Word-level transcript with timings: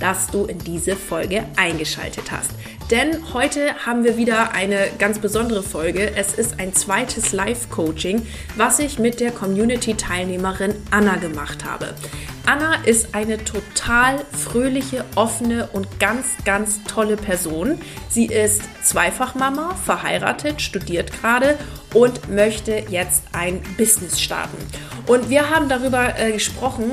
dass 0.00 0.26
du 0.26 0.46
in 0.46 0.58
diese 0.58 0.96
Folge 0.96 1.44
eingeschaltet 1.56 2.32
hast. 2.32 2.50
Denn 2.90 3.32
heute 3.32 3.86
haben 3.86 4.02
wir 4.02 4.16
wieder 4.16 4.52
eine 4.52 4.88
ganz 4.98 5.20
besondere 5.20 5.62
Folge. 5.62 6.16
Es 6.16 6.34
ist 6.34 6.58
ein 6.58 6.74
zweites 6.74 7.32
Live-Coaching, 7.32 8.26
was 8.56 8.80
ich 8.80 8.98
mit 8.98 9.20
der 9.20 9.30
Community-Teilnehmerin 9.30 10.74
Anna 10.90 11.14
gemacht 11.16 11.64
habe. 11.64 11.94
Anna 12.46 12.74
ist 12.84 13.14
eine 13.14 13.44
total 13.44 14.24
fröhliche, 14.32 15.04
offene 15.14 15.68
und 15.72 16.00
ganz, 16.00 16.26
ganz 16.44 16.82
tolle 16.82 17.16
Person. 17.16 17.78
Sie 18.08 18.26
ist 18.26 18.62
Zweifachmama, 18.82 19.76
verheiratet, 19.76 20.60
studiert 20.60 21.12
gerade 21.12 21.56
und 21.94 22.28
möchte 22.28 22.82
jetzt 22.88 23.22
ein 23.32 23.62
Business 23.76 24.20
starten. 24.20 24.56
Und 25.06 25.30
wir 25.30 25.50
haben 25.50 25.68
darüber 25.68 26.18
äh, 26.18 26.32
gesprochen, 26.32 26.90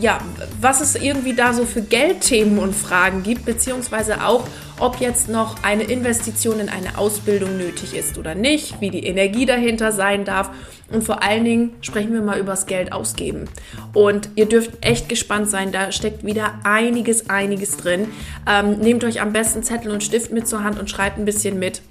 ja, 0.00 0.18
was 0.60 0.80
es 0.80 0.96
irgendwie 0.96 1.34
da 1.34 1.52
so 1.52 1.64
für 1.64 1.82
Geldthemen 1.82 2.58
und 2.58 2.74
Fragen 2.74 3.22
gibt, 3.22 3.44
beziehungsweise 3.44 4.24
auch, 4.24 4.44
ob 4.78 5.00
jetzt 5.00 5.28
noch 5.28 5.62
eine 5.62 5.84
Investition 5.84 6.58
in 6.58 6.68
eine 6.68 6.98
Ausbildung 6.98 7.56
nötig 7.56 7.94
ist 7.94 8.18
oder 8.18 8.34
nicht, 8.34 8.80
wie 8.80 8.90
die 8.90 9.06
Energie 9.06 9.46
dahinter 9.46 9.92
sein 9.92 10.24
darf 10.24 10.50
und 10.90 11.02
vor 11.02 11.22
allen 11.22 11.44
Dingen 11.44 11.72
sprechen 11.80 12.12
wir 12.12 12.22
mal 12.22 12.38
über 12.38 12.52
das 12.52 12.66
Geld 12.66 12.92
ausgeben. 12.92 13.46
Und 13.92 14.28
ihr 14.34 14.46
dürft 14.46 14.84
echt 14.84 15.08
gespannt 15.08 15.48
sein, 15.48 15.72
da 15.72 15.92
steckt 15.92 16.24
wieder 16.24 16.60
einiges, 16.64 17.30
einiges 17.30 17.76
drin. 17.76 18.08
Ähm, 18.48 18.78
nehmt 18.78 19.04
euch 19.04 19.20
am 19.20 19.32
besten 19.32 19.62
Zettel 19.62 19.90
und 19.90 20.02
Stift 20.02 20.32
mit 20.32 20.46
zur 20.46 20.62
Hand 20.62 20.78
und 20.78 20.90
schreibt 20.90 21.18
ein 21.18 21.24
bisschen 21.24 21.58
mit. 21.58 21.82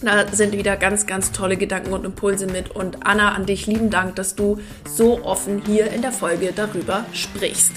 Da 0.00 0.26
sind 0.30 0.52
wieder 0.52 0.76
ganz, 0.76 1.06
ganz 1.06 1.32
tolle 1.32 1.56
Gedanken 1.56 1.92
und 1.92 2.04
Impulse 2.04 2.46
mit. 2.46 2.70
Und 2.70 3.06
Anna, 3.06 3.32
an 3.32 3.46
dich 3.46 3.66
lieben 3.66 3.90
Dank, 3.90 4.14
dass 4.16 4.36
du 4.36 4.58
so 4.84 5.24
offen 5.24 5.62
hier 5.66 5.90
in 5.90 6.02
der 6.02 6.12
Folge 6.12 6.52
darüber 6.54 7.04
sprichst. 7.12 7.72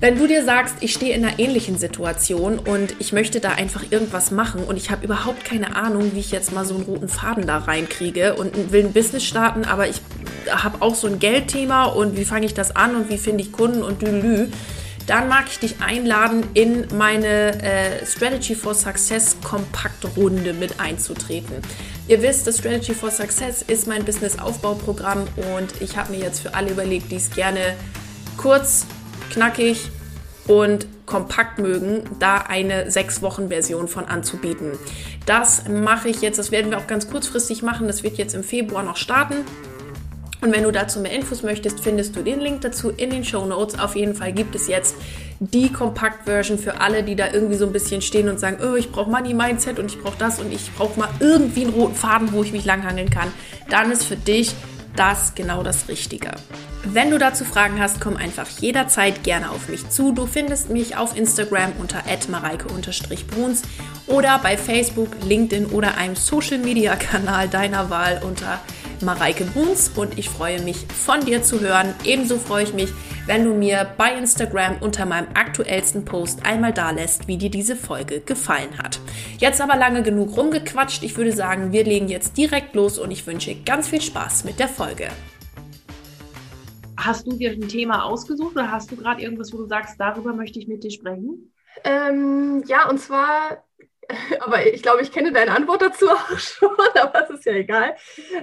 Wenn 0.00 0.18
du 0.18 0.26
dir 0.26 0.44
sagst, 0.44 0.76
ich 0.80 0.92
stehe 0.92 1.14
in 1.14 1.24
einer 1.24 1.38
ähnlichen 1.38 1.78
Situation 1.78 2.58
und 2.58 2.94
ich 2.98 3.12
möchte 3.12 3.40
da 3.40 3.52
einfach 3.52 3.84
irgendwas 3.90 4.30
machen 4.30 4.62
und 4.62 4.76
ich 4.76 4.90
habe 4.90 5.04
überhaupt 5.04 5.44
keine 5.44 5.76
Ahnung, 5.76 6.10
wie 6.14 6.20
ich 6.20 6.30
jetzt 6.30 6.52
mal 6.52 6.64
so 6.66 6.74
einen 6.74 6.84
roten 6.84 7.08
Faden 7.08 7.46
da 7.46 7.58
reinkriege 7.58 8.34
und 8.34 8.70
will 8.70 8.84
ein 8.84 8.92
Business 8.92 9.24
starten, 9.24 9.64
aber 9.64 9.88
ich 9.88 10.02
habe 10.50 10.82
auch 10.82 10.94
so 10.94 11.06
ein 11.06 11.20
Geldthema 11.20 11.84
und 11.84 12.18
wie 12.18 12.24
fange 12.24 12.44
ich 12.44 12.54
das 12.54 12.76
an 12.76 12.96
und 12.96 13.08
wie 13.08 13.18
finde 13.18 13.44
ich 13.44 13.52
Kunden 13.52 13.82
und 13.82 14.02
dülü, 14.02 14.48
dann 15.06 15.28
mag 15.28 15.46
ich 15.48 15.58
dich 15.58 15.80
einladen, 15.80 16.44
in 16.54 16.86
meine 16.96 17.62
äh, 17.62 18.06
Strategy 18.06 18.54
for 18.54 18.74
Success 18.74 19.36
Kompaktrunde 19.42 20.52
mit 20.54 20.80
einzutreten. 20.80 21.56
Ihr 22.08 22.22
wisst, 22.22 22.46
das 22.46 22.58
Strategy 22.58 22.94
for 22.94 23.10
Success 23.10 23.62
ist 23.62 23.86
mein 23.86 24.04
Business-Aufbauprogramm 24.04 25.26
und 25.56 25.80
ich 25.80 25.96
habe 25.96 26.12
mir 26.12 26.20
jetzt 26.20 26.40
für 26.40 26.54
alle 26.54 26.70
überlegt, 26.70 27.10
die 27.10 27.16
es 27.16 27.30
gerne 27.30 27.74
kurz 28.36 28.86
knackig 29.30 29.90
und 30.46 30.86
kompakt 31.06 31.58
mögen, 31.58 32.02
da 32.18 32.36
eine 32.36 32.90
sechs 32.90 33.22
Wochen 33.22 33.48
Version 33.48 33.88
von 33.88 34.06
anzubieten. 34.06 34.72
Das 35.26 35.68
mache 35.68 36.08
ich 36.08 36.20
jetzt, 36.22 36.38
das 36.38 36.50
werden 36.50 36.70
wir 36.70 36.78
auch 36.78 36.86
ganz 36.86 37.10
kurzfristig 37.10 37.62
machen. 37.62 37.86
Das 37.86 38.02
wird 38.02 38.16
jetzt 38.16 38.34
im 38.34 38.44
Februar 38.44 38.82
noch 38.82 38.96
starten. 38.96 39.36
Und 40.44 40.52
wenn 40.52 40.64
du 40.64 40.72
dazu 40.72 41.00
mehr 41.00 41.12
Infos 41.12 41.42
möchtest, 41.42 41.80
findest 41.80 42.14
du 42.16 42.22
den 42.22 42.38
Link 42.38 42.60
dazu 42.60 42.90
in 42.90 43.08
den 43.08 43.24
Show 43.24 43.46
Notes. 43.46 43.78
Auf 43.78 43.96
jeden 43.96 44.14
Fall 44.14 44.30
gibt 44.34 44.54
es 44.54 44.68
jetzt 44.68 44.94
die 45.40 45.72
Kompakt-Version 45.72 46.58
für 46.58 46.82
alle, 46.82 47.02
die 47.02 47.16
da 47.16 47.32
irgendwie 47.32 47.54
so 47.54 47.64
ein 47.64 47.72
bisschen 47.72 48.02
stehen 48.02 48.28
und 48.28 48.38
sagen, 48.38 48.58
oh, 48.62 48.74
ich 48.74 48.92
brauche 48.92 49.10
Money 49.10 49.32
Mindset 49.32 49.78
und 49.78 49.86
ich 49.86 49.98
brauche 49.98 50.18
das 50.18 50.40
und 50.40 50.52
ich 50.52 50.70
brauche 50.74 51.00
mal 51.00 51.08
irgendwie 51.18 51.62
einen 51.62 51.72
roten 51.72 51.94
Faden, 51.94 52.30
wo 52.32 52.42
ich 52.42 52.52
mich 52.52 52.66
langhangeln 52.66 53.08
kann. 53.08 53.32
Dann 53.70 53.90
ist 53.90 54.04
für 54.04 54.16
dich 54.16 54.54
das 54.96 55.34
genau 55.34 55.62
das 55.62 55.88
Richtige. 55.88 56.32
Wenn 56.84 57.10
du 57.10 57.16
dazu 57.16 57.46
Fragen 57.46 57.80
hast, 57.80 58.02
komm 58.02 58.18
einfach 58.18 58.46
jederzeit 58.60 59.24
gerne 59.24 59.50
auf 59.50 59.70
mich 59.70 59.88
zu. 59.88 60.12
Du 60.12 60.26
findest 60.26 60.68
mich 60.68 60.98
auf 60.98 61.16
Instagram 61.16 61.72
unter 61.78 62.02
mareike-bruns 62.28 63.62
oder 64.06 64.38
bei 64.40 64.58
Facebook, 64.58 65.08
LinkedIn 65.26 65.66
oder 65.66 65.96
einem 65.96 66.16
Social-Media-Kanal 66.16 67.48
deiner 67.48 67.88
Wahl 67.88 68.20
unter 68.22 68.60
Bruns 69.00 69.90
und 69.96 70.18
ich 70.18 70.28
freue 70.28 70.62
mich 70.62 70.86
von 70.86 71.20
dir 71.20 71.42
zu 71.42 71.60
hören. 71.60 71.94
Ebenso 72.04 72.38
freue 72.38 72.64
ich 72.64 72.74
mich, 72.74 72.90
wenn 73.26 73.44
du 73.44 73.54
mir 73.54 73.86
bei 73.96 74.14
Instagram 74.14 74.76
unter 74.80 75.06
meinem 75.06 75.28
aktuellsten 75.34 76.04
Post 76.04 76.44
einmal 76.44 76.72
da 76.72 76.90
lässt, 76.90 77.26
wie 77.28 77.38
dir 77.38 77.50
diese 77.50 77.76
Folge 77.76 78.20
gefallen 78.20 78.78
hat. 78.78 79.00
Jetzt 79.38 79.60
aber 79.60 79.76
lange 79.76 80.02
genug 80.02 80.36
rumgequatscht. 80.36 81.02
Ich 81.02 81.16
würde 81.16 81.32
sagen, 81.32 81.72
wir 81.72 81.84
legen 81.84 82.08
jetzt 82.08 82.36
direkt 82.36 82.74
los 82.74 82.98
und 82.98 83.10
ich 83.10 83.26
wünsche 83.26 83.54
ganz 83.54 83.88
viel 83.88 84.00
Spaß 84.00 84.44
mit 84.44 84.58
der 84.58 84.68
Folge. 84.68 85.08
Hast 86.96 87.26
du 87.26 87.36
dir 87.36 87.50
ein 87.50 87.68
Thema 87.68 88.04
ausgesucht 88.04 88.56
oder 88.56 88.70
hast 88.70 88.90
du 88.90 88.96
gerade 88.96 89.20
irgendwas, 89.20 89.52
wo 89.52 89.58
du 89.58 89.66
sagst, 89.66 89.98
darüber 89.98 90.32
möchte 90.32 90.58
ich 90.58 90.68
mit 90.68 90.84
dir 90.84 90.90
sprechen? 90.90 91.52
Ähm, 91.82 92.62
ja, 92.66 92.88
und 92.88 92.98
zwar, 92.98 93.64
aber 94.40 94.66
ich 94.66 94.82
glaube, 94.82 95.02
ich 95.02 95.12
kenne 95.12 95.32
deine 95.32 95.52
Antwort 95.52 95.82
dazu 95.82 96.08
auch 96.10 96.38
schon, 96.38 96.70
aber 96.94 97.24
es 97.24 97.30
ist 97.30 97.44
ja 97.44 97.52
egal. 97.52 97.96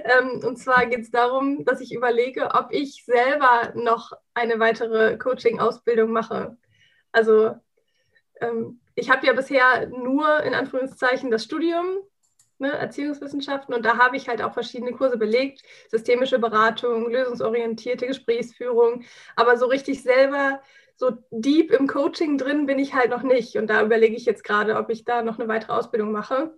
Ähm, 0.04 0.42
und 0.44 0.56
zwar 0.56 0.86
geht 0.86 1.00
es 1.00 1.10
darum, 1.10 1.64
dass 1.64 1.80
ich 1.80 1.92
überlege, 1.92 2.50
ob 2.54 2.68
ich 2.70 3.04
selber 3.04 3.72
noch 3.74 4.12
eine 4.34 4.58
weitere 4.58 5.18
Coaching-Ausbildung 5.18 6.10
mache. 6.10 6.56
Also 7.12 7.54
ähm, 8.40 8.80
ich 8.94 9.10
habe 9.10 9.26
ja 9.26 9.32
bisher 9.32 9.86
nur 9.88 10.42
in 10.42 10.54
Anführungszeichen 10.54 11.30
das 11.30 11.44
Studium 11.44 11.98
ne, 12.58 12.72
Erziehungswissenschaften 12.72 13.74
und 13.74 13.84
da 13.84 13.98
habe 13.98 14.16
ich 14.16 14.28
halt 14.28 14.42
auch 14.42 14.54
verschiedene 14.54 14.92
Kurse 14.92 15.18
belegt, 15.18 15.62
systemische 15.88 16.38
Beratung, 16.38 17.10
lösungsorientierte 17.10 18.06
Gesprächsführung, 18.06 19.04
aber 19.36 19.56
so 19.56 19.66
richtig 19.66 20.02
selber 20.02 20.62
so 20.96 21.18
deep 21.30 21.70
im 21.72 21.86
Coaching 21.86 22.38
drin 22.38 22.66
bin 22.66 22.78
ich 22.78 22.94
halt 22.94 23.10
noch 23.10 23.22
nicht 23.22 23.56
und 23.56 23.68
da 23.68 23.82
überlege 23.82 24.16
ich 24.16 24.24
jetzt 24.24 24.44
gerade, 24.44 24.76
ob 24.76 24.90
ich 24.90 25.04
da 25.04 25.22
noch 25.22 25.38
eine 25.38 25.48
weitere 25.48 25.72
Ausbildung 25.72 26.12
mache. 26.12 26.54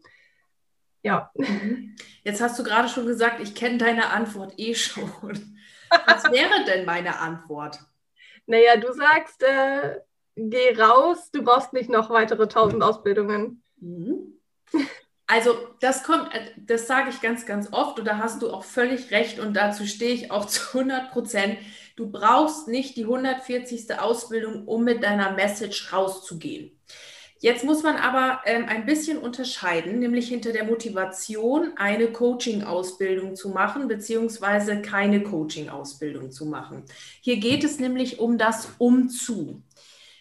Ja. 1.02 1.30
Mhm. 1.34 1.96
Jetzt 2.24 2.40
hast 2.40 2.58
du 2.58 2.64
gerade 2.64 2.88
schon 2.88 3.06
gesagt, 3.06 3.40
ich 3.40 3.54
kenne 3.54 3.78
deine 3.78 4.10
Antwort 4.10 4.54
eh 4.56 4.74
schon. 4.74 5.10
Was 6.06 6.24
wäre 6.24 6.64
denn 6.66 6.86
meine 6.86 7.18
Antwort? 7.20 7.78
Naja, 8.46 8.76
du 8.76 8.92
sagst, 8.92 9.42
äh, 9.42 10.00
geh 10.36 10.76
raus, 10.76 11.30
du 11.30 11.42
brauchst 11.42 11.72
nicht 11.72 11.90
noch 11.90 12.10
weitere 12.10 12.48
tausend 12.48 12.82
Ausbildungen. 12.82 13.62
Mhm. 13.76 14.40
Also 15.26 15.56
das 15.80 16.02
kommt, 16.02 16.34
äh, 16.34 16.50
das 16.56 16.86
sage 16.86 17.10
ich 17.10 17.20
ganz, 17.20 17.46
ganz 17.46 17.72
oft 17.72 17.98
und 17.98 18.06
da 18.06 18.18
hast 18.18 18.42
du 18.42 18.50
auch 18.50 18.64
völlig 18.64 19.10
recht 19.10 19.38
und 19.38 19.54
dazu 19.54 19.86
stehe 19.86 20.12
ich 20.12 20.30
auch 20.30 20.44
zu 20.46 20.78
100 20.78 21.10
Prozent. 21.10 21.58
Du 21.96 22.10
brauchst 22.10 22.66
nicht 22.68 22.96
die 22.96 23.04
140. 23.04 23.98
Ausbildung, 23.98 24.66
um 24.66 24.84
mit 24.84 25.02
deiner 25.02 25.32
Message 25.32 25.92
rauszugehen. 25.92 26.72
Jetzt 27.44 27.62
muss 27.62 27.82
man 27.82 27.96
aber 27.96 28.40
ähm, 28.46 28.64
ein 28.68 28.86
bisschen 28.86 29.18
unterscheiden, 29.18 29.98
nämlich 29.98 30.28
hinter 30.28 30.52
der 30.52 30.64
Motivation, 30.64 31.74
eine 31.76 32.10
Coaching-Ausbildung 32.10 33.36
zu 33.36 33.50
machen, 33.50 33.86
beziehungsweise 33.86 34.80
keine 34.80 35.22
Coaching-Ausbildung 35.22 36.30
zu 36.30 36.46
machen. 36.46 36.84
Hier 37.20 37.36
geht 37.36 37.62
es 37.62 37.78
nämlich 37.78 38.18
um 38.18 38.38
das 38.38 38.70
Umzu. 38.78 39.62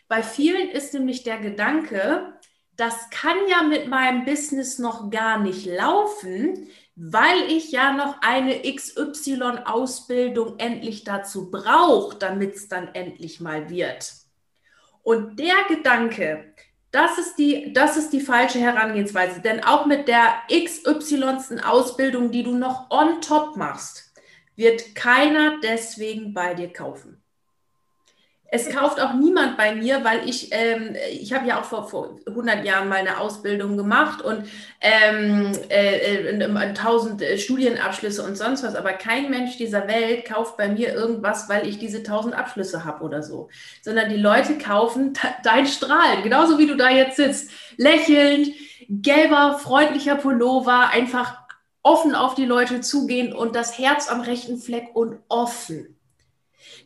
Bei 0.10 0.22
vielen 0.22 0.70
ist 0.70 0.94
nämlich 0.94 1.24
der 1.24 1.38
Gedanke, 1.38 2.34
das 2.76 3.10
kann 3.10 3.38
ja 3.50 3.64
mit 3.64 3.88
meinem 3.88 4.26
Business 4.26 4.78
noch 4.80 5.10
gar 5.10 5.40
nicht 5.40 5.66
laufen, 5.66 6.68
weil 6.96 7.52
ich 7.52 7.72
ja 7.72 7.94
noch 7.94 8.22
eine 8.22 8.62
XY-Ausbildung 8.62 10.60
endlich 10.60 11.04
dazu 11.04 11.50
brauche, 11.50 12.18
damit 12.18 12.56
es 12.56 12.68
dann 12.68 12.94
endlich 12.94 13.40
mal 13.40 13.70
wird. 13.70 14.14
Und 15.02 15.40
der 15.40 15.56
Gedanke, 15.68 16.54
das 16.92 17.18
ist, 17.18 17.36
die, 17.36 17.74
das 17.74 17.98
ist 17.98 18.12
die 18.12 18.22
falsche 18.22 18.60
Herangehensweise, 18.60 19.42
denn 19.42 19.64
auch 19.64 19.88
mit 19.88 20.08
der 20.08 20.44
XY. 20.52 21.60
Ausbildung, 21.64 22.32
die 22.32 22.44
du 22.44 22.56
noch 22.56 22.92
on 22.92 23.20
top 23.22 23.58
machst, 23.58 24.14
wird 24.56 24.94
keiner 24.94 25.60
deswegen 25.64 26.34
bei 26.34 26.54
dir 26.54 26.72
kaufen. 26.72 27.23
Es 28.56 28.70
kauft 28.70 29.02
auch 29.02 29.16
niemand 29.16 29.58
bei 29.58 29.74
mir, 29.74 30.04
weil 30.04 30.30
ich, 30.30 30.50
ähm, 30.52 30.96
ich 31.12 31.34
habe 31.34 31.48
ja 31.48 31.60
auch 31.60 31.64
vor, 31.64 31.90
vor 31.90 32.20
100 32.28 32.64
Jahren 32.64 32.88
mal 32.88 33.00
eine 33.00 33.18
Ausbildung 33.18 33.78
gemacht 33.78 34.22
und 34.22 34.48
ähm, 34.80 35.54
äh, 35.70 36.28
äh, 36.28 36.74
tausend 36.76 37.24
äh, 37.24 37.40
Studienabschlüsse 37.40 38.22
und 38.22 38.38
sonst 38.38 38.62
was, 38.62 38.76
aber 38.76 38.94
kein 38.94 39.32
Mensch 39.32 39.58
dieser 39.58 39.88
Welt 39.88 40.26
kauft 40.26 40.56
bei 40.56 40.68
mir 40.68 40.94
irgendwas, 40.94 41.50
weil 41.50 41.68
ich 41.68 41.80
diese 41.80 42.04
tausend 42.04 42.36
Abschlüsse 42.36 42.86
habe 42.86 43.04
oder 43.04 43.24
so, 43.24 43.50
sondern 43.82 44.12
die 44.12 44.18
Leute 44.18 44.60
kaufen 44.60 45.14
dein 45.44 45.66
Strahlen, 45.66 46.22
genauso 46.22 46.60
wie 46.60 46.68
du 46.68 46.78
da 46.78 46.92
jetzt 46.92 47.16
sitzt, 47.16 47.50
lächelnd, 47.78 48.50
gelber, 48.88 49.58
freundlicher 49.58 50.14
Pullover, 50.14 50.92
einfach 50.92 51.40
offen 51.82 52.14
auf 52.14 52.36
die 52.36 52.46
Leute 52.46 52.82
zugehen 52.82 53.34
und 53.34 53.56
das 53.56 53.80
Herz 53.80 54.10
am 54.10 54.22
rechten 54.22 54.60
Fleck 54.60 54.90
und 54.94 55.18
offen. 55.28 55.93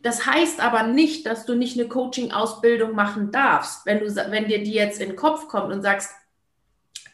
Das 0.02 0.26
heißt 0.26 0.60
aber 0.60 0.84
nicht, 0.84 1.26
dass 1.26 1.44
du 1.44 1.54
nicht 1.54 1.78
eine 1.78 1.88
Coaching-Ausbildung 1.88 2.94
machen 2.94 3.30
darfst. 3.30 3.84
Wenn, 3.86 4.00
du, 4.00 4.14
wenn 4.14 4.48
dir 4.48 4.62
die 4.62 4.72
jetzt 4.72 5.00
in 5.00 5.10
den 5.10 5.16
Kopf 5.16 5.48
kommt 5.48 5.72
und 5.72 5.82
sagst, 5.82 6.10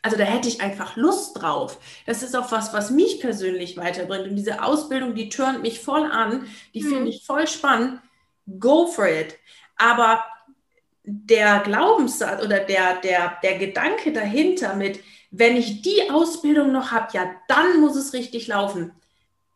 also 0.02 0.18
da 0.18 0.24
hätte 0.24 0.48
ich 0.48 0.60
einfach 0.60 0.96
Lust 0.96 1.40
drauf. 1.40 1.78
Das 2.04 2.22
ist 2.22 2.36
auch 2.36 2.52
was, 2.52 2.74
was 2.74 2.90
mich 2.90 3.20
persönlich 3.20 3.78
weiterbringt. 3.78 4.28
Und 4.28 4.36
diese 4.36 4.62
Ausbildung, 4.62 5.14
die 5.14 5.30
turnt 5.30 5.62
mich 5.62 5.80
voll 5.80 6.04
an, 6.04 6.46
die 6.74 6.82
mhm. 6.82 6.88
finde 6.88 7.08
ich 7.08 7.24
voll 7.24 7.48
spannend. 7.48 8.00
Go 8.58 8.86
for 8.86 9.08
it. 9.08 9.38
Aber 9.76 10.22
der 11.04 11.60
Glaubenssatz 11.60 12.44
oder 12.44 12.60
der, 12.60 13.00
der, 13.00 13.38
der 13.42 13.58
Gedanke 13.58 14.12
dahinter 14.12 14.74
mit, 14.74 15.00
wenn 15.30 15.56
ich 15.56 15.80
die 15.80 16.10
Ausbildung 16.10 16.70
noch 16.70 16.92
habe, 16.92 17.08
ja, 17.12 17.34
dann 17.48 17.80
muss 17.80 17.96
es 17.96 18.12
richtig 18.12 18.46
laufen. 18.46 18.92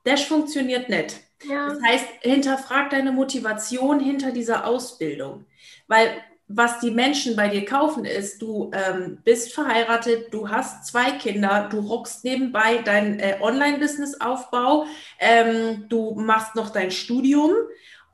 Das 0.04 0.22
funktioniert 0.22 0.88
nicht. 0.88 1.20
Ja. 1.44 1.68
Das 1.68 1.82
heißt, 1.82 2.06
hinterfrag 2.20 2.90
deine 2.90 3.12
Motivation 3.12 4.00
hinter 4.00 4.32
dieser 4.32 4.66
Ausbildung. 4.66 5.44
Weil 5.86 6.10
was 6.48 6.80
die 6.80 6.90
Menschen 6.90 7.36
bei 7.36 7.48
dir 7.48 7.64
kaufen, 7.66 8.06
ist, 8.06 8.40
du 8.40 8.70
ähm, 8.72 9.18
bist 9.22 9.52
verheiratet, 9.52 10.32
du 10.32 10.48
hast 10.48 10.86
zwei 10.86 11.12
Kinder, 11.12 11.68
du 11.70 11.80
rockst 11.80 12.24
nebenbei 12.24 12.78
dein 12.78 13.20
äh, 13.20 13.36
Online-Business-Aufbau, 13.40 14.86
ähm, 15.18 15.84
du 15.90 16.14
machst 16.14 16.54
noch 16.54 16.70
dein 16.70 16.90
Studium 16.90 17.52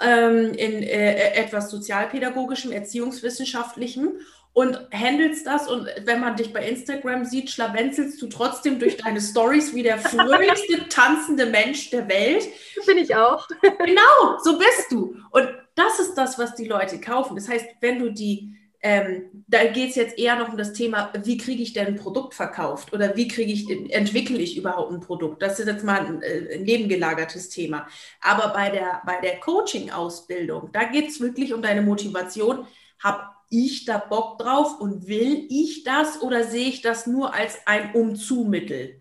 ähm, 0.00 0.52
in 0.54 0.82
äh, 0.82 1.34
etwas 1.34 1.70
sozialpädagogischem, 1.70 2.72
erziehungswissenschaftlichem 2.72 4.14
und 4.54 4.78
handelst 4.92 5.46
das 5.46 5.68
und 5.68 5.88
wenn 6.04 6.20
man 6.20 6.36
dich 6.36 6.52
bei 6.52 6.66
Instagram 6.66 7.24
sieht, 7.24 7.50
schlawenzelst 7.50 8.22
du 8.22 8.28
trotzdem 8.28 8.78
durch 8.78 8.96
deine 8.96 9.20
Stories 9.20 9.74
wie 9.74 9.82
der 9.82 9.98
fröhlichste 9.98 10.88
tanzende 10.88 11.46
Mensch 11.46 11.90
der 11.90 12.08
Welt. 12.08 12.48
Bin 12.86 12.98
ich 12.98 13.14
auch. 13.16 13.48
genau, 13.62 14.38
so 14.42 14.56
bist 14.56 14.92
du. 14.92 15.16
Und 15.32 15.48
das 15.74 15.98
ist 15.98 16.14
das, 16.14 16.38
was 16.38 16.54
die 16.54 16.68
Leute 16.68 17.00
kaufen. 17.00 17.34
Das 17.34 17.48
heißt, 17.48 17.66
wenn 17.80 17.98
du 17.98 18.12
die, 18.12 18.54
ähm, 18.80 19.44
da 19.48 19.64
geht 19.64 19.90
es 19.90 19.96
jetzt 19.96 20.16
eher 20.16 20.36
noch 20.36 20.50
um 20.50 20.56
das 20.56 20.72
Thema, 20.72 21.12
wie 21.24 21.36
kriege 21.36 21.62
ich 21.64 21.72
denn 21.72 21.88
ein 21.88 21.96
Produkt 21.96 22.32
verkauft 22.32 22.92
oder 22.92 23.16
wie 23.16 23.26
kriege 23.26 23.52
ich, 23.52 23.68
entwickle 23.92 24.38
ich 24.38 24.56
überhaupt 24.56 24.92
ein 24.92 25.00
Produkt? 25.00 25.42
Das 25.42 25.58
ist 25.58 25.66
jetzt 25.66 25.82
mal 25.82 26.06
ein, 26.06 26.22
äh, 26.22 26.58
nebengelagertes 26.58 27.48
Thema. 27.48 27.88
Aber 28.20 28.52
bei 28.52 28.70
der, 28.70 29.02
bei 29.04 29.20
der 29.20 29.40
Coaching-Ausbildung, 29.40 30.70
da 30.72 30.84
geht 30.84 31.08
es 31.08 31.20
wirklich 31.20 31.52
um 31.52 31.60
deine 31.60 31.82
Motivation. 31.82 32.68
Habe 33.02 33.33
ich 33.50 33.84
da 33.84 33.98
Bock 33.98 34.38
drauf 34.38 34.80
und 34.80 35.06
will 35.06 35.46
ich 35.48 35.84
das 35.84 36.20
oder 36.22 36.44
sehe 36.44 36.68
ich 36.68 36.82
das 36.82 37.06
nur 37.06 37.34
als 37.34 37.58
ein 37.66 37.94
Umzumittel? 37.94 39.00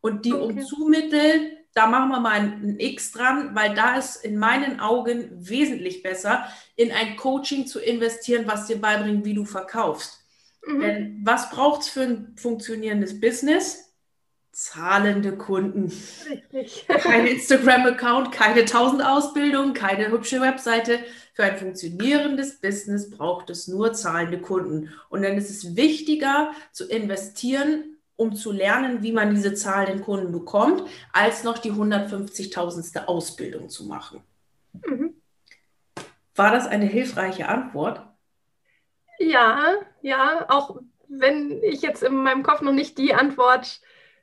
Und 0.00 0.24
die 0.24 0.32
okay. 0.32 0.60
Umzumittel, 0.60 1.58
da 1.74 1.86
machen 1.86 2.10
wir 2.10 2.20
mal 2.20 2.40
ein 2.40 2.76
X 2.78 3.12
dran, 3.12 3.54
weil 3.54 3.74
da 3.74 3.96
ist 3.96 4.16
in 4.24 4.36
meinen 4.36 4.80
Augen 4.80 5.30
wesentlich 5.32 6.02
besser, 6.02 6.46
in 6.76 6.92
ein 6.92 7.16
Coaching 7.16 7.66
zu 7.66 7.78
investieren, 7.78 8.46
was 8.46 8.66
dir 8.66 8.80
beibringt, 8.80 9.24
wie 9.24 9.34
du 9.34 9.44
verkaufst. 9.44 10.20
Mhm. 10.66 10.80
Denn 10.80 11.20
was 11.24 11.50
braucht 11.50 11.82
es 11.82 11.88
für 11.88 12.02
ein 12.02 12.36
funktionierendes 12.36 13.20
Business? 13.20 13.91
Zahlende 14.62 15.36
Kunden. 15.36 15.92
Richtig. 16.30 16.86
Kein 16.88 17.26
Instagram-Account, 17.34 18.32
keine 18.32 18.60
1000 18.60 19.04
Ausbildungen, 19.04 19.74
keine 19.74 20.10
hübsche 20.10 20.40
Webseite, 20.40 21.00
für 21.34 21.44
ein 21.44 21.56
funktionierendes 21.56 22.60
Business 22.60 23.10
braucht 23.10 23.50
es 23.50 23.66
nur 23.66 23.92
zahlende 23.92 24.38
Kunden. 24.38 24.92
Und 25.08 25.22
dann 25.22 25.36
ist 25.36 25.50
es 25.50 25.76
wichtiger 25.76 26.52
zu 26.72 26.86
investieren, 26.86 27.96
um 28.16 28.36
zu 28.36 28.52
lernen, 28.52 29.02
wie 29.02 29.12
man 29.12 29.34
diese 29.34 29.54
zahlenden 29.54 30.04
Kunden 30.04 30.30
bekommt, 30.30 30.88
als 31.12 31.42
noch 31.42 31.58
die 31.58 31.72
150.000. 31.72 33.06
Ausbildung 33.06 33.68
zu 33.68 33.86
machen. 33.86 34.22
Mhm. 34.86 35.14
War 36.34 36.52
das 36.52 36.66
eine 36.66 36.86
hilfreiche 36.86 37.48
Antwort? 37.48 38.02
Ja, 39.18 39.74
ja, 40.02 40.46
auch 40.48 40.80
wenn 41.08 41.62
ich 41.62 41.82
jetzt 41.82 42.02
in 42.02 42.14
meinem 42.14 42.42
Kopf 42.42 42.60
noch 42.60 42.72
nicht 42.72 42.98
die 42.98 43.14
Antwort 43.14 43.80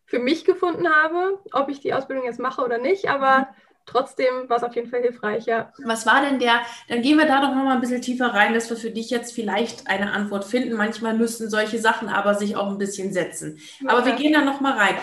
für 0.09 0.19
mich 0.19 0.43
gefunden 0.43 0.89
habe, 0.89 1.39
ob 1.53 1.69
ich 1.69 1.79
die 1.79 1.93
Ausbildung 1.93 2.25
jetzt 2.25 2.39
mache 2.39 2.61
oder 2.61 2.77
nicht, 2.77 3.09
aber 3.09 3.39
mhm 3.39 3.45
trotzdem 3.89 4.49
war 4.49 4.57
es 4.57 4.63
auf 4.63 4.75
jeden 4.75 4.89
Fall 4.89 5.01
hilfreich, 5.01 5.45
ja. 5.45 5.73
Was 5.83 6.05
war 6.05 6.21
denn 6.21 6.39
der, 6.39 6.61
dann 6.87 7.01
gehen 7.01 7.17
wir 7.17 7.25
da 7.25 7.41
doch 7.41 7.55
nochmal 7.55 7.75
ein 7.75 7.81
bisschen 7.81 8.01
tiefer 8.01 8.27
rein, 8.27 8.53
dass 8.53 8.69
wir 8.69 8.77
für 8.77 8.91
dich 8.91 9.09
jetzt 9.09 9.33
vielleicht 9.33 9.87
eine 9.87 10.11
Antwort 10.11 10.45
finden. 10.45 10.75
Manchmal 10.75 11.15
müssen 11.15 11.49
solche 11.49 11.79
Sachen 11.79 12.07
aber 12.07 12.35
sich 12.35 12.55
auch 12.55 12.69
ein 12.69 12.77
bisschen 12.77 13.11
setzen. 13.11 13.59
Ja. 13.79 13.91
Aber 13.91 14.05
wir 14.05 14.13
gehen 14.13 14.33
da 14.33 14.41
nochmal 14.41 14.77
rein. 14.77 14.95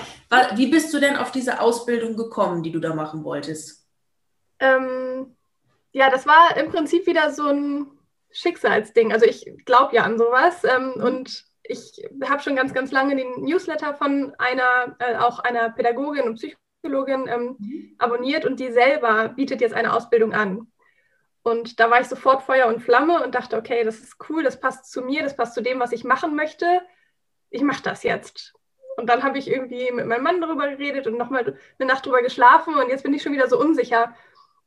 Wie 0.57 0.69
bist 0.69 0.93
du 0.95 1.01
denn 1.01 1.17
auf 1.17 1.33
diese 1.33 1.61
Ausbildung 1.61 2.17
gekommen, 2.17 2.63
die 2.63 2.71
du 2.71 2.79
da 2.79 2.95
machen 2.95 3.25
wolltest? 3.25 3.87
Ähm, 4.59 5.37
ja, 5.93 6.11
das 6.11 6.27
war 6.27 6.57
im 6.57 6.71
Prinzip 6.71 7.07
wieder 7.07 7.33
so 7.33 7.49
ein 7.49 7.87
Schicksalsding. 8.31 9.13
Also 9.13 9.27
ich 9.27 9.51
glaube 9.65 9.97
ja 9.97 10.05
an 10.05 10.19
sowas 10.19 10.63
ähm, 10.65 10.93
mhm. 10.97 11.03
und 11.03 11.46
ich 11.69 12.09
habe 12.25 12.43
schon 12.43 12.57
ganz, 12.57 12.73
ganz 12.73 12.93
lange 12.93 13.17
den 13.17 13.45
Newsletter 13.45 13.95
von 13.95 14.35
einer, 14.39 14.97
äh, 14.99 15.17
auch 15.17 15.39
einer 15.39 15.71
Pädagogin 15.71 16.25
und 16.25 16.37
Psychologin 16.37 17.27
ähm, 17.29 17.57
mhm. 17.59 17.95
abonniert 17.99 18.45
und 18.45 18.61
die 18.61 18.71
selber 18.71 19.29
bietet 19.29 19.61
jetzt 19.61 19.75
eine 19.75 19.93
Ausbildung 19.93 20.33
an. 20.33 20.67
Und 21.43 21.79
da 21.79 21.91
war 21.91 22.01
ich 22.01 22.09
sofort 22.09 22.43
Feuer 22.43 22.67
und 22.67 22.81
Flamme 22.81 23.23
und 23.23 23.35
dachte, 23.35 23.57
okay, 23.57 23.85
das 23.85 24.01
ist 24.01 24.17
cool, 24.29 24.43
das 24.43 24.59
passt 24.59 24.91
zu 24.91 25.03
mir, 25.03 25.23
das 25.23 25.37
passt 25.37 25.55
zu 25.55 25.63
dem, 25.63 25.79
was 25.79 25.93
ich 25.93 26.03
machen 26.03 26.35
möchte. 26.35 26.83
Ich 27.51 27.63
mache 27.63 27.83
das 27.83 28.03
jetzt. 28.03 28.55
Und 28.97 29.09
dann 29.09 29.23
habe 29.23 29.39
ich 29.39 29.49
irgendwie 29.49 29.93
mit 29.93 30.07
meinem 30.07 30.25
Mann 30.25 30.41
darüber 30.41 30.69
geredet 30.69 31.07
und 31.07 31.19
nochmal 31.19 31.57
eine 31.79 31.89
Nacht 31.89 32.05
drüber 32.05 32.23
geschlafen 32.23 32.75
und 32.75 32.89
jetzt 32.89 33.05
bin 33.05 33.15
ich 33.15 33.23
schon 33.23 33.33
wieder 33.33 33.49
so 33.49 33.61
unsicher. 33.61 34.15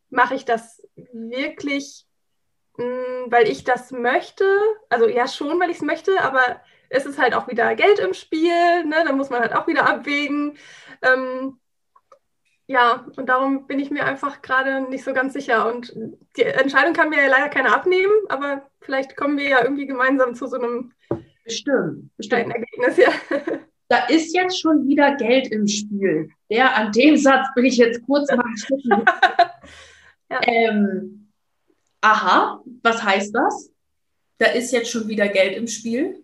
Mache 0.10 0.36
ich 0.36 0.46
das 0.46 0.88
wirklich, 1.12 2.06
mh, 2.78 2.86
hm, 2.86 3.32
weil 3.32 3.50
ich 3.50 3.64
das 3.64 3.92
möchte? 3.92 4.46
Also 4.88 5.08
ja, 5.08 5.28
schon, 5.28 5.60
weil 5.60 5.72
ich 5.72 5.78
es 5.78 5.84
möchte, 5.84 6.22
aber 6.22 6.62
es 6.90 7.06
ist 7.06 7.20
halt 7.20 7.34
auch 7.34 7.48
wieder 7.48 7.76
Geld 7.76 8.00
im 8.00 8.14
Spiel, 8.14 8.86
ne? 8.86 9.04
da 9.06 9.14
muss 9.14 9.30
man 9.30 9.42
halt 9.42 9.54
auch 9.54 9.68
wieder 9.68 9.88
abwägen. 9.88 10.58
Ähm, 11.02 11.60
ja, 12.68 13.06
und 13.16 13.28
darum 13.28 13.66
bin 13.66 13.80
ich 13.80 13.90
mir 13.90 14.06
einfach 14.06 14.42
gerade 14.42 14.82
nicht 14.90 15.04
so 15.04 15.14
ganz 15.14 15.34
sicher. 15.34 15.74
Und 15.74 15.94
die 16.38 16.44
Entscheidung 16.44 16.94
kann 16.94 17.10
mir 17.10 17.22
ja 17.24 17.30
leider 17.30 17.50
keiner 17.50 17.76
abnehmen, 17.76 18.14
aber 18.28 18.70
vielleicht 18.82 19.18
kommen 19.18 19.38
wir 19.38 19.50
ja 19.50 19.64
irgendwie 19.64 19.88
gemeinsam 19.88 20.36
zu 20.36 20.48
so 20.48 20.58
einem 20.58 20.92
bestimmt, 21.44 22.16
bestimmt. 22.18 22.54
Ergebnis. 22.54 22.98
Ja. 22.98 23.12
Da 23.92 24.06
ist 24.06 24.36
jetzt 24.36 24.62
schon 24.62 24.88
wieder 24.88 25.16
Geld 25.16 25.48
im 25.48 25.68
Spiel. 25.68 26.30
Ja, 26.48 26.74
an 26.74 26.92
dem 26.92 27.18
Satz 27.18 27.48
bin 27.56 27.66
ich 27.66 27.78
jetzt 27.78 28.06
kurz 28.06 28.30
mal 28.32 28.46
ja. 30.30 30.40
ähm, 30.44 31.32
Aha, 32.02 32.62
was 32.84 33.04
heißt 33.04 33.34
das? 33.34 33.72
Da 34.38 34.46
ist 34.46 34.72
jetzt 34.72 34.92
schon 34.92 35.08
wieder 35.08 35.28
Geld 35.28 35.58
im 35.58 35.68
Spiel 35.68 36.24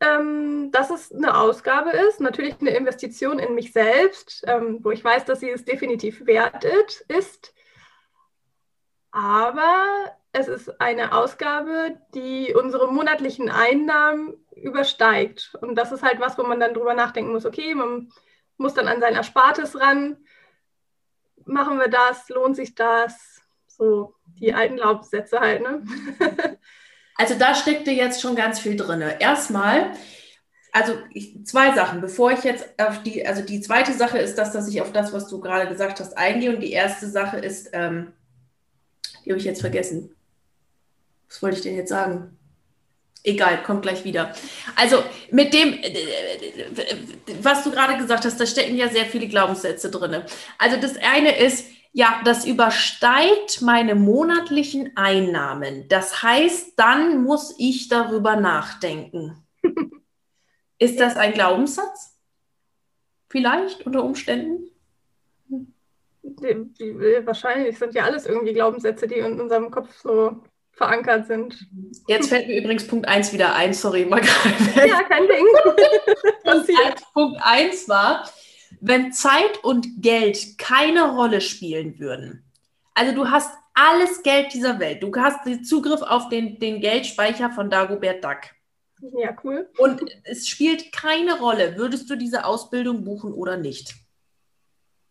ähm, 0.00 0.70
dass 0.70 0.90
es 0.90 1.12
eine 1.12 1.36
Ausgabe 1.38 1.90
ist, 1.90 2.20
natürlich 2.20 2.60
eine 2.60 2.70
Investition 2.70 3.38
in 3.38 3.54
mich 3.54 3.72
selbst, 3.72 4.44
ähm, 4.46 4.78
wo 4.82 4.90
ich 4.90 5.02
weiß, 5.02 5.24
dass 5.24 5.40
sie 5.40 5.50
es 5.50 5.64
definitiv 5.64 6.26
wert 6.26 6.64
ist. 7.08 7.54
Aber 9.10 9.86
es 10.32 10.48
ist 10.48 10.80
eine 10.80 11.12
Ausgabe, 11.12 11.98
die 12.14 12.54
unsere 12.54 12.92
monatlichen 12.92 13.50
Einnahmen 13.50 14.34
übersteigt. 14.54 15.56
Und 15.60 15.74
das 15.74 15.92
ist 15.92 16.02
halt 16.02 16.20
was, 16.20 16.38
wo 16.38 16.42
man 16.42 16.60
dann 16.60 16.74
drüber 16.74 16.94
nachdenken 16.94 17.32
muss, 17.32 17.46
okay, 17.46 17.74
man 17.74 18.12
muss 18.56 18.74
dann 18.74 18.88
an 18.88 19.00
sein 19.00 19.14
Erspartes 19.14 19.80
ran. 19.80 20.16
Machen 21.44 21.78
wir 21.78 21.88
das? 21.88 22.28
Lohnt 22.28 22.56
sich 22.56 22.74
das? 22.74 23.40
So 23.66 24.14
die 24.40 24.52
alten 24.52 24.76
Glaubenssätze 24.76 25.40
halt, 25.40 25.62
ne? 25.62 25.82
Also 27.18 27.34
da 27.34 27.54
steckte 27.54 27.90
jetzt 27.90 28.22
schon 28.22 28.36
ganz 28.36 28.60
viel 28.60 28.76
drin. 28.76 29.02
Erstmal, 29.18 29.90
also 30.72 30.94
ich, 31.12 31.44
zwei 31.44 31.74
Sachen, 31.74 32.00
bevor 32.00 32.30
ich 32.30 32.44
jetzt 32.44 32.64
auf 32.78 33.02
die, 33.02 33.26
also 33.26 33.42
die 33.42 33.60
zweite 33.60 33.92
Sache 33.92 34.18
ist 34.18 34.38
das, 34.38 34.52
dass 34.52 34.68
ich 34.68 34.80
auf 34.80 34.92
das, 34.92 35.12
was 35.12 35.28
du 35.28 35.40
gerade 35.40 35.68
gesagt 35.68 35.98
hast, 35.98 36.16
eingehe. 36.16 36.54
Und 36.54 36.60
die 36.60 36.72
erste 36.72 37.08
Sache 37.08 37.38
ist, 37.38 37.70
ähm, 37.72 38.12
die 39.24 39.30
habe 39.30 39.40
ich 39.40 39.44
jetzt 39.44 39.60
vergessen. 39.60 40.14
Was 41.28 41.42
wollte 41.42 41.56
ich 41.56 41.62
denn 41.62 41.76
jetzt 41.76 41.90
sagen? 41.90 42.38
Egal, 43.24 43.64
kommt 43.64 43.82
gleich 43.82 44.04
wieder. 44.04 44.32
Also 44.76 45.02
mit 45.32 45.52
dem, 45.52 45.76
was 47.42 47.64
du 47.64 47.72
gerade 47.72 47.98
gesagt 47.98 48.24
hast, 48.24 48.40
da 48.40 48.46
stecken 48.46 48.76
ja 48.76 48.88
sehr 48.88 49.06
viele 49.06 49.26
Glaubenssätze 49.26 49.90
drin. 49.90 50.22
Also 50.56 50.76
das 50.80 50.96
eine 50.96 51.36
ist, 51.36 51.66
ja, 51.92 52.20
das 52.24 52.44
übersteigt 52.44 53.62
meine 53.62 53.94
monatlichen 53.94 54.96
Einnahmen. 54.96 55.88
Das 55.88 56.22
heißt, 56.22 56.78
dann 56.78 57.22
muss 57.22 57.54
ich 57.58 57.88
darüber 57.88 58.36
nachdenken. 58.36 59.44
Ist 60.78 61.00
das 61.00 61.16
ein 61.16 61.32
Glaubenssatz? 61.32 62.16
Vielleicht 63.28 63.84
unter 63.84 64.04
Umständen? 64.04 64.70
Wahrscheinlich 66.22 67.78
sind 67.78 67.94
ja 67.94 68.04
alles 68.04 68.26
irgendwie 68.26 68.52
Glaubenssätze, 68.52 69.06
die 69.06 69.16
in 69.16 69.40
unserem 69.40 69.70
Kopf 69.70 70.00
so 70.00 70.42
verankert 70.72 71.26
sind. 71.26 71.66
Jetzt 72.06 72.28
fällt 72.28 72.46
mir 72.46 72.60
übrigens 72.60 72.86
Punkt 72.86 73.08
1 73.08 73.32
wieder 73.32 73.54
ein, 73.54 73.74
sorry, 73.74 74.04
mal 74.04 74.20
gerade. 74.20 74.88
Ja, 74.88 75.02
kein 75.02 75.26
Ding. 75.26 75.44
Punkt 77.12 77.40
1 77.42 77.88
war, 77.88 78.30
wenn 78.80 79.12
Zeit 79.12 79.62
und 79.62 80.02
Geld 80.02 80.58
keine 80.58 81.12
Rolle 81.12 81.40
spielen 81.40 81.98
würden, 81.98 82.44
also 82.94 83.14
du 83.14 83.30
hast 83.30 83.50
alles 83.74 84.22
Geld 84.22 84.52
dieser 84.52 84.80
Welt. 84.80 85.02
Du 85.02 85.14
hast 85.16 85.46
den 85.46 85.64
Zugriff 85.64 86.02
auf 86.02 86.28
den, 86.28 86.58
den 86.58 86.80
Geldspeicher 86.80 87.50
von 87.50 87.70
Dagobert 87.70 88.24
Duck. 88.24 88.40
Ja, 89.16 89.36
cool. 89.44 89.68
Und 89.78 90.02
es 90.24 90.48
spielt 90.48 90.90
keine 90.92 91.38
Rolle, 91.38 91.76
würdest 91.76 92.10
du 92.10 92.16
diese 92.16 92.44
Ausbildung 92.44 93.04
buchen 93.04 93.32
oder 93.32 93.56
nicht? 93.56 93.94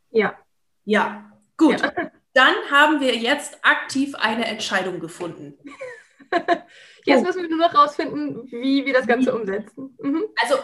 Ja. 0.10 0.38
Ja, 0.84 1.32
gut. 1.56 1.80
Ja. 1.80 1.94
Dann 2.34 2.54
haben 2.70 3.00
wir 3.00 3.16
jetzt 3.16 3.58
aktiv 3.64 4.14
eine 4.16 4.46
Entscheidung 4.46 5.00
gefunden. 5.00 5.58
Jetzt 7.06 7.24
müssen 7.24 7.42
wir 7.42 7.50
nur 7.50 7.60
noch 7.60 7.74
rausfinden, 7.74 8.52
wie 8.52 8.86
wir 8.86 8.94
das 8.94 9.08
Ganze 9.08 9.34
umsetzen. 9.34 9.98
Mhm. 10.02 10.26
Also 10.36 10.56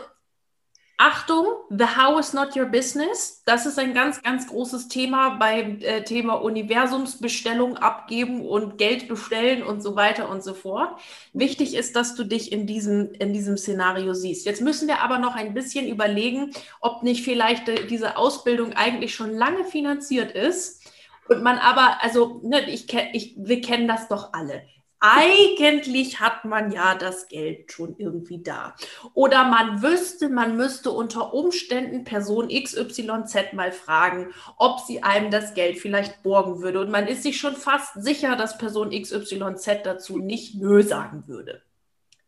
Achtung, 0.98 1.48
the 1.70 1.86
how 1.98 2.20
is 2.20 2.34
not 2.34 2.56
your 2.56 2.66
business. 2.66 3.42
Das 3.46 3.66
ist 3.66 3.80
ein 3.80 3.94
ganz, 3.94 4.22
ganz 4.22 4.48
großes 4.48 4.90
Thema 4.90 5.38
beim 5.38 5.80
äh, 5.82 6.04
Thema 6.04 6.36
Universumsbestellung 6.36 7.78
abgeben 7.78 8.46
und 8.46 8.78
Geld 8.78 9.08
bestellen 9.08 9.64
und 9.64 9.82
so 9.82 9.96
weiter 9.96 10.30
und 10.30 10.44
so 10.44 10.54
fort. 10.54 11.00
Wichtig 11.34 11.76
ist, 11.76 11.96
dass 11.96 12.14
du 12.16 12.24
dich 12.24 12.52
in 12.52 12.68
diesem, 12.68 13.12
in 13.14 13.34
diesem 13.34 13.58
Szenario 13.58 14.14
siehst. 14.14 14.46
Jetzt 14.46 14.62
müssen 14.62 14.88
wir 14.88 15.00
aber 15.02 15.18
noch 15.18 15.36
ein 15.36 15.56
bisschen 15.56 15.88
überlegen, 15.88 16.52
ob 16.80 17.02
nicht 17.02 17.24
vielleicht 17.24 17.68
äh, 17.70 17.88
diese 17.88 18.16
Ausbildung 18.16 18.74
eigentlich 18.74 19.16
schon 19.16 19.36
lange 19.36 19.66
finanziert 19.66 20.32
ist. 20.32 20.84
Und 21.28 21.42
man 21.42 21.58
aber, 21.58 22.04
also, 22.04 22.40
ne, 22.44 22.70
ich, 22.70 22.94
ich, 23.14 23.34
wir 23.38 23.62
kennen 23.62 23.88
das 23.88 24.10
doch 24.10 24.34
alle 24.34 24.62
eigentlich 25.06 26.22
hat 26.22 26.46
man 26.46 26.72
ja 26.72 26.96
das 26.96 27.28
Geld 27.28 27.74
schon 27.74 27.98
irgendwie 27.98 28.42
da. 28.42 28.74
Oder 29.14 29.44
man 29.44 29.84
wüsste, 29.84 30.30
man 30.30 30.56
müsste 30.56 30.92
unter 30.92 31.34
Umständen 31.34 32.06
Person 32.06 32.48
XYZ 32.48 33.52
mal 33.52 33.74
fragen, 33.74 34.34
ob 34.58 34.80
sie 34.80 35.04
einem 35.04 35.30
das 35.30 35.56
Geld 35.56 35.78
vielleicht 35.78 36.24
borgen 36.24 36.62
würde. 36.62 36.80
Und 36.80 36.90
man 36.90 37.08
ist 37.08 37.24
sich 37.24 37.38
schon 37.38 37.58
fast 37.58 38.02
sicher, 38.02 38.38
dass 38.38 38.58
Person 38.58 38.92
XYZ 38.92 39.84
dazu 39.84 40.20
nicht 40.20 40.56
Nö 40.56 40.82
sagen 40.84 41.28
würde. 41.28 41.64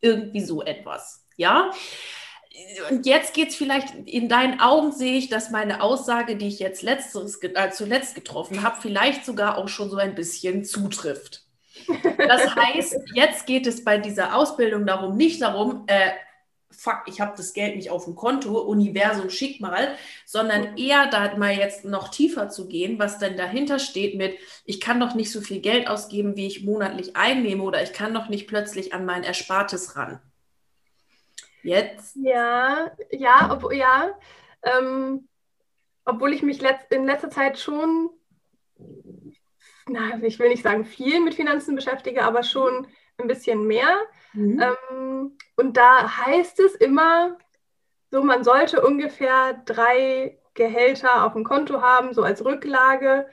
Irgendwie 0.02 0.44
so 0.44 0.62
etwas. 0.62 1.26
Ja? 1.38 1.72
Und 2.90 3.06
jetzt 3.06 3.34
geht 3.34 3.50
es 3.50 3.56
vielleicht, 3.56 3.96
in 4.06 4.28
deinen 4.28 4.60
Augen 4.60 4.92
sehe 4.92 5.18
ich, 5.18 5.30
dass 5.30 5.50
meine 5.50 5.82
Aussage, 5.82 6.36
die 6.36 6.50
ich 6.50 6.60
jetzt 6.60 6.84
letzteres, 6.84 7.42
äh, 7.42 7.72
zuletzt 7.72 8.16
getroffen 8.16 8.64
habe, 8.64 8.82
vielleicht 8.82 9.24
sogar 9.24 9.58
auch 9.58 9.70
schon 9.70 9.90
so 9.90 9.96
ein 9.96 10.14
bisschen 10.14 10.66
zutrifft. 10.66 11.45
Das 12.18 12.56
heißt, 12.56 12.98
jetzt 13.14 13.46
geht 13.46 13.68
es 13.68 13.84
bei 13.84 13.98
dieser 13.98 14.36
Ausbildung 14.36 14.86
darum, 14.86 15.16
nicht 15.18 15.42
darum, 15.42 15.84
äh, 15.88 16.12
fuck, 16.72 17.04
ich 17.08 17.22
habe 17.22 17.34
das 17.38 17.54
Geld 17.54 17.76
nicht 17.76 17.90
auf 17.90 18.06
dem 18.06 18.16
Konto, 18.16 18.60
Universum 18.60 19.30
schick 19.30 19.62
mal, 19.62 19.96
sondern 20.26 20.78
eher 20.78 21.08
da 21.08 21.36
mal 21.38 21.54
jetzt 21.54 21.86
noch 21.86 22.10
tiefer 22.10 22.50
zu 22.50 22.68
gehen, 22.68 23.00
was 23.00 23.18
denn 23.18 23.38
dahinter 23.38 23.80
steht 23.80 24.16
mit, 24.16 24.38
ich 24.66 24.82
kann 24.82 25.00
doch 25.00 25.16
nicht 25.16 25.32
so 25.32 25.42
viel 25.42 25.62
Geld 25.62 25.88
ausgeben, 25.88 26.36
wie 26.36 26.48
ich 26.48 26.64
monatlich 26.64 27.16
einnehme 27.16 27.64
oder 27.64 27.82
ich 27.82 27.94
kann 27.94 28.14
doch 28.14 28.30
nicht 28.30 28.48
plötzlich 28.48 28.94
an 28.94 29.06
mein 29.06 29.24
Erspartes 29.24 29.96
ran. 29.96 30.20
Jetzt? 31.64 32.16
Ja, 32.22 32.92
ja, 33.10 33.52
ob, 33.52 33.74
ja. 33.74 34.12
Ähm, 34.62 35.28
obwohl 36.04 36.34
ich 36.34 36.44
mich 36.44 36.62
letzt, 36.62 36.92
in 36.92 37.06
letzter 37.06 37.32
Zeit 37.32 37.58
schon 37.58 38.10
na, 39.88 40.20
ich 40.22 40.40
will 40.40 40.50
nicht 40.50 40.64
sagen 40.64 40.86
viel 40.86 41.20
mit 41.22 41.36
Finanzen 41.36 41.76
beschäftige, 41.76 42.24
aber 42.24 42.44
schon 42.44 42.88
ein 43.18 43.28
bisschen 43.28 43.66
mehr. 43.66 43.98
Mhm. 44.34 44.62
Ähm, 44.62 45.38
und 45.56 45.78
da 45.78 46.26
heißt 46.26 46.60
es 46.60 46.76
immer, 46.76 47.38
so 48.12 48.24
man 48.24 48.44
sollte 48.44 48.82
ungefähr 48.82 49.62
drei 49.66 50.40
Gehälter 50.54 51.26
auf 51.26 51.34
dem 51.34 51.44
Konto 51.44 51.82
haben, 51.82 52.14
so 52.14 52.24
als 52.24 52.44
Rücklage. 52.44 53.28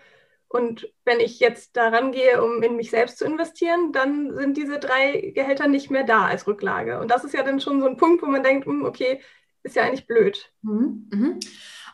Und 0.48 0.92
wenn 1.04 1.20
ich 1.20 1.40
jetzt 1.40 1.76
daran 1.76 2.12
gehe, 2.12 2.42
um 2.44 2.62
in 2.62 2.76
mich 2.76 2.90
selbst 2.90 3.18
zu 3.18 3.24
investieren, 3.24 3.92
dann 3.92 4.34
sind 4.34 4.56
diese 4.56 4.78
drei 4.78 5.32
Gehälter 5.34 5.66
nicht 5.66 5.90
mehr 5.90 6.04
da 6.04 6.26
als 6.26 6.46
Rücklage. 6.46 7.00
Und 7.00 7.10
das 7.10 7.24
ist 7.24 7.32
ja 7.32 7.42
dann 7.42 7.60
schon 7.60 7.80
so 7.80 7.86
ein 7.86 7.96
Punkt, 7.96 8.22
wo 8.22 8.26
man 8.26 8.42
denkt, 8.42 8.66
hm, 8.66 8.84
okay, 8.84 9.20
ist 9.62 9.76
ja 9.76 9.84
eigentlich 9.84 10.06
blöd. 10.06 10.52
Mhm. 10.62 11.08
Mhm. 11.10 11.40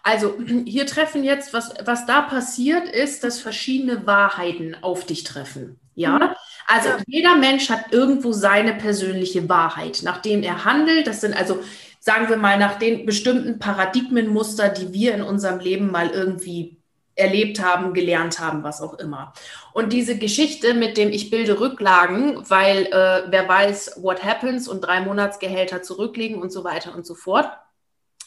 Also 0.08 0.34
hier 0.64 0.86
treffen 0.86 1.22
jetzt, 1.22 1.52
was, 1.52 1.74
was 1.84 2.06
da 2.06 2.22
passiert 2.22 2.88
ist, 2.88 3.24
dass 3.24 3.40
verschiedene 3.40 4.06
Wahrheiten 4.06 4.74
auf 4.80 5.04
dich 5.04 5.22
treffen. 5.22 5.78
Ja, 5.94 6.18
mhm. 6.18 6.28
also 6.66 6.88
jeder 7.06 7.36
Mensch 7.36 7.68
hat 7.68 7.92
irgendwo 7.92 8.32
seine 8.32 8.74
persönliche 8.74 9.48
Wahrheit, 9.48 10.00
nachdem 10.04 10.42
er 10.42 10.64
handelt. 10.64 11.06
Das 11.06 11.20
sind 11.20 11.36
also, 11.36 11.58
sagen 12.00 12.30
wir 12.30 12.38
mal, 12.38 12.58
nach 12.58 12.78
den 12.78 13.04
bestimmten 13.04 13.58
Paradigmenmuster, 13.58 14.70
die 14.70 14.94
wir 14.94 15.14
in 15.14 15.22
unserem 15.22 15.58
Leben 15.58 15.90
mal 15.90 16.08
irgendwie 16.08 16.78
erlebt 17.14 17.60
haben, 17.60 17.92
gelernt 17.94 18.38
haben, 18.38 18.62
was 18.62 18.80
auch 18.80 18.94
immer. 18.94 19.34
Und 19.74 19.92
diese 19.92 20.16
Geschichte 20.16 20.72
mit 20.72 20.96
dem 20.96 21.10
Ich 21.10 21.30
bilde 21.30 21.58
Rücklagen, 21.58 22.48
weil 22.48 22.86
äh, 22.86 23.24
wer 23.28 23.48
weiß, 23.48 23.98
what 24.00 24.24
happens 24.24 24.68
und 24.68 24.82
drei 24.82 25.00
Monatsgehälter 25.00 25.82
zurücklegen 25.82 26.40
und 26.40 26.52
so 26.52 26.62
weiter 26.62 26.94
und 26.94 27.04
so 27.04 27.16
fort, 27.16 27.50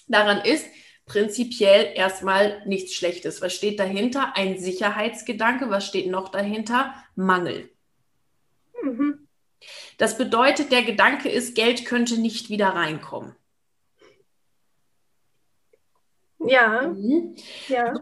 daran 0.10 0.42
ist, 0.44 0.66
prinzipiell 1.12 1.92
erstmal 1.94 2.66
nichts 2.66 2.94
Schlechtes. 2.94 3.42
Was 3.42 3.54
steht 3.54 3.80
dahinter? 3.82 4.38
Ein 4.38 4.58
Sicherheitsgedanke. 4.58 5.70
Was 5.70 5.86
steht 5.86 6.10
noch 6.10 6.30
dahinter? 6.30 6.94
Mangel. 7.16 7.70
Mhm. 8.82 9.28
Das 9.98 10.18
bedeutet, 10.18 10.72
der 10.72 10.84
Gedanke 10.84 11.28
ist, 11.30 11.54
Geld 11.54 11.86
könnte 11.86 12.18
nicht 12.18 12.50
wieder 12.50 12.70
reinkommen. 12.70 13.36
Ja. 16.40 16.88
Mhm. 16.88 17.36
ja. 17.68 17.94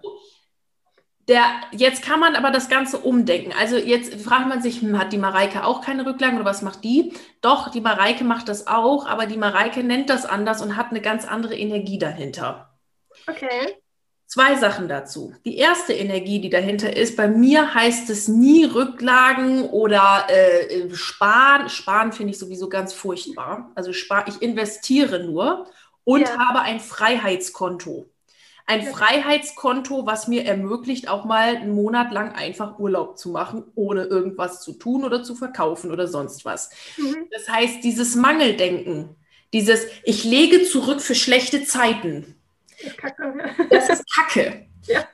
Der, 1.28 1.46
jetzt 1.72 2.04
kann 2.04 2.20
man 2.20 2.36
aber 2.36 2.52
das 2.52 2.70
Ganze 2.70 3.00
umdenken. 3.00 3.54
Also 3.60 3.78
jetzt 3.78 4.22
fragt 4.22 4.48
man 4.48 4.62
sich, 4.62 4.82
hm, 4.82 5.00
hat 5.00 5.14
die 5.14 5.18
Mareike 5.18 5.64
auch 5.64 5.82
keine 5.82 6.06
Rücklagen 6.06 6.38
oder 6.38 6.46
was 6.46 6.62
macht 6.62 6.84
die? 6.84 7.14
Doch, 7.42 7.70
die 7.70 7.82
Mareike 7.82 8.24
macht 8.24 8.50
das 8.50 8.68
auch, 8.68 9.08
aber 9.08 9.26
die 9.26 9.38
Mareike 9.38 9.84
nennt 9.84 10.12
das 10.12 10.28
anders 10.28 10.62
und 10.62 10.76
hat 10.76 10.92
eine 10.92 11.02
ganz 11.02 11.28
andere 11.28 11.58
Energie 11.58 11.98
dahinter. 11.98 12.69
Okay. 13.30 13.76
Zwei 14.30 14.56
Sachen 14.58 14.88
dazu. 14.88 15.34
Die 15.44 15.58
erste 15.58 15.92
Energie, 15.92 16.40
die 16.40 16.52
dahinter 16.52 16.96
ist, 16.96 17.18
bei 17.18 17.28
mir 17.28 17.74
heißt 17.74 18.12
es 18.12 18.28
nie 18.28 18.64
Rücklagen 18.64 19.64
oder 19.64 20.28
äh, 20.30 20.94
sparen. 20.94 21.68
Sparen 21.68 22.12
finde 22.12 22.34
ich 22.34 22.38
sowieso 22.38 22.70
ganz 22.70 22.94
furchtbar. 22.94 23.72
Also 23.74 23.92
spar, 23.92 24.28
ich 24.28 24.40
investiere 24.44 25.24
nur 25.24 25.66
und 26.04 26.22
ja. 26.22 26.38
habe 26.38 26.62
ein 26.62 26.80
Freiheitskonto. 26.80 28.08
Ein 28.68 28.84
ja. 28.84 28.92
Freiheitskonto, 28.92 30.06
was 30.06 30.28
mir 30.28 30.46
ermöglicht, 30.46 31.10
auch 31.10 31.26
mal 31.26 31.56
einen 31.56 31.74
Monat 31.74 32.12
lang 32.12 32.34
einfach 32.34 32.78
Urlaub 32.78 33.18
zu 33.18 33.30
machen, 33.30 33.64
ohne 33.74 34.04
irgendwas 34.04 34.62
zu 34.62 34.74
tun 34.74 35.04
oder 35.04 35.24
zu 35.24 35.34
verkaufen 35.34 35.92
oder 35.92 36.08
sonst 36.08 36.46
was. 36.46 36.70
Mhm. 36.98 37.26
Das 37.32 37.50
heißt, 37.50 37.84
dieses 37.84 38.16
Mangeldenken, 38.16 39.16
dieses 39.54 39.88
Ich 40.04 40.24
lege 40.24 40.66
zurück 40.66 41.02
für 41.02 41.16
schlechte 41.16 41.64
Zeiten 41.64 42.39
Kacke. 42.98 43.34
Das 43.70 43.90
ist 43.90 44.04
Kacke. 44.14 44.68
Ja. 44.88 45.06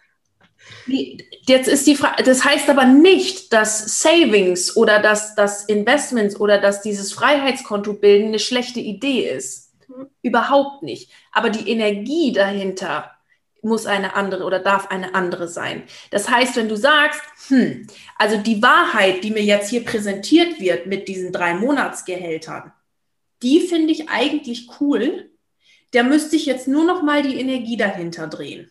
Jetzt 1.48 1.68
ist 1.68 1.88
die 1.88 1.96
Frage, 1.96 2.24
das 2.24 2.44
heißt 2.44 2.70
aber 2.70 2.86
nicht, 2.86 3.54
dass 3.54 4.02
Savings 4.02 4.76
oder 4.76 5.00
dass 5.00 5.36
das 5.36 5.66
Investments 5.66 6.40
oder 6.40 6.60
dass 6.60 6.82
dieses 6.82 7.14
Freiheitskonto 7.14 7.94
bilden 7.94 8.28
eine 8.28 8.40
schlechte 8.40 8.80
Idee 8.80 9.30
ist. 9.30 9.74
Mhm. 9.88 10.08
Überhaupt 10.22 10.84
nicht. 10.84 11.12
Aber 11.32 11.50
die 11.50 11.70
Energie 11.70 12.32
dahinter 12.32 13.12
muss 13.62 13.88
eine 13.88 14.16
andere 14.16 14.44
oder 14.44 14.60
darf 14.60 14.92
eine 14.92 15.16
andere 15.16 15.48
sein. 15.48 15.84
Das 16.12 16.30
heißt, 16.30 16.56
wenn 16.56 16.70
du 16.70 16.78
sagst, 16.78 17.22
hm, 17.48 17.88
also 18.18 18.38
die 18.38 18.62
Wahrheit, 18.62 19.24
die 19.24 19.32
mir 19.32 19.44
jetzt 19.44 19.70
hier 19.70 19.84
präsentiert 19.84 20.60
wird 20.60 20.86
mit 20.86 21.08
diesen 21.08 21.32
drei 21.32 21.56
Monatsgehältern, 21.56 22.72
die 23.42 23.62
finde 23.62 23.92
ich 23.92 24.08
eigentlich 24.10 24.70
cool, 24.80 25.32
der 25.96 26.04
müsste 26.04 26.36
ich 26.36 26.46
jetzt 26.46 26.68
nur 26.68 26.84
noch 26.84 27.04
mal 27.04 27.24
die 27.24 27.40
Energie 27.40 27.78
dahinter 27.78 28.28
drehen. 28.28 28.70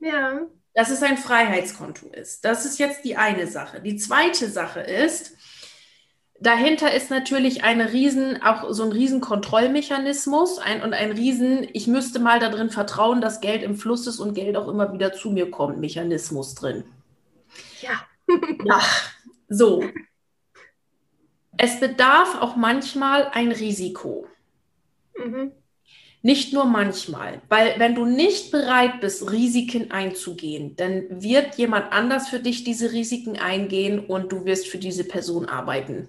Ja. 0.00 0.40
Dass 0.74 0.90
es 0.90 1.00
ein 1.04 1.16
Freiheitskonto 1.16 2.08
ist. 2.08 2.44
Das 2.44 2.66
ist 2.66 2.80
jetzt 2.80 3.04
die 3.04 3.16
eine 3.16 3.46
Sache. 3.46 3.80
Die 3.80 3.96
zweite 3.96 4.48
Sache 4.50 4.80
ist, 4.80 5.36
dahinter 6.40 6.92
ist 6.92 7.10
natürlich 7.10 7.62
eine 7.62 7.92
riesen, 7.92 8.42
auch 8.42 8.72
so 8.72 8.82
ein 8.82 8.90
riesen 8.90 9.20
Kontrollmechanismus 9.20 10.58
ein, 10.58 10.82
und 10.82 10.94
ein 10.94 11.12
riesen, 11.12 11.64
ich 11.72 11.86
müsste 11.86 12.18
mal 12.18 12.40
darin 12.40 12.70
vertrauen, 12.70 13.20
dass 13.20 13.40
Geld 13.40 13.62
im 13.62 13.76
Fluss 13.76 14.08
ist 14.08 14.18
und 14.18 14.34
Geld 14.34 14.56
auch 14.56 14.66
immer 14.66 14.92
wieder 14.92 15.12
zu 15.12 15.30
mir 15.30 15.48
kommt, 15.48 15.78
Mechanismus 15.78 16.56
drin. 16.56 16.82
Ja. 17.80 18.04
ja, 18.64 18.80
so. 19.48 19.84
Es 21.56 21.78
bedarf 21.78 22.42
auch 22.42 22.56
manchmal 22.56 23.28
ein 23.32 23.52
Risiko. 23.52 24.26
Mhm. 25.16 25.52
Nicht 26.26 26.52
nur 26.52 26.64
manchmal, 26.64 27.40
weil 27.48 27.78
wenn 27.78 27.94
du 27.94 28.04
nicht 28.04 28.50
bereit 28.50 29.00
bist, 29.00 29.30
Risiken 29.30 29.92
einzugehen, 29.92 30.74
dann 30.74 31.04
wird 31.22 31.54
jemand 31.54 31.92
anders 31.92 32.28
für 32.28 32.40
dich 32.40 32.64
diese 32.64 32.90
Risiken 32.90 33.38
eingehen 33.38 34.00
und 34.00 34.32
du 34.32 34.44
wirst 34.44 34.66
für 34.66 34.78
diese 34.78 35.04
Person 35.04 35.46
arbeiten. 35.46 36.08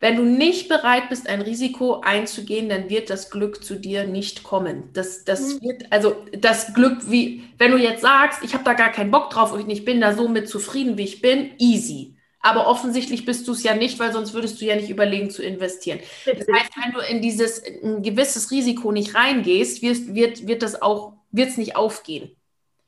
Wenn 0.00 0.16
du 0.16 0.24
nicht 0.24 0.68
bereit 0.68 1.10
bist, 1.10 1.28
ein 1.28 1.42
Risiko 1.42 2.00
einzugehen, 2.00 2.68
dann 2.68 2.90
wird 2.90 3.08
das 3.08 3.30
Glück 3.30 3.62
zu 3.62 3.76
dir 3.76 4.04
nicht 4.04 4.42
kommen. 4.42 4.90
Das, 4.94 5.22
das 5.22 5.54
mhm. 5.54 5.62
wird, 5.62 5.92
also 5.92 6.16
das 6.36 6.74
Glück, 6.74 7.08
wie, 7.08 7.44
wenn 7.58 7.70
du 7.70 7.78
jetzt 7.78 8.02
sagst, 8.02 8.42
ich 8.42 8.54
habe 8.54 8.64
da 8.64 8.72
gar 8.74 8.90
keinen 8.90 9.12
Bock 9.12 9.30
drauf 9.30 9.52
und 9.52 9.70
ich 9.70 9.84
bin 9.84 10.00
da 10.00 10.12
so 10.12 10.26
mit 10.26 10.48
zufrieden, 10.48 10.98
wie 10.98 11.04
ich 11.04 11.22
bin, 11.22 11.52
easy. 11.58 12.16
Aber 12.42 12.66
offensichtlich 12.66 13.24
bist 13.24 13.46
du 13.46 13.52
es 13.52 13.62
ja 13.62 13.74
nicht, 13.74 14.00
weil 14.00 14.12
sonst 14.12 14.34
würdest 14.34 14.60
du 14.60 14.64
ja 14.64 14.74
nicht 14.74 14.90
überlegen 14.90 15.30
zu 15.30 15.42
investieren. 15.42 16.00
Das 16.26 16.46
heißt, 16.48 16.72
wenn 16.82 16.92
du 16.92 16.98
in 16.98 17.22
dieses 17.22 17.62
ein 17.64 18.02
gewisses 18.02 18.50
Risiko 18.50 18.90
nicht 18.90 19.14
reingehst, 19.14 19.80
wird, 19.80 20.14
wird, 20.14 20.46
wird 20.48 20.62
das 20.62 20.82
auch, 20.82 21.14
wird 21.30 21.50
es 21.50 21.56
nicht 21.56 21.76
aufgehen. 21.76 22.36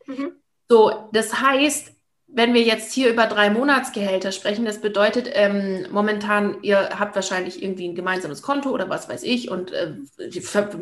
Mhm. 0.06 0.32
So, 0.68 1.08
das 1.12 1.40
heißt, 1.40 1.93
wenn 2.36 2.52
wir 2.52 2.62
jetzt 2.62 2.92
hier 2.92 3.10
über 3.10 3.26
drei 3.26 3.48
Monatsgehälter 3.48 4.32
sprechen, 4.32 4.64
das 4.64 4.80
bedeutet 4.80 5.30
ähm, 5.32 5.86
momentan, 5.92 6.56
ihr 6.62 6.90
habt 6.98 7.14
wahrscheinlich 7.14 7.62
irgendwie 7.62 7.88
ein 7.88 7.94
gemeinsames 7.94 8.42
Konto 8.42 8.70
oder 8.70 8.90
was 8.90 9.08
weiß 9.08 9.22
ich 9.22 9.50
und 9.50 9.70
äh, 9.70 9.92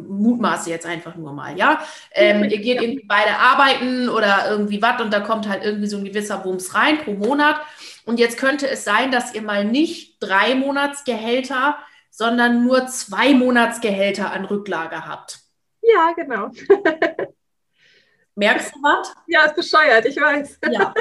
mutmaße 0.08 0.70
jetzt 0.70 0.86
einfach 0.86 1.14
nur 1.14 1.32
mal, 1.34 1.58
ja. 1.58 1.80
Ähm, 2.12 2.44
ihr 2.44 2.58
geht 2.58 2.80
irgendwie 2.80 3.04
beide 3.06 3.36
arbeiten 3.36 4.08
oder 4.08 4.46
irgendwie 4.48 4.80
was 4.80 5.00
und 5.02 5.12
da 5.12 5.20
kommt 5.20 5.46
halt 5.46 5.62
irgendwie 5.62 5.88
so 5.88 5.98
ein 5.98 6.04
gewisser 6.04 6.38
Bums 6.38 6.74
rein 6.74 6.98
pro 6.98 7.12
Monat. 7.12 7.60
Und 8.06 8.18
jetzt 8.18 8.38
könnte 8.38 8.68
es 8.68 8.84
sein, 8.84 9.10
dass 9.10 9.34
ihr 9.34 9.42
mal 9.42 9.64
nicht 9.64 10.16
drei 10.20 10.54
Monatsgehälter, 10.54 11.76
sondern 12.10 12.64
nur 12.64 12.86
zwei 12.86 13.34
Monatsgehälter 13.34 14.32
an 14.32 14.46
Rücklage 14.46 15.06
habt. 15.06 15.40
Ja, 15.82 16.12
genau. 16.16 16.50
Merkst 18.34 18.74
du 18.74 18.82
was? 18.82 19.12
Ja, 19.26 19.44
ist 19.44 19.56
bescheuert, 19.56 20.06
ich 20.06 20.16
weiß. 20.16 20.58
Ja. 20.70 20.94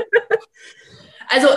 Also 1.33 1.47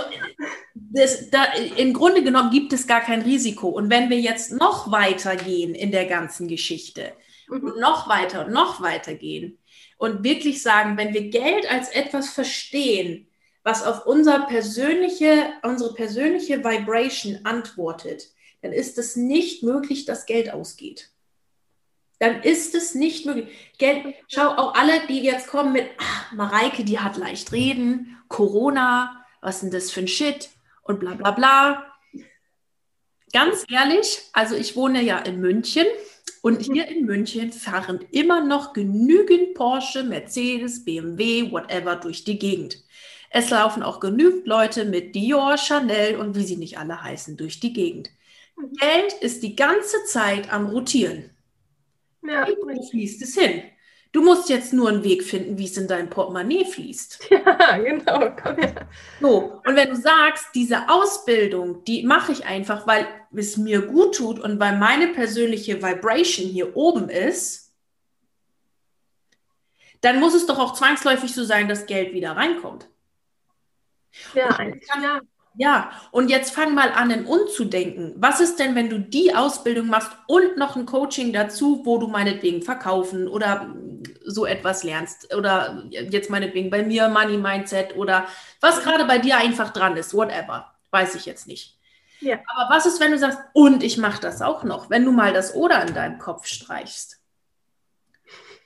das, 0.74 1.30
da, 1.30 1.46
im 1.76 1.92
Grunde 1.92 2.22
genommen 2.22 2.50
gibt 2.50 2.72
es 2.72 2.86
gar 2.86 3.00
kein 3.00 3.22
Risiko. 3.22 3.68
Und 3.68 3.90
wenn 3.90 4.08
wir 4.08 4.20
jetzt 4.20 4.52
noch 4.52 4.92
weiter 4.92 5.34
gehen 5.34 5.74
in 5.74 5.90
der 5.90 6.06
ganzen 6.06 6.46
Geschichte 6.46 7.12
mhm. 7.48 7.56
und 7.56 7.80
noch 7.80 8.08
weiter 8.08 8.46
und 8.46 8.52
noch 8.52 8.80
weiter 8.80 9.14
gehen 9.14 9.58
und 9.98 10.22
wirklich 10.22 10.62
sagen, 10.62 10.96
wenn 10.96 11.12
wir 11.12 11.28
Geld 11.28 11.68
als 11.68 11.88
etwas 11.90 12.30
verstehen, 12.30 13.26
was 13.64 13.82
auf 13.82 14.06
unser 14.06 14.46
persönliche, 14.46 15.54
unsere 15.62 15.94
persönliche 15.94 16.62
Vibration 16.62 17.40
antwortet, 17.42 18.28
dann 18.62 18.72
ist 18.72 18.96
es 18.98 19.16
nicht 19.16 19.64
möglich, 19.64 20.04
dass 20.04 20.26
Geld 20.26 20.52
ausgeht 20.52 21.10
dann 22.18 22.42
ist 22.42 22.74
es 22.74 22.94
nicht 22.94 23.26
möglich. 23.26 23.48
Geld, 23.78 24.14
schau, 24.28 24.48
auch 24.48 24.74
alle, 24.74 25.06
die 25.08 25.20
jetzt 25.20 25.48
kommen 25.48 25.72
mit, 25.72 25.88
ach, 25.98 26.32
Mareike, 26.32 26.84
die 26.84 27.00
hat 27.00 27.16
leicht 27.16 27.52
reden, 27.52 28.16
Corona, 28.28 29.24
was 29.40 29.56
ist 29.56 29.62
denn 29.62 29.70
das 29.70 29.90
für 29.90 30.00
ein 30.00 30.08
Shit 30.08 30.50
und 30.82 31.00
bla 31.00 31.14
bla 31.14 31.32
bla. 31.32 31.86
Ganz 33.32 33.64
ehrlich, 33.70 34.22
also 34.32 34.54
ich 34.54 34.76
wohne 34.76 35.02
ja 35.02 35.18
in 35.18 35.40
München 35.40 35.86
und 36.42 36.62
hier 36.62 36.86
in 36.88 37.04
München 37.04 37.52
fahren 37.52 38.04
immer 38.12 38.44
noch 38.44 38.72
genügend 38.74 39.54
Porsche, 39.54 40.04
Mercedes, 40.04 40.84
BMW, 40.84 41.50
whatever 41.50 41.96
durch 41.96 42.24
die 42.24 42.38
Gegend. 42.38 42.84
Es 43.30 43.50
laufen 43.50 43.82
auch 43.82 43.98
genügend 43.98 44.46
Leute 44.46 44.84
mit 44.84 45.16
Dior, 45.16 45.56
Chanel 45.58 46.16
und 46.16 46.36
wie 46.36 46.44
sie 46.44 46.56
nicht 46.56 46.78
alle 46.78 47.02
heißen 47.02 47.36
durch 47.36 47.58
die 47.58 47.72
Gegend. 47.72 48.10
Geld 48.78 49.12
ist 49.14 49.42
die 49.42 49.56
ganze 49.56 50.04
Zeit 50.04 50.52
am 50.52 50.66
Rotieren. 50.66 51.33
Ja. 52.26 52.46
Wo 52.48 52.82
fließt 52.82 53.22
es 53.22 53.34
hin? 53.34 53.62
Du 54.12 54.22
musst 54.22 54.48
jetzt 54.48 54.72
nur 54.72 54.90
einen 54.90 55.02
Weg 55.02 55.24
finden, 55.24 55.58
wie 55.58 55.64
es 55.64 55.76
in 55.76 55.88
dein 55.88 56.08
Portemonnaie 56.08 56.64
fließt. 56.64 57.30
Ja, 57.30 57.78
genau. 57.78 58.30
Komm 58.40 58.56
her. 58.56 58.88
So, 59.20 59.60
und 59.66 59.76
wenn 59.76 59.90
du 59.90 59.96
sagst, 59.96 60.46
diese 60.54 60.88
Ausbildung, 60.88 61.82
die 61.84 62.04
mache 62.04 62.30
ich 62.30 62.46
einfach, 62.46 62.86
weil 62.86 63.08
es 63.32 63.56
mir 63.56 63.82
gut 63.82 64.14
tut 64.14 64.38
und 64.38 64.60
weil 64.60 64.78
meine 64.78 65.08
persönliche 65.08 65.82
Vibration 65.82 66.46
hier 66.46 66.76
oben 66.76 67.08
ist, 67.08 67.72
dann 70.00 70.20
muss 70.20 70.34
es 70.34 70.46
doch 70.46 70.60
auch 70.60 70.74
zwangsläufig 70.74 71.34
so 71.34 71.42
sein, 71.42 71.68
dass 71.68 71.86
Geld 71.86 72.12
wieder 72.12 72.36
reinkommt. 72.36 72.88
Ja, 74.34 74.48
eigentlich, 74.50 74.88
ja. 75.02 75.20
Ja, 75.56 75.92
und 76.10 76.30
jetzt 76.30 76.52
fang 76.52 76.74
mal 76.74 76.90
an, 76.90 77.10
in 77.10 77.26
umzudenken. 77.26 78.14
Was 78.16 78.40
ist 78.40 78.58
denn, 78.58 78.74
wenn 78.74 78.90
du 78.90 78.98
die 78.98 79.34
Ausbildung 79.34 79.86
machst 79.86 80.10
und 80.26 80.56
noch 80.56 80.74
ein 80.74 80.84
Coaching 80.84 81.32
dazu, 81.32 81.82
wo 81.84 81.98
du 81.98 82.08
meinetwegen 82.08 82.62
verkaufen 82.62 83.28
oder 83.28 83.72
so 84.24 84.46
etwas 84.46 84.82
lernst? 84.82 85.32
Oder 85.32 85.84
jetzt 85.90 86.28
meinetwegen 86.28 86.70
bei 86.70 86.82
mir 86.82 87.08
Money 87.08 87.38
Mindset 87.38 87.96
oder 87.96 88.26
was 88.60 88.82
gerade 88.82 89.04
bei 89.04 89.18
dir 89.18 89.36
einfach 89.36 89.72
dran 89.72 89.96
ist, 89.96 90.12
whatever. 90.12 90.72
Weiß 90.90 91.14
ich 91.14 91.24
jetzt 91.24 91.46
nicht. 91.46 91.78
Ja. 92.20 92.38
Aber 92.54 92.74
was 92.74 92.86
ist, 92.86 93.00
wenn 93.00 93.12
du 93.12 93.18
sagst, 93.18 93.38
und 93.52 93.84
ich 93.84 93.96
mache 93.96 94.20
das 94.20 94.42
auch 94.42 94.64
noch, 94.64 94.90
wenn 94.90 95.04
du 95.04 95.12
mal 95.12 95.32
das 95.32 95.54
Oder 95.54 95.86
in 95.86 95.94
deinem 95.94 96.18
Kopf 96.18 96.46
streichst? 96.46 97.20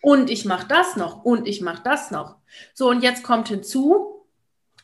Und 0.01 0.31
ich 0.31 0.45
mache 0.45 0.67
das 0.69 0.97
noch 0.97 1.25
und 1.25 1.47
ich 1.47 1.61
mache 1.61 1.83
das 1.83 2.11
noch. 2.11 2.37
So, 2.73 2.89
und 2.89 3.03
jetzt 3.03 3.25
kommt 3.25 3.49
hinzu, 3.49 4.18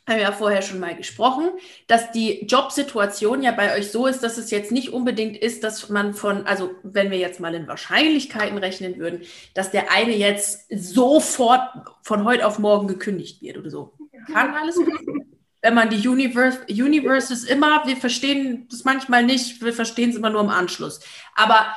haben 0.06 0.16
wir 0.16 0.22
ja 0.22 0.32
vorher 0.32 0.60
schon 0.60 0.80
mal 0.80 0.94
gesprochen, 0.94 1.48
dass 1.86 2.12
die 2.12 2.44
Jobsituation 2.46 3.42
ja 3.42 3.52
bei 3.52 3.74
euch 3.74 3.90
so 3.90 4.06
ist, 4.06 4.22
dass 4.22 4.36
es 4.36 4.50
jetzt 4.50 4.70
nicht 4.70 4.92
unbedingt 4.92 5.36
ist, 5.36 5.64
dass 5.64 5.88
man 5.88 6.12
von, 6.12 6.46
also 6.46 6.72
wenn 6.82 7.10
wir 7.10 7.18
jetzt 7.18 7.40
mal 7.40 7.54
in 7.54 7.66
Wahrscheinlichkeiten 7.66 8.58
rechnen 8.58 8.98
würden, 8.98 9.22
dass 9.54 9.70
der 9.70 9.90
eine 9.90 10.14
jetzt 10.14 10.66
sofort 10.70 11.62
von 12.02 12.24
heute 12.24 12.46
auf 12.46 12.58
morgen 12.58 12.86
gekündigt 12.86 13.40
wird 13.40 13.56
oder 13.56 13.70
so. 13.70 13.94
Kann 14.30 14.54
alles 14.54 14.76
passieren. 14.76 15.30
Wenn 15.62 15.74
man 15.74 15.88
die 15.88 16.06
Universe, 16.06 16.60
Universes 16.68 17.44
immer, 17.44 17.86
wir 17.86 17.96
verstehen 17.96 18.68
das 18.70 18.84
manchmal 18.84 19.22
nicht, 19.22 19.64
wir 19.64 19.72
verstehen 19.72 20.10
es 20.10 20.16
immer 20.16 20.28
nur 20.28 20.42
im 20.42 20.50
Anschluss. 20.50 21.00
Aber 21.34 21.74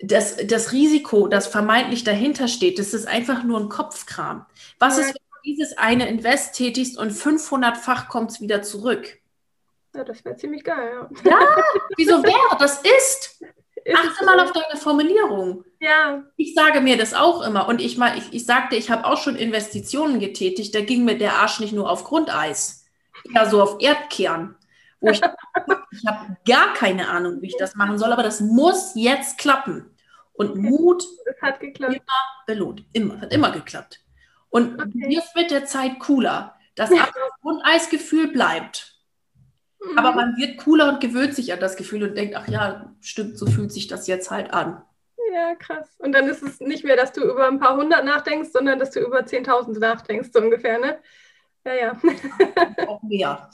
das, 0.00 0.38
das 0.46 0.72
Risiko, 0.72 1.28
das 1.28 1.46
vermeintlich 1.46 2.04
dahinter 2.04 2.48
steht, 2.48 2.78
das 2.78 2.94
ist 2.94 3.06
einfach 3.06 3.44
nur 3.44 3.60
ein 3.60 3.68
Kopfkram. 3.68 4.46
Was 4.78 4.96
ist, 4.96 5.14
dieses 5.44 5.76
eine 5.76 6.08
Invest 6.08 6.54
tätigst 6.54 6.98
und 6.98 7.12
500-fach 7.12 8.08
kommt 8.08 8.32
es 8.32 8.40
wieder 8.40 8.62
zurück. 8.62 9.18
Ja, 9.94 10.02
das 10.02 10.24
wäre 10.24 10.36
ziemlich 10.36 10.64
geil, 10.64 10.92
ja. 10.92 11.30
Ja, 11.30 11.38
wieso 11.96 12.22
wäre? 12.22 12.58
Das 12.58 12.80
ist. 12.82 13.42
ist 13.84 13.96
Achte 13.96 14.24
mal 14.24 14.40
auf 14.40 14.52
deine 14.52 14.80
Formulierung. 14.80 15.64
Ja. 15.78 16.24
Ich 16.36 16.54
sage 16.54 16.80
mir 16.80 16.96
das 16.96 17.14
auch 17.14 17.42
immer. 17.42 17.68
Und 17.68 17.80
ich, 17.80 17.96
mal, 17.96 18.18
ich, 18.18 18.32
ich 18.32 18.44
sagte, 18.44 18.74
ich 18.74 18.90
habe 18.90 19.04
auch 19.04 19.18
schon 19.18 19.36
Investitionen 19.36 20.18
getätigt. 20.18 20.74
Da 20.74 20.80
ging 20.80 21.04
mir 21.04 21.16
der 21.16 21.34
Arsch 21.34 21.60
nicht 21.60 21.72
nur 21.72 21.88
auf 21.88 22.04
Grundeis, 22.04 22.86
ja 23.32 23.48
so 23.48 23.62
auf 23.62 23.76
Erdkern. 23.80 24.56
Wo 25.00 25.10
ich, 25.10 25.20
ich 25.92 26.06
habe 26.06 26.36
gar 26.44 26.72
keine 26.72 27.08
Ahnung, 27.08 27.40
wie 27.40 27.48
ich 27.48 27.56
das 27.56 27.76
machen 27.76 27.98
soll, 27.98 28.12
aber 28.12 28.24
das 28.24 28.40
muss 28.40 28.92
jetzt 28.96 29.38
klappen. 29.38 29.94
Und 30.32 30.56
Mut 30.56 31.04
hat 31.40 31.60
geklappt. 31.60 31.94
immer 31.94 32.46
belohnt. 32.46 32.84
Immer, 32.92 33.20
hat 33.20 33.32
immer 33.32 33.52
geklappt. 33.52 34.00
Und 34.54 34.80
okay. 34.80 35.08
wird 35.08 35.24
mit 35.34 35.50
der 35.50 35.64
Zeit 35.64 35.98
cooler. 35.98 36.54
Das 36.76 36.88
Grundeisgefühl 37.42 38.28
bleibt. 38.28 39.00
Mhm. 39.80 39.98
Aber 39.98 40.12
man 40.12 40.36
wird 40.36 40.58
cooler 40.58 40.88
und 40.92 41.00
gewöhnt 41.00 41.34
sich 41.34 41.52
an 41.52 41.58
das 41.58 41.74
Gefühl 41.74 42.04
und 42.04 42.14
denkt, 42.14 42.36
ach 42.36 42.46
ja, 42.46 42.94
stimmt, 43.00 43.36
so 43.36 43.46
fühlt 43.46 43.72
sich 43.72 43.88
das 43.88 44.06
jetzt 44.06 44.30
halt 44.30 44.52
an. 44.52 44.80
Ja, 45.32 45.56
krass. 45.56 45.96
Und 45.98 46.12
dann 46.12 46.28
ist 46.28 46.44
es 46.44 46.60
nicht 46.60 46.84
mehr, 46.84 46.94
dass 46.94 47.10
du 47.10 47.22
über 47.22 47.48
ein 47.48 47.58
paar 47.58 47.76
hundert 47.76 48.04
nachdenkst, 48.04 48.50
sondern 48.52 48.78
dass 48.78 48.92
du 48.92 49.00
über 49.00 49.26
zehntausend 49.26 49.80
nachdenkst, 49.80 50.30
so 50.32 50.38
ungefähr, 50.38 50.78
ne? 50.78 51.00
Ja, 51.64 51.74
ja. 51.74 52.00
Auch 52.86 53.02
mehr. 53.02 53.50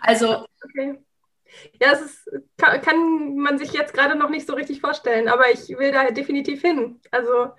Also. 0.00 0.44
Okay. 0.64 0.98
Ja, 1.80 1.92
es 1.92 2.00
ist, 2.00 2.28
kann, 2.56 2.80
kann 2.80 3.36
man 3.36 3.56
sich 3.56 3.72
jetzt 3.72 3.94
gerade 3.94 4.16
noch 4.16 4.30
nicht 4.30 4.48
so 4.48 4.54
richtig 4.54 4.80
vorstellen, 4.80 5.28
aber 5.28 5.48
ich 5.52 5.68
will 5.68 5.92
da 5.92 6.10
definitiv 6.10 6.60
hin. 6.60 7.00
Also, 7.12 7.52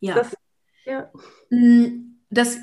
ja. 0.00 0.14
das 0.14 0.35
ja. 0.86 1.10
Mm, 1.50 2.16
das, 2.30 2.56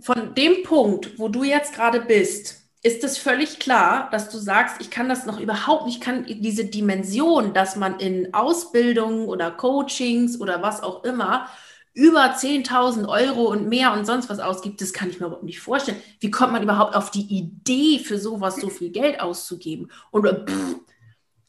von 0.00 0.34
dem 0.34 0.62
Punkt, 0.62 1.18
wo 1.18 1.28
du 1.28 1.42
jetzt 1.44 1.74
gerade 1.74 2.00
bist, 2.00 2.64
ist 2.82 3.02
es 3.02 3.16
völlig 3.16 3.58
klar, 3.58 4.10
dass 4.10 4.28
du 4.28 4.36
sagst, 4.36 4.76
ich 4.80 4.90
kann 4.90 5.08
das 5.08 5.24
noch 5.24 5.40
überhaupt 5.40 5.86
nicht, 5.86 6.02
kann 6.02 6.26
diese 6.26 6.66
Dimension, 6.66 7.54
dass 7.54 7.76
man 7.76 7.98
in 7.98 8.34
Ausbildungen 8.34 9.26
oder 9.26 9.50
Coachings 9.50 10.38
oder 10.38 10.62
was 10.62 10.82
auch 10.82 11.02
immer 11.02 11.48
über 11.94 12.34
10.000 12.34 13.08
Euro 13.08 13.44
und 13.44 13.68
mehr 13.68 13.92
und 13.92 14.04
sonst 14.04 14.28
was 14.28 14.40
ausgibt, 14.40 14.80
das 14.80 14.92
kann 14.92 15.08
ich 15.08 15.20
mir 15.20 15.26
überhaupt 15.26 15.44
nicht 15.44 15.60
vorstellen. 15.60 15.96
Wie 16.20 16.30
kommt 16.30 16.52
man 16.52 16.62
überhaupt 16.62 16.96
auf 16.96 17.10
die 17.10 17.22
Idee, 17.22 18.00
für 18.00 18.18
sowas 18.18 18.56
so 18.56 18.68
viel 18.68 18.90
Geld 18.90 19.20
auszugeben? 19.20 19.90
Und 20.10 20.26
pff, 20.26 20.76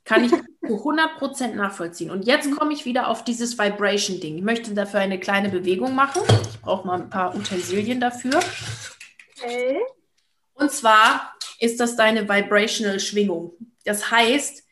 kann 0.06 0.24
ich 0.24 0.32
zu 0.32 0.76
100% 0.84 1.56
nachvollziehen. 1.56 2.12
Und 2.12 2.26
jetzt 2.26 2.56
komme 2.56 2.74
ich 2.74 2.86
wieder 2.86 3.10
auf 3.10 3.24
dieses 3.24 3.58
Vibration-Ding. 3.58 4.38
Ich 4.38 4.44
möchte 4.44 4.74
dafür 4.74 5.00
eine 5.00 5.20
kleine 5.20 5.50
Bewegung 5.50 5.96
machen. 5.96 6.22
Ich 6.50 6.62
brauche 6.62 6.88
mal 6.88 7.02
ein 7.02 7.10
paar 7.10 7.36
Utensilien 7.36 8.00
dafür. 8.00 8.40
Okay. 9.38 9.80
Und 10.54 10.72
zwar 10.72 11.36
ist 11.60 11.80
das 11.80 11.96
deine 11.96 12.30
Vibrational 12.30 13.00
Schwingung. 13.00 13.54
Das 13.84 14.12
heißt, 14.12 14.64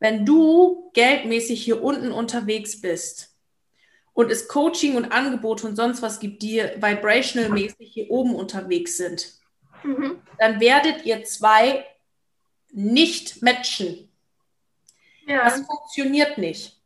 wenn 0.00 0.26
du 0.26 0.90
geldmäßig 0.92 1.62
hier 1.62 1.82
unten 1.82 2.10
unterwegs 2.10 2.80
bist 2.80 3.36
und 4.12 4.30
es 4.30 4.48
Coaching 4.48 4.96
und 4.96 5.12
Angebote 5.12 5.66
und 5.66 5.76
sonst 5.76 6.02
was 6.02 6.18
gibt, 6.18 6.42
die 6.42 6.58
vibrational-mäßig 6.58 7.92
hier 7.92 8.10
oben 8.10 8.34
unterwegs 8.34 8.96
sind, 8.96 9.34
mhm. 9.84 10.20
dann 10.38 10.60
werdet 10.60 11.04
ihr 11.04 11.22
zwei 11.24 11.84
nicht 12.72 13.42
matchen 13.42 14.09
Ja. 15.30 15.44
Das 15.44 15.60
funktioniert 15.60 16.38
nicht. 16.38 16.76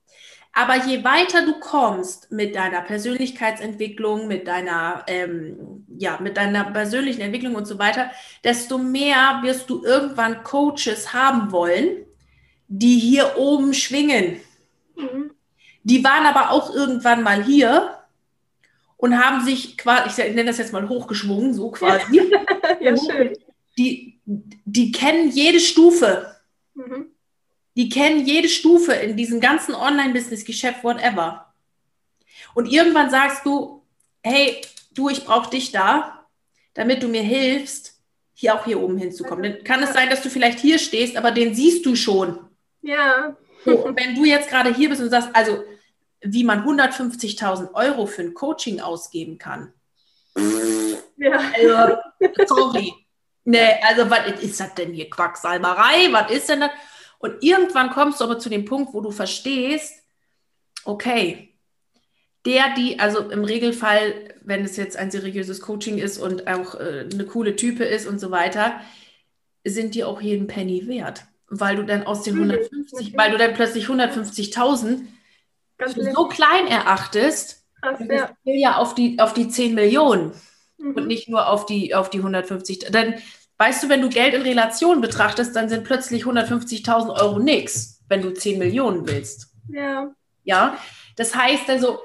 Aber 0.52 0.76
je 0.86 1.02
weiter 1.02 1.44
du 1.44 1.58
kommst 1.58 2.30
mit 2.30 2.54
deiner 2.54 2.82
Persönlichkeitsentwicklung, 2.82 4.28
mit 4.28 4.46
deiner, 4.46 5.02
ähm, 5.08 5.84
ja, 5.98 6.18
mit 6.20 6.36
deiner 6.36 6.64
persönlichen 6.64 7.22
Entwicklung 7.22 7.56
und 7.56 7.66
so 7.66 7.78
weiter, 7.78 8.10
desto 8.44 8.78
mehr 8.78 9.40
wirst 9.42 9.68
du 9.68 9.82
irgendwann 9.82 10.44
Coaches 10.44 11.12
haben 11.12 11.50
wollen, 11.50 12.04
die 12.68 12.98
hier 12.98 13.36
oben 13.36 13.74
schwingen. 13.74 14.40
Mhm. 14.94 15.32
Die 15.82 16.04
waren 16.04 16.26
aber 16.26 16.50
auch 16.50 16.72
irgendwann 16.72 17.22
mal 17.22 17.42
hier 17.42 17.98
und 18.96 19.18
haben 19.18 19.44
sich 19.44 19.76
quasi, 19.76 20.22
ich 20.22 20.34
nenne 20.34 20.46
das 20.46 20.58
jetzt 20.58 20.72
mal 20.72 20.88
hochgeschwungen, 20.88 21.52
so 21.52 21.70
quasi. 21.70 22.30
ja, 22.80 22.96
schön. 22.96 23.36
Die, 23.76 24.20
die 24.24 24.92
kennen 24.92 25.30
jede 25.30 25.58
Stufe. 25.58 26.36
Mhm. 26.74 27.13
Die 27.76 27.88
kennen 27.88 28.24
jede 28.24 28.48
Stufe 28.48 28.92
in 28.92 29.16
diesem 29.16 29.40
ganzen 29.40 29.74
Online-Business-Geschäft, 29.74 30.84
whatever. 30.84 31.52
Und 32.54 32.66
irgendwann 32.66 33.10
sagst 33.10 33.44
du, 33.44 33.82
hey, 34.22 34.60
du, 34.92 35.08
ich 35.08 35.24
brauche 35.24 35.50
dich 35.50 35.72
da, 35.72 36.26
damit 36.74 37.02
du 37.02 37.08
mir 37.08 37.22
hilfst, 37.22 37.94
hier 38.34 38.54
auch 38.54 38.64
hier 38.64 38.80
oben 38.80 38.96
hinzukommen. 38.98 39.42
Dann 39.42 39.64
kann 39.64 39.82
es 39.82 39.92
sein, 39.92 40.10
dass 40.10 40.22
du 40.22 40.30
vielleicht 40.30 40.58
hier 40.60 40.78
stehst, 40.78 41.16
aber 41.16 41.30
den 41.30 41.54
siehst 41.54 41.84
du 41.86 41.96
schon. 41.96 42.38
Ja. 42.82 43.36
So, 43.64 43.84
und 43.84 43.98
wenn 43.98 44.14
du 44.14 44.24
jetzt 44.24 44.50
gerade 44.50 44.74
hier 44.74 44.88
bist 44.88 45.00
und 45.00 45.10
sagst, 45.10 45.30
also 45.32 45.64
wie 46.20 46.44
man 46.44 46.64
150.000 46.64 47.74
Euro 47.74 48.06
für 48.06 48.22
ein 48.22 48.34
Coaching 48.34 48.80
ausgeben 48.80 49.38
kann. 49.38 49.72
Ja. 51.16 51.52
Also, 51.54 51.96
sorry. 52.46 52.92
Nee, 53.44 53.74
also 53.82 54.08
was 54.08 54.40
ist 54.42 54.58
das 54.58 54.74
denn 54.74 54.92
hier 54.92 55.10
Quacksalberei? 55.10 56.10
Was 56.10 56.30
ist 56.30 56.48
denn 56.48 56.60
das? 56.60 56.70
Und 57.24 57.42
irgendwann 57.42 57.88
kommst 57.88 58.20
du 58.20 58.24
aber 58.24 58.38
zu 58.38 58.50
dem 58.50 58.66
Punkt, 58.66 58.92
wo 58.92 59.00
du 59.00 59.10
verstehst, 59.10 60.02
okay, 60.84 61.54
der, 62.44 62.74
die, 62.76 62.98
also 62.98 63.30
im 63.30 63.44
Regelfall, 63.44 64.34
wenn 64.42 64.62
es 64.62 64.76
jetzt 64.76 64.98
ein 64.98 65.10
seriöses 65.10 65.62
Coaching 65.62 65.96
ist 65.96 66.18
und 66.18 66.46
auch 66.46 66.74
äh, 66.74 67.08
eine 67.10 67.24
coole 67.24 67.56
Type 67.56 67.82
ist 67.82 68.06
und 68.06 68.18
so 68.18 68.30
weiter, 68.30 68.78
sind 69.64 69.94
die 69.94 70.04
auch 70.04 70.20
jeden 70.20 70.48
Penny 70.48 70.86
wert. 70.86 71.24
Weil 71.46 71.76
du 71.76 71.86
dann 71.86 72.02
aus 72.02 72.24
den 72.24 72.34
150, 72.34 73.16
weil 73.16 73.30
du 73.30 73.38
dann 73.38 73.54
plötzlich 73.54 73.86
150.000 73.86 75.00
so 75.96 76.28
klein 76.28 76.66
erachtest, 76.66 77.64
Krass, 77.80 78.00
ja. 78.06 78.36
ja 78.44 78.76
auf 78.76 78.94
die, 78.94 79.18
auf 79.18 79.32
die 79.32 79.48
10 79.48 79.74
Millionen 79.74 80.32
mhm. 80.76 80.92
und 80.94 81.06
nicht 81.06 81.30
nur 81.30 81.48
auf 81.48 81.64
die, 81.64 81.94
auf 81.94 82.10
die 82.10 82.18
150. 82.18 82.80
Dann 82.90 83.14
Weißt 83.58 83.82
du, 83.82 83.88
wenn 83.88 84.02
du 84.02 84.08
Geld 84.08 84.34
in 84.34 84.42
Relation 84.42 85.00
betrachtest, 85.00 85.54
dann 85.54 85.68
sind 85.68 85.84
plötzlich 85.84 86.24
150.000 86.24 87.20
Euro 87.20 87.38
nichts, 87.38 88.00
wenn 88.08 88.22
du 88.22 88.32
10 88.32 88.58
Millionen 88.58 89.06
willst. 89.06 89.48
Ja. 89.68 90.12
Ja, 90.42 90.76
das 91.16 91.34
heißt 91.34 91.70
also, 91.70 92.00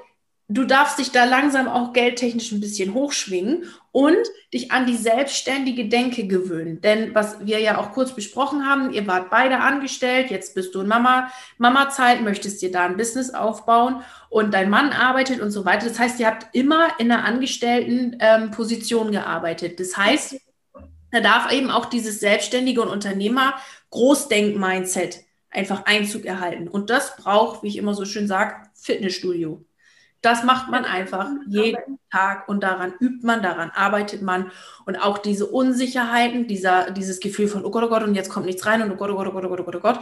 du 0.50 0.64
darfst 0.64 0.98
dich 0.98 1.12
da 1.12 1.24
langsam 1.24 1.68
auch 1.68 1.92
geldtechnisch 1.92 2.52
ein 2.52 2.60
bisschen 2.60 2.94
hochschwingen 2.94 3.64
und 3.92 4.16
dich 4.52 4.72
an 4.72 4.86
die 4.86 4.96
selbstständige 4.96 5.88
Denke 5.88 6.26
gewöhnen. 6.26 6.80
Denn 6.80 7.14
was 7.14 7.44
wir 7.44 7.60
ja 7.60 7.78
auch 7.78 7.92
kurz 7.92 8.12
besprochen 8.12 8.66
haben, 8.66 8.92
ihr 8.92 9.06
wart 9.06 9.30
beide 9.30 9.58
angestellt, 9.58 10.30
jetzt 10.30 10.54
bist 10.54 10.74
du 10.74 10.80
in 10.80 10.88
Mama, 10.88 11.30
Mama-Zeit, 11.58 12.22
möchtest 12.22 12.62
dir 12.62 12.72
da 12.72 12.84
ein 12.84 12.96
Business 12.96 13.32
aufbauen 13.32 14.02
und 14.28 14.52
dein 14.52 14.70
Mann 14.70 14.92
arbeitet 14.92 15.40
und 15.40 15.50
so 15.50 15.64
weiter. 15.64 15.88
Das 15.88 15.98
heißt, 15.98 16.18
ihr 16.20 16.26
habt 16.26 16.54
immer 16.54 16.98
in 16.98 17.10
einer 17.10 17.24
angestellten 17.24 18.16
ähm, 18.20 18.50
Position 18.50 19.12
gearbeitet. 19.12 19.78
Das 19.78 19.96
heißt, 19.96 20.36
da 21.12 21.20
darf 21.20 21.52
eben 21.52 21.70
auch 21.70 21.86
dieses 21.86 22.20
selbstständige 22.20 22.82
und 22.82 22.88
Unternehmer 22.88 23.54
Großdenk-Mindset 23.90 25.24
einfach 25.50 25.84
Einzug 25.86 26.24
erhalten. 26.24 26.68
Und 26.68 26.90
das 26.90 27.16
braucht, 27.16 27.62
wie 27.62 27.68
ich 27.68 27.76
immer 27.76 27.94
so 27.94 28.04
schön 28.04 28.28
sage, 28.28 28.56
Fitnessstudio. 28.74 29.64
Das 30.22 30.44
macht 30.44 30.70
man 30.70 30.84
einfach 30.84 31.30
jeden 31.46 31.98
Tag 32.10 32.46
und 32.48 32.62
daran 32.62 32.92
übt 33.00 33.26
man, 33.26 33.42
daran 33.42 33.70
arbeitet 33.70 34.20
man. 34.20 34.52
Und 34.84 34.96
auch 34.96 35.16
diese 35.18 35.46
Unsicherheiten, 35.46 36.46
dieser, 36.46 36.90
dieses 36.90 37.20
Gefühl 37.20 37.48
von, 37.48 37.64
oh 37.64 37.70
Gott, 37.70 37.84
oh 37.84 37.88
Gott, 37.88 38.02
und 38.02 38.14
jetzt 38.14 38.28
kommt 38.28 38.46
nichts 38.46 38.66
rein 38.66 38.82
und 38.82 38.90
oh 38.90 38.96
Gott, 38.96 39.10
oh 39.10 39.16
Gott, 39.16 39.28
oh 39.28 39.32
Gott, 39.32 39.44
oh 39.44 39.48
Gott, 39.48 39.60
oh 39.60 39.64
Gott, 39.64 39.76
oh 39.76 39.80
Gott. 39.80 40.00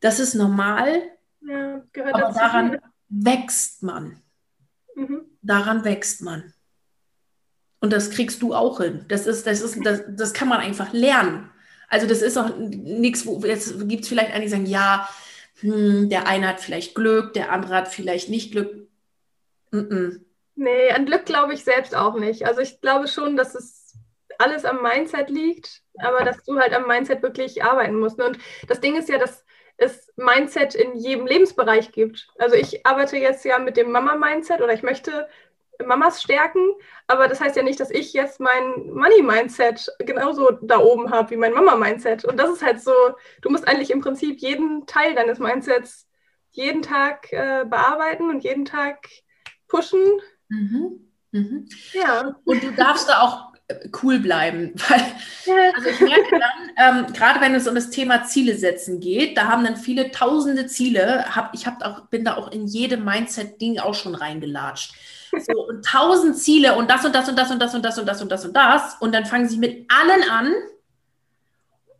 Das 0.00 0.20
ist 0.20 0.34
normal. 0.34 1.02
Ja, 1.40 1.82
gehört 1.92 2.14
aber 2.14 2.32
daran 2.32 2.78
wächst 3.08 3.82
man. 3.82 4.20
Mhm. 4.94 5.22
Daran 5.42 5.84
wächst 5.84 6.22
man. 6.22 6.52
Und 7.80 7.92
das 7.92 8.10
kriegst 8.10 8.42
du 8.42 8.54
auch 8.54 8.80
hin. 8.80 9.04
Das 9.08 9.26
ist, 9.26 9.46
das 9.46 9.60
ist, 9.60 9.84
das, 9.84 10.02
das 10.08 10.34
kann 10.34 10.48
man 10.48 10.58
einfach 10.60 10.92
lernen. 10.92 11.50
Also 11.88 12.06
das 12.06 12.22
ist 12.22 12.36
auch 12.36 12.56
nichts, 12.56 13.24
wo 13.24 13.40
jetzt 13.40 13.88
gibt 13.88 14.02
es 14.02 14.08
vielleicht 14.08 14.32
einige, 14.32 14.44
die 14.44 14.50
sagen, 14.50 14.66
ja, 14.66 15.08
hm, 15.60 16.08
der 16.08 16.26
eine 16.26 16.48
hat 16.48 16.60
vielleicht 16.60 16.94
Glück, 16.94 17.32
der 17.32 17.52
andere 17.52 17.74
hat 17.74 17.88
vielleicht 17.88 18.28
nicht 18.28 18.52
Glück. 18.52 18.88
Mm 19.70 19.78
-mm. 19.78 20.20
Nee, 20.54 20.90
an 20.90 21.06
Glück 21.06 21.24
glaube 21.24 21.54
ich 21.54 21.62
selbst 21.62 21.94
auch 21.94 22.18
nicht. 22.18 22.44
Also 22.46 22.60
ich 22.60 22.80
glaube 22.80 23.06
schon, 23.06 23.36
dass 23.36 23.54
es 23.54 23.94
alles 24.38 24.64
am 24.64 24.82
Mindset 24.82 25.30
liegt, 25.30 25.82
aber 25.98 26.24
dass 26.24 26.42
du 26.44 26.58
halt 26.58 26.72
am 26.74 26.86
Mindset 26.86 27.22
wirklich 27.22 27.62
arbeiten 27.62 27.98
musst. 27.98 28.20
Und 28.20 28.38
das 28.66 28.80
Ding 28.80 28.96
ist 28.96 29.08
ja, 29.08 29.18
dass 29.18 29.44
es 29.76 30.12
Mindset 30.16 30.74
in 30.74 30.96
jedem 30.96 31.26
Lebensbereich 31.26 31.92
gibt. 31.92 32.28
Also 32.38 32.56
ich 32.56 32.84
arbeite 32.84 33.16
jetzt 33.16 33.44
ja 33.44 33.58
mit 33.58 33.76
dem 33.76 33.92
Mama-Mindset 33.92 34.60
oder 34.60 34.72
ich 34.72 34.82
möchte 34.82 35.28
Mamas 35.84 36.22
stärken, 36.22 36.60
aber 37.06 37.28
das 37.28 37.40
heißt 37.40 37.56
ja 37.56 37.62
nicht, 37.62 37.80
dass 37.80 37.90
ich 37.90 38.12
jetzt 38.12 38.40
mein 38.40 38.86
Money-Mindset 38.92 39.88
genauso 40.00 40.50
da 40.62 40.78
oben 40.78 41.10
habe 41.10 41.30
wie 41.30 41.36
mein 41.36 41.52
Mama-Mindset. 41.52 42.24
Und 42.24 42.38
das 42.38 42.50
ist 42.50 42.62
halt 42.62 42.80
so, 42.80 42.92
du 43.42 43.50
musst 43.50 43.66
eigentlich 43.66 43.90
im 43.90 44.00
Prinzip 44.00 44.40
jeden 44.40 44.86
Teil 44.86 45.14
deines 45.14 45.38
Mindsets 45.38 46.08
jeden 46.50 46.82
Tag 46.82 47.32
äh, 47.32 47.64
bearbeiten 47.64 48.30
und 48.30 48.42
jeden 48.42 48.64
Tag 48.64 49.08
pushen. 49.68 50.00
Mhm. 50.48 51.08
Mhm. 51.30 51.68
Ja. 51.92 52.36
Und 52.44 52.62
du 52.62 52.72
darfst 52.72 53.08
da 53.08 53.20
auch 53.20 53.52
äh, 53.68 53.88
cool 54.02 54.18
bleiben, 54.18 54.72
weil 54.88 55.72
also 55.74 55.88
ich 55.90 56.00
merke 56.00 56.38
dann, 56.38 57.04
ähm, 57.06 57.12
gerade 57.12 57.40
wenn 57.40 57.54
es 57.54 57.68
um 57.68 57.74
das 57.74 57.90
Thema 57.90 58.24
Ziele 58.24 58.56
setzen 58.56 58.98
geht, 58.98 59.36
da 59.36 59.46
haben 59.46 59.64
dann 59.64 59.76
viele 59.76 60.10
tausende 60.10 60.66
Ziele, 60.66 61.36
hab, 61.36 61.54
ich 61.54 61.66
hab 61.66 61.82
auch, 61.84 62.06
bin 62.06 62.24
da 62.24 62.36
auch 62.36 62.50
in 62.50 62.66
jedem 62.66 63.04
Mindset-Ding 63.04 63.78
auch 63.78 63.94
schon 63.94 64.14
reingelatscht. 64.14 64.94
So, 65.30 65.66
und 65.68 65.84
tausend 65.84 66.36
Ziele 66.38 66.74
und 66.74 66.90
das 66.90 67.04
und 67.04 67.14
das 67.14 67.28
und 67.28 67.38
das 67.38 67.50
und 67.50 67.60
das 67.60 67.74
und 67.74 67.84
das 67.84 67.98
und 67.98 68.06
das 68.06 68.22
und 68.22 68.30
das 68.30 68.44
und 68.44 68.56
das. 68.56 68.96
Und 69.00 69.12
dann 69.12 69.26
fangen 69.26 69.48
sie 69.48 69.58
mit 69.58 69.90
allen 69.90 70.30
an. 70.30 70.54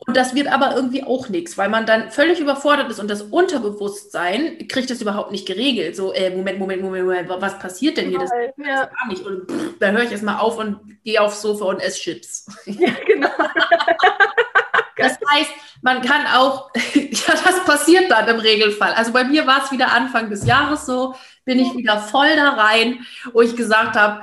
Und 0.06 0.16
das 0.16 0.34
wird 0.34 0.48
aber 0.48 0.74
irgendwie 0.74 1.04
auch 1.04 1.28
nichts, 1.28 1.58
weil 1.58 1.68
man 1.68 1.84
dann 1.84 2.10
völlig 2.10 2.40
überfordert 2.40 2.90
ist 2.90 2.98
und 2.98 3.10
das 3.10 3.20
Unterbewusstsein 3.20 4.66
kriegt 4.68 4.88
das 4.88 5.02
überhaupt 5.02 5.32
nicht 5.32 5.46
geregelt. 5.46 5.96
So, 5.96 6.14
äh, 6.14 6.30
Moment, 6.30 6.58
Moment, 6.58 6.82
Moment, 6.82 7.04
Moment, 7.04 7.28
was 7.28 7.58
passiert 7.58 7.98
denn 7.98 8.08
hier? 8.08 8.18
Das, 8.20 8.30
das 8.30 8.66
ja. 8.66 8.86
gar 8.86 9.08
nicht. 9.08 9.22
Und 9.26 9.50
pff, 9.50 9.78
da 9.78 9.90
höre 9.90 10.04
ich 10.04 10.12
erstmal 10.12 10.38
auf 10.38 10.56
und 10.56 10.78
gehe 11.04 11.20
aufs 11.20 11.42
Sofa 11.42 11.66
und 11.66 11.80
esse 11.80 12.00
Chips. 12.00 12.46
Ja, 12.66 12.90
genau. 13.06 13.28
das 14.96 15.18
heißt, 15.30 15.50
man 15.82 16.00
kann 16.00 16.26
auch, 16.26 16.70
ja, 16.94 17.34
das 17.44 17.64
passiert 17.64 18.10
dann 18.10 18.28
im 18.28 18.40
Regelfall. 18.40 18.92
Also 18.94 19.12
bei 19.12 19.24
mir 19.24 19.46
war 19.46 19.64
es 19.64 19.72
wieder 19.72 19.92
Anfang 19.92 20.30
des 20.30 20.46
Jahres 20.46 20.86
so, 20.86 21.14
bin 21.48 21.58
ich 21.60 21.74
wieder 21.74 21.98
voll 21.98 22.36
da 22.36 22.50
rein, 22.50 23.06
wo 23.32 23.40
ich 23.40 23.56
gesagt 23.56 23.96
habe, 23.96 24.22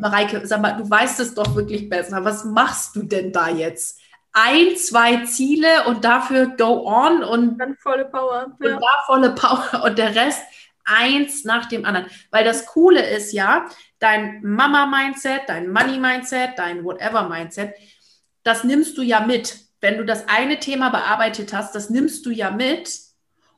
Mareike, 0.00 0.46
sag 0.46 0.62
mal, 0.62 0.72
du 0.72 0.88
weißt 0.88 1.20
es 1.20 1.34
doch 1.34 1.54
wirklich 1.54 1.90
besser. 1.90 2.24
Was 2.24 2.46
machst 2.46 2.96
du 2.96 3.02
denn 3.02 3.32
da 3.32 3.50
jetzt? 3.50 4.00
Ein, 4.32 4.74
zwei 4.78 5.26
Ziele 5.26 5.84
und 5.86 6.06
dafür 6.06 6.46
go 6.56 6.86
on 6.86 7.22
und 7.22 7.58
dann 7.58 7.76
volle 7.76 8.06
Power. 8.06 8.56
Ja. 8.60 8.74
Und 8.76 8.82
da 8.82 8.88
volle 9.04 9.30
Power 9.34 9.84
und 9.84 9.98
der 9.98 10.14
Rest 10.14 10.42
eins 10.86 11.44
nach 11.44 11.66
dem 11.66 11.84
anderen. 11.84 12.06
Weil 12.30 12.44
das 12.44 12.64
Coole 12.64 13.06
ist 13.06 13.34
ja, 13.34 13.66
dein 13.98 14.40
Mama-Mindset, 14.42 15.42
dein 15.46 15.70
Money-Mindset, 15.70 16.52
dein 16.56 16.82
Whatever-Mindset, 16.82 17.74
das 18.42 18.64
nimmst 18.64 18.96
du 18.96 19.02
ja 19.02 19.20
mit. 19.20 19.58
Wenn 19.82 19.98
du 19.98 20.06
das 20.06 20.28
eine 20.28 20.58
Thema 20.60 20.88
bearbeitet 20.88 21.52
hast, 21.52 21.74
das 21.74 21.90
nimmst 21.90 22.24
du 22.24 22.30
ja 22.30 22.50
mit 22.50 23.03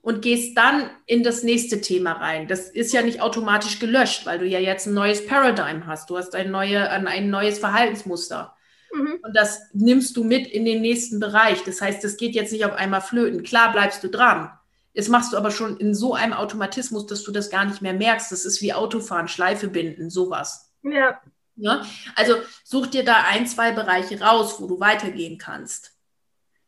und 0.07 0.23
gehst 0.23 0.57
dann 0.57 0.89
in 1.07 1.25
das 1.25 1.43
nächste 1.43 1.81
Thema 1.81 2.13
rein. 2.13 2.47
Das 2.47 2.69
ist 2.71 2.93
ja 2.93 3.03
nicht 3.03 3.21
automatisch 3.21 3.81
gelöscht, 3.81 4.25
weil 4.25 4.39
du 4.39 4.47
ja 4.47 4.61
jetzt 4.61 4.87
ein 4.87 4.95
neues 4.95 5.27
Paradigm 5.27 5.89
hast. 5.89 6.11
Du 6.11 6.17
hast 6.17 6.37
ein, 6.37 6.53
neue, 6.53 6.89
ein 6.89 7.29
neues 7.29 7.59
Verhaltensmuster. 7.59 8.57
Mhm. 8.93 9.19
Und 9.21 9.37
das 9.37 9.63
nimmst 9.73 10.17
du 10.17 10.23
mit 10.23 10.47
in 10.47 10.65
den 10.65 10.81
nächsten 10.81 11.19
Bereich. 11.19 11.65
Das 11.65 11.81
heißt, 11.81 12.05
das 12.05 12.17
geht 12.17 12.37
jetzt 12.37 12.53
nicht 12.53 12.65
auf 12.65 12.75
einmal 12.75 13.01
flöten. 13.01 13.43
Klar 13.43 13.73
bleibst 13.73 14.05
du 14.05 14.09
dran. 14.09 14.57
Das 14.95 15.09
machst 15.09 15.33
du 15.33 15.37
aber 15.37 15.51
schon 15.51 15.77
in 15.79 15.93
so 15.93 16.15
einem 16.15 16.35
Automatismus, 16.35 17.07
dass 17.07 17.25
du 17.25 17.33
das 17.33 17.51
gar 17.51 17.65
nicht 17.65 17.83
mehr 17.83 17.93
merkst. 17.93 18.31
Das 18.31 18.45
ist 18.45 18.63
wie 18.63 18.73
Autofahren, 18.73 19.27
Schleife 19.27 19.67
binden, 19.67 20.09
sowas. 20.09 20.73
Ja. 20.85 21.21
ja? 21.57 21.85
Also 22.15 22.37
such 22.63 22.87
dir 22.87 23.05
da 23.05 23.25
ein, 23.29 23.49
zwei 23.49 23.73
Bereiche 23.73 24.21
raus, 24.21 24.61
wo 24.61 24.69
du 24.69 24.79
weitergehen 24.79 25.37
kannst. 25.37 25.97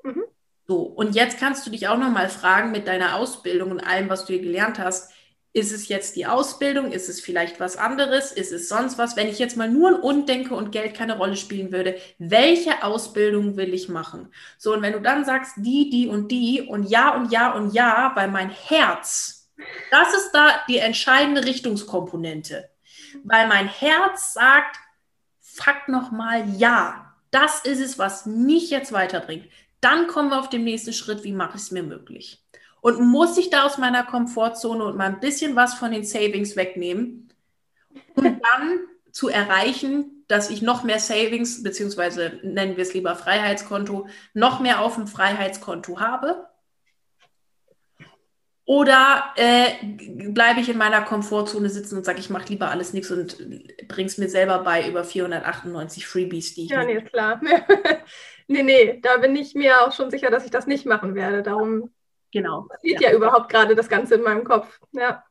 Mhm. 0.02 0.24
So, 0.68 0.82
und 0.82 1.14
jetzt 1.14 1.38
kannst 1.38 1.66
du 1.66 1.70
dich 1.70 1.88
auch 1.88 1.96
noch 1.98 2.10
mal 2.10 2.28
fragen 2.28 2.72
mit 2.72 2.86
deiner 2.86 3.14
Ausbildung 3.16 3.70
und 3.70 3.80
allem, 3.80 4.08
was 4.10 4.26
du 4.26 4.34
hier 4.34 4.42
gelernt 4.42 4.78
hast, 4.78 5.10
Ist 5.54 5.72
es 5.72 5.88
jetzt 5.88 6.16
die 6.16 6.26
Ausbildung? 6.26 6.92
Ist 6.92 7.08
es 7.10 7.20
vielleicht 7.20 7.60
was 7.60 7.76
anderes? 7.78 8.32
Ist 8.32 8.52
es 8.52 8.68
sonst 8.68 8.98
was? 8.98 9.16
Wenn 9.16 9.28
ich 9.28 9.40
jetzt 9.40 9.56
mal 9.58 9.68
nur 9.70 9.88
an 9.88 9.96
und 9.96 10.28
denke 10.30 10.54
und 10.54 10.70
Geld 10.72 10.94
keine 10.94 11.18
Rolle 11.18 11.36
spielen 11.36 11.72
würde, 11.72 11.96
welche 12.18 12.84
Ausbildung 12.84 13.56
will 13.56 13.74
ich 13.74 13.90
machen? 13.90 14.32
So, 14.58 14.74
und 14.74 14.82
wenn 14.82 14.92
du 14.94 15.00
dann 15.00 15.24
sagst, 15.24 15.54
die, 15.58 15.90
die 15.90 16.08
und 16.08 16.30
die 16.30 16.62
und 16.62 16.84
ja 16.90 17.16
und 17.16 17.32
ja 17.32 17.52
und 17.52 17.72
ja, 17.74 18.12
weil 18.14 18.28
mein 18.30 18.50
Herz, 18.50 19.50
das 19.90 20.14
ist 20.14 20.30
da 20.32 20.60
die 20.68 20.78
entscheidende 20.78 21.44
Richtungskomponente. 21.44 22.70
Weil 23.24 23.48
mein 23.48 23.68
Herz 23.68 24.34
sagt, 24.34 24.76
fuck 25.40 25.88
nochmal 25.88 26.48
ja. 26.56 27.16
Das 27.30 27.60
ist 27.64 27.80
es, 27.80 27.98
was 27.98 28.26
mich 28.26 28.70
jetzt 28.70 28.92
weiterbringt. 28.92 29.46
Dann 29.80 30.06
kommen 30.06 30.30
wir 30.30 30.40
auf 30.40 30.48
den 30.48 30.64
nächsten 30.64 30.92
Schritt, 30.92 31.24
wie 31.24 31.32
mache 31.32 31.56
ich 31.56 31.62
es 31.62 31.70
mir 31.70 31.82
möglich? 31.82 32.44
Und 32.80 33.00
muss 33.00 33.36
ich 33.38 33.50
da 33.50 33.64
aus 33.64 33.78
meiner 33.78 34.04
Komfortzone 34.04 34.84
und 34.84 34.96
mal 34.96 35.06
ein 35.06 35.20
bisschen 35.20 35.56
was 35.56 35.74
von 35.74 35.92
den 35.92 36.04
Savings 36.04 36.56
wegnehmen, 36.56 37.32
um 38.14 38.24
dann 38.24 38.80
zu 39.10 39.28
erreichen, 39.28 40.24
dass 40.28 40.50
ich 40.50 40.62
noch 40.62 40.84
mehr 40.84 41.00
Savings, 41.00 41.62
beziehungsweise 41.62 42.38
nennen 42.42 42.76
wir 42.76 42.82
es 42.82 42.94
lieber 42.94 43.16
Freiheitskonto, 43.16 44.08
noch 44.34 44.60
mehr 44.60 44.80
auf 44.82 44.94
dem 44.94 45.06
Freiheitskonto 45.06 46.00
habe? 46.00 46.47
Oder 48.68 49.32
äh, 49.36 49.82
bleibe 50.28 50.60
ich 50.60 50.68
in 50.68 50.76
meiner 50.76 51.00
Komfortzone 51.00 51.70
sitzen 51.70 51.96
und 51.96 52.04
sage, 52.04 52.18
ich 52.18 52.28
mache 52.28 52.50
lieber 52.50 52.68
alles 52.68 52.92
nichts 52.92 53.10
und 53.10 53.38
bringe 53.88 54.08
es 54.08 54.18
mir 54.18 54.28
selber 54.28 54.58
bei 54.58 54.86
über 54.86 55.04
498 55.04 56.06
Freebies, 56.06 56.54
die 56.54 56.64
ich. 56.66 56.70
Ja, 56.70 56.84
nee, 56.84 57.00
klar. 57.00 57.40
nee, 58.46 58.62
nee, 58.62 59.00
da 59.00 59.16
bin 59.16 59.34
ich 59.36 59.54
mir 59.54 59.80
auch 59.80 59.92
schon 59.92 60.10
sicher, 60.10 60.30
dass 60.30 60.44
ich 60.44 60.50
das 60.50 60.66
nicht 60.66 60.84
machen 60.84 61.14
werde. 61.14 61.42
Darum 61.42 61.88
genau. 62.30 62.66
passiert 62.68 63.00
ja. 63.00 63.08
ja 63.08 63.16
überhaupt 63.16 63.48
gerade 63.48 63.74
das 63.74 63.88
Ganze 63.88 64.16
in 64.16 64.22
meinem 64.22 64.44
Kopf. 64.44 64.78
Ja. 64.92 65.24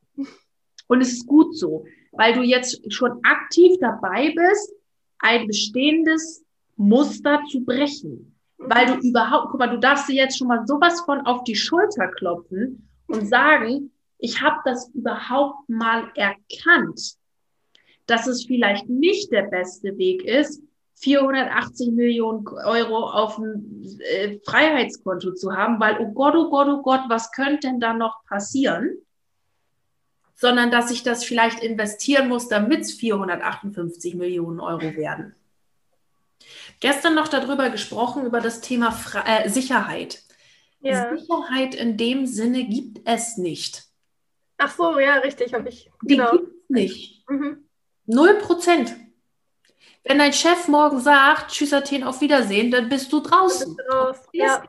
Und 0.87 1.01
es 1.01 1.09
ist 1.09 1.27
gut 1.27 1.55
so, 1.55 1.85
weil 2.13 2.33
du 2.33 2.41
jetzt 2.41 2.91
schon 2.91 3.19
aktiv 3.21 3.77
dabei 3.79 4.33
bist, 4.35 4.73
ein 5.19 5.45
bestehendes 5.45 6.43
Muster 6.75 7.43
zu 7.51 7.63
brechen. 7.63 8.35
Weil 8.57 8.87
du 8.87 8.95
mhm. 8.95 9.01
überhaupt, 9.01 9.49
guck 9.51 9.59
mal, 9.59 9.69
du 9.69 9.77
darfst 9.77 10.09
dir 10.09 10.15
jetzt 10.15 10.39
schon 10.39 10.47
mal 10.47 10.65
sowas 10.65 11.01
von 11.01 11.21
auf 11.27 11.43
die 11.43 11.55
Schulter 11.55 12.07
klopfen 12.07 12.86
und 13.07 13.27
sagen, 13.27 13.91
ich 14.17 14.41
habe 14.41 14.57
das 14.65 14.89
überhaupt 14.93 15.69
mal 15.69 16.11
erkannt, 16.15 17.15
dass 18.05 18.27
es 18.27 18.45
vielleicht 18.45 18.89
nicht 18.89 19.31
der 19.31 19.43
beste 19.43 19.97
Weg 19.97 20.23
ist, 20.23 20.61
480 20.99 21.91
Millionen 21.91 22.47
Euro 22.47 23.07
auf 23.09 23.35
dem 23.35 23.83
äh, 23.99 24.39
Freiheitskonto 24.43 25.33
zu 25.33 25.55
haben, 25.55 25.79
weil, 25.79 25.99
oh 25.99 26.11
Gott, 26.11 26.35
oh 26.35 26.49
Gott, 26.49 26.67
oh 26.67 26.81
Gott, 26.81 27.01
was 27.07 27.31
könnte 27.31 27.67
denn 27.67 27.79
da 27.79 27.93
noch 27.93 28.23
passieren? 28.25 28.97
Sondern 30.35 30.71
dass 30.71 30.89
ich 30.89 31.03
das 31.03 31.23
vielleicht 31.23 31.59
investieren 31.59 32.29
muss, 32.29 32.47
damit 32.47 32.81
es 32.81 32.93
458 32.93 34.15
Millionen 34.15 34.59
Euro 34.59 34.95
werden. 34.95 35.35
Gestern 36.79 37.15
noch 37.15 37.27
darüber 37.27 37.69
gesprochen, 37.69 38.25
über 38.25 38.39
das 38.39 38.61
Thema 38.61 38.91
Fre 38.91 39.23
äh, 39.25 39.49
Sicherheit. 39.49 40.23
Ja. 40.91 41.15
Sicherheit 41.15 41.75
in 41.75 41.97
dem 41.97 42.25
Sinne 42.25 42.63
gibt 42.65 42.99
es 43.05 43.37
nicht. 43.37 43.83
Ach 44.57 44.73
so, 44.75 44.99
ja, 44.99 45.15
richtig, 45.17 45.53
habe 45.53 45.69
ich. 45.69 45.91
Genau. 46.01 46.31
Die 46.31 46.37
gibt 46.37 46.51
es 46.51 46.69
nicht. 46.69 47.29
Mhm. 47.29 47.69
Null 48.05 48.35
Prozent. 48.35 48.95
Wenn 50.03 50.19
dein 50.19 50.33
Chef 50.33 50.67
morgen 50.67 50.99
sagt, 50.99 51.51
tschüss 51.51 51.73
Athen, 51.73 52.03
auf 52.03 52.21
Wiedersehen, 52.21 52.71
dann 52.71 52.87
bist 52.87 53.11
du 53.11 53.19
draußen. 53.19 53.75
Bist 53.75 53.87
du 53.89 53.93
raus. 53.93 54.17
Ja. 54.31 54.63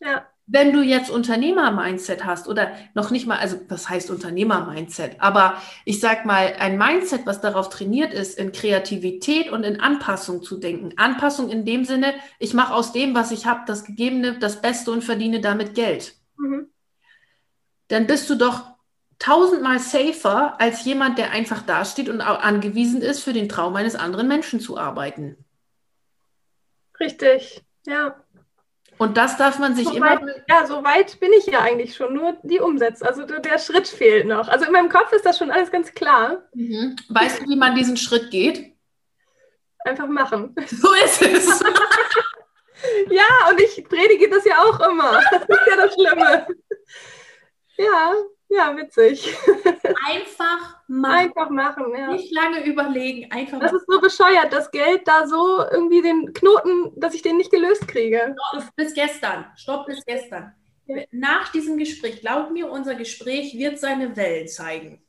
ja. 0.00 0.28
Wenn 0.46 0.74
du 0.74 0.82
jetzt 0.82 1.10
Unternehmer-Mindset 1.10 2.26
hast 2.26 2.48
oder 2.48 2.72
noch 2.92 3.10
nicht 3.10 3.26
mal, 3.26 3.38
also 3.38 3.58
was 3.68 3.88
heißt 3.88 4.10
Unternehmer-Mindset? 4.10 5.20
Aber 5.20 5.56
ich 5.86 6.00
sag 6.00 6.26
mal, 6.26 6.54
ein 6.58 6.76
Mindset, 6.76 7.24
was 7.24 7.40
darauf 7.40 7.70
trainiert 7.70 8.12
ist, 8.12 8.38
in 8.38 8.52
Kreativität 8.52 9.50
und 9.50 9.64
in 9.64 9.80
Anpassung 9.80 10.42
zu 10.42 10.58
denken. 10.58 10.98
Anpassung 10.98 11.48
in 11.48 11.64
dem 11.64 11.86
Sinne, 11.86 12.12
ich 12.38 12.52
mache 12.52 12.74
aus 12.74 12.92
dem, 12.92 13.14
was 13.14 13.30
ich 13.30 13.46
habe, 13.46 13.62
das 13.66 13.84
Gegebene, 13.84 14.38
das 14.38 14.60
Beste 14.60 14.90
und 14.90 15.02
verdiene 15.02 15.40
damit 15.40 15.74
Geld. 15.74 16.14
Mhm. 16.36 16.68
Dann 17.88 18.06
bist 18.06 18.28
du 18.28 18.34
doch 18.34 18.74
tausendmal 19.18 19.78
safer 19.78 20.60
als 20.60 20.84
jemand, 20.84 21.16
der 21.16 21.30
einfach 21.30 21.62
dasteht 21.62 22.10
und 22.10 22.20
angewiesen 22.20 23.00
ist, 23.00 23.22
für 23.22 23.32
den 23.32 23.48
Traum 23.48 23.76
eines 23.76 23.94
anderen 23.96 24.28
Menschen 24.28 24.60
zu 24.60 24.76
arbeiten. 24.76 25.38
Richtig, 27.00 27.64
ja. 27.86 28.23
Und 29.04 29.18
das 29.18 29.36
darf 29.36 29.58
man 29.58 29.74
sich 29.74 29.86
so 29.86 29.92
immer. 29.92 30.18
Weit, 30.18 30.44
ja, 30.48 30.64
so 30.66 30.82
weit 30.82 31.20
bin 31.20 31.30
ich 31.34 31.44
ja 31.44 31.60
eigentlich 31.60 31.94
schon, 31.94 32.14
nur 32.14 32.38
die 32.42 32.58
Umsetzung. 32.58 33.06
Also 33.06 33.26
der 33.26 33.58
Schritt 33.58 33.86
fehlt 33.86 34.26
noch. 34.26 34.48
Also 34.48 34.64
in 34.64 34.72
meinem 34.72 34.88
Kopf 34.88 35.12
ist 35.12 35.26
das 35.26 35.36
schon 35.36 35.50
alles 35.50 35.70
ganz 35.70 35.92
klar. 35.92 36.44
Mhm. 36.54 36.96
Weißt 37.10 37.42
du, 37.42 37.48
wie 37.50 37.56
man 37.56 37.74
diesen 37.74 37.98
Schritt 37.98 38.30
geht? 38.30 38.72
Einfach 39.84 40.06
machen. 40.06 40.56
So 40.66 40.88
ist 41.04 41.20
es. 41.20 41.60
ja, 43.10 43.50
und 43.50 43.60
ich 43.60 43.84
predige 43.86 44.30
das 44.30 44.46
ja 44.46 44.62
auch 44.62 44.80
immer. 44.88 45.20
Das 45.30 45.42
ist 45.42 45.66
ja 45.66 45.76
das 45.76 45.92
Schlimme. 45.92 46.46
Ja, 47.76 48.14
ja, 48.48 48.76
witzig. 48.76 49.34
Einfach 50.06 50.80
machen. 50.88 51.14
Einfach 51.14 51.50
machen, 51.50 51.94
ja. 51.96 52.08
Nicht 52.08 52.32
lange 52.32 52.64
überlegen, 52.64 53.30
einfach 53.30 53.60
Das 53.60 53.72
ist 53.72 53.86
so 53.86 54.00
bescheuert, 54.00 54.52
das 54.52 54.70
Geld 54.70 55.06
da 55.06 55.26
so 55.26 55.64
irgendwie 55.70 56.02
den 56.02 56.32
Knoten, 56.32 56.92
dass 56.96 57.14
ich 57.14 57.22
den 57.22 57.36
nicht 57.36 57.50
gelöst 57.50 57.88
kriege. 57.88 58.34
Stopp 58.50 58.76
bis 58.76 58.94
gestern. 58.94 59.46
Stopp 59.56 59.86
bis 59.86 60.04
gestern. 60.04 60.54
Ja. 60.86 61.02
Nach 61.10 61.50
diesem 61.50 61.78
Gespräch, 61.78 62.20
glaub 62.20 62.50
mir, 62.50 62.70
unser 62.70 62.94
Gespräch 62.94 63.54
wird 63.54 63.78
seine 63.78 64.14
Wellen 64.16 64.48
zeigen. 64.48 65.02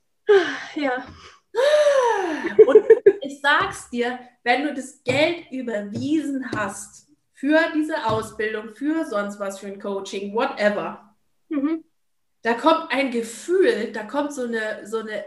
Ja. 0.76 1.06
Und 2.67 2.84
ich 3.21 3.39
sag's 3.41 3.89
dir, 3.89 4.19
wenn 4.43 4.63
du 4.63 4.74
das 4.74 5.04
Geld 5.04 5.52
überwiesen 5.52 6.50
hast 6.56 7.08
für 7.34 7.60
diese 7.76 8.06
Ausbildung, 8.06 8.74
für 8.74 9.06
sonst 9.06 9.39
was, 9.39 9.60
für 9.60 9.67
ein 9.67 9.80
Coaching, 9.80 10.34
whatever, 10.34 11.15
mhm 11.50 11.84
da 12.45 12.53
kommt 12.53 12.91
ein 12.91 13.10
Gefühl, 13.10 13.91
da 13.91 14.03
kommt 14.03 14.31
so 14.31 14.43
eine, 14.43 14.86
so 14.86 14.99
eine 14.99 15.25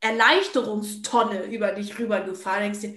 Erleichterungstonne 0.00 1.44
über 1.44 1.72
dich 1.72 1.98
rübergefahren. 1.98 2.62
Denkst 2.62 2.80
dir, 2.80 2.94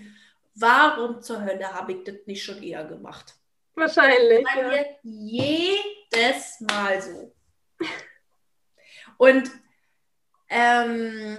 warum 0.56 1.22
zur 1.22 1.44
Hölle 1.44 1.74
habe 1.74 1.92
ich 1.92 2.04
das 2.06 2.16
nicht 2.28 2.46
schon 2.46 2.64
eher 2.64 2.86
gemacht? 2.86 3.36
Wahrscheinlich. 3.76 4.46
Bei 4.56 4.78
ja. 4.78 4.86
jedes 5.04 6.62
Mal 6.62 7.02
so. 7.02 7.36
Und 9.18 9.52
ähm, 10.48 11.38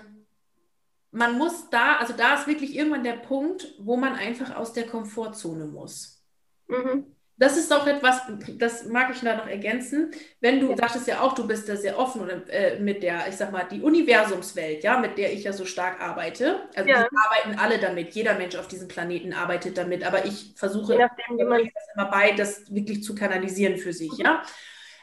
man 1.10 1.38
muss 1.38 1.70
da, 1.70 1.96
also 1.96 2.12
da 2.12 2.34
ist 2.34 2.46
wirklich 2.46 2.76
irgendwann 2.76 3.04
der 3.04 3.16
Punkt, 3.16 3.74
wo 3.78 3.96
man 3.96 4.12
einfach 4.16 4.54
aus 4.54 4.74
der 4.74 4.86
Komfortzone 4.86 5.64
muss. 5.64 6.22
Mhm 6.66 7.06
das 7.38 7.57
ist 7.57 7.72
auch 7.72 7.87
etwas, 7.87 8.22
das 8.59 8.85
mag 8.87 9.11
ich 9.14 9.20
da 9.20 9.37
noch 9.37 9.46
ergänzen. 9.46 10.11
Wenn 10.40 10.59
du 10.61 10.70
ja. 10.70 10.77
sagtest 10.77 11.07
ja 11.07 11.20
auch, 11.20 11.35
du 11.35 11.46
bist 11.46 11.68
da 11.68 11.77
sehr 11.77 11.98
offen 11.98 12.20
oder, 12.22 12.42
äh, 12.51 12.81
mit 12.81 13.03
der, 13.03 13.29
ich 13.29 13.37
sag 13.37 13.53
mal, 13.53 13.64
die 13.70 13.81
Universumswelt, 13.81 14.83
ja, 14.83 14.98
mit 14.98 15.18
der 15.18 15.33
ich 15.33 15.44
ja 15.44 15.53
so 15.53 15.64
stark 15.64 16.01
arbeite. 16.01 16.68
Also 16.74 16.90
ja. 16.90 16.96
wir 16.96 17.09
arbeiten 17.27 17.59
alle 17.59 17.79
damit. 17.79 18.12
Jeder 18.14 18.35
Mensch 18.35 18.57
auf 18.57 18.66
diesem 18.66 18.88
Planeten 18.88 19.33
arbeitet 19.33 19.79
damit. 19.79 20.05
Aber 20.05 20.24
ich 20.24 20.55
versuche 20.57 20.96
nachdem, 20.96 21.38
immer 21.38 22.11
bei, 22.11 22.33
das 22.33 22.74
wirklich 22.74 23.05
zu 23.05 23.14
kanalisieren 23.14 23.77
für 23.77 23.92
sich, 23.92 24.12
ja. 24.18 24.42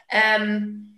Ähm, 0.08 0.95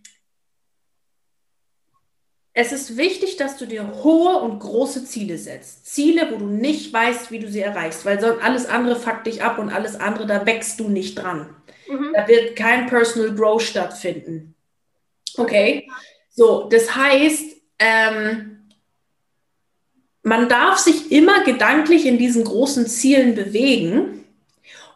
es 2.60 2.72
ist 2.72 2.96
wichtig, 2.96 3.36
dass 3.36 3.56
du 3.56 3.66
dir 3.66 4.02
hohe 4.02 4.40
und 4.40 4.58
große 4.58 5.04
Ziele 5.04 5.38
setzt. 5.38 5.86
Ziele, 5.86 6.28
wo 6.32 6.38
du 6.38 6.46
nicht 6.46 6.92
weißt, 6.92 7.30
wie 7.30 7.38
du 7.38 7.48
sie 7.48 7.60
erreichst, 7.60 8.04
weil 8.04 8.20
sonst 8.20 8.42
alles 8.42 8.66
andere 8.66 8.96
fuckt 8.96 9.28
dich 9.28 9.44
ab 9.44 9.60
und 9.60 9.70
alles 9.70 9.94
andere, 9.94 10.26
da 10.26 10.44
wächst 10.44 10.80
du 10.80 10.88
nicht 10.88 11.22
dran. 11.22 11.54
Mhm. 11.88 12.10
Da 12.14 12.26
wird 12.26 12.56
kein 12.56 12.88
Personal 12.88 13.32
Growth 13.32 13.62
stattfinden. 13.62 14.56
Okay? 15.36 15.88
So, 16.30 16.68
das 16.68 16.96
heißt, 16.96 17.44
ähm, 17.78 18.58
man 20.24 20.48
darf 20.48 20.78
sich 20.78 21.12
immer 21.12 21.44
gedanklich 21.44 22.06
in 22.06 22.18
diesen 22.18 22.42
großen 22.42 22.88
Zielen 22.88 23.36
bewegen 23.36 24.24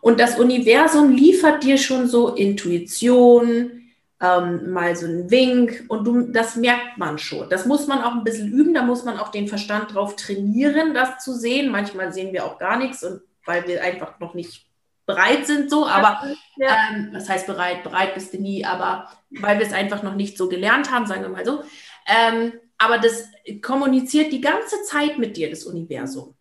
und 0.01 0.18
das 0.18 0.37
Universum 0.37 1.12
liefert 1.12 1.62
dir 1.62 1.79
schon 1.79 2.09
so 2.09 2.35
Intuition, 2.35 3.81
ähm, 4.22 4.70
mal 4.70 4.94
so 4.94 5.06
ein 5.06 5.30
Wink 5.30 5.85
und 5.88 6.04
du, 6.04 6.22
das 6.32 6.54
merkt 6.54 6.96
man 6.96 7.18
schon. 7.18 7.50
Das 7.50 7.66
muss 7.66 7.88
man 7.88 8.02
auch 8.02 8.12
ein 8.12 8.22
bisschen 8.22 8.52
üben, 8.52 8.72
da 8.72 8.82
muss 8.82 9.04
man 9.04 9.18
auch 9.18 9.30
den 9.30 9.48
Verstand 9.48 9.94
drauf 9.94 10.14
trainieren, 10.14 10.94
das 10.94 11.18
zu 11.24 11.35
sehen. 11.35 11.72
Manchmal 11.72 12.12
sehen 12.12 12.32
wir 12.32 12.46
auch 12.46 12.58
gar 12.58 12.78
nichts 12.78 13.02
und 13.02 13.20
weil 13.44 13.66
wir 13.66 13.82
einfach 13.82 14.20
noch 14.20 14.35
nicht 14.35 14.66
bereit 15.04 15.46
sind 15.48 15.68
so, 15.68 15.85
aber 15.85 16.22
ja. 16.56 16.90
ähm, 16.92 17.08
was 17.12 17.28
heißt 17.28 17.48
bereit? 17.48 17.82
Bereit 17.82 18.14
bist 18.14 18.32
du 18.32 18.38
nie, 18.38 18.64
aber 18.64 19.11
weil 19.30 19.58
wir 19.58 19.66
es 19.66 19.72
einfach 19.72 20.04
noch 20.04 20.14
nicht 20.14 20.38
so 20.38 20.48
gelernt 20.48 20.92
haben, 20.92 21.06
sagen 21.06 21.22
wir 21.22 21.28
mal 21.28 21.44
so. 21.44 21.64
Ähm, 22.06 22.52
aber 22.78 22.98
das 22.98 23.28
kommuniziert 23.61 24.32
die 24.32 24.40
ganze 24.40 24.82
Zeit 24.85 25.18
mit 25.18 25.37
dir, 25.37 25.50
das 25.50 25.64
Universum. 25.64 26.37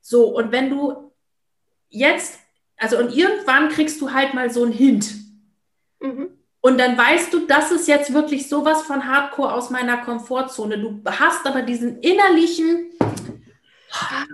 So, 0.00 0.28
und 0.28 0.52
wenn 0.52 0.70
du 0.70 1.12
jetzt, 1.88 2.38
also 2.76 2.98
und 2.98 3.12
irgendwann 3.12 3.68
kriegst 3.68 4.00
du 4.00 4.12
halt 4.12 4.34
mal 4.34 4.50
so 4.50 4.62
einen 4.62 4.72
Hint. 4.72 5.12
Mhm. 5.98 6.33
Und 6.64 6.78
dann 6.78 6.96
weißt 6.96 7.30
du, 7.30 7.40
das 7.40 7.70
ist 7.70 7.88
jetzt 7.88 8.14
wirklich 8.14 8.48
sowas 8.48 8.80
von 8.84 9.06
Hardcore 9.06 9.52
aus 9.52 9.68
meiner 9.68 9.98
Komfortzone. 9.98 10.78
Du 10.78 10.98
hast 11.04 11.46
aber 11.46 11.60
diesen 11.60 12.00
innerlichen, 12.00 12.90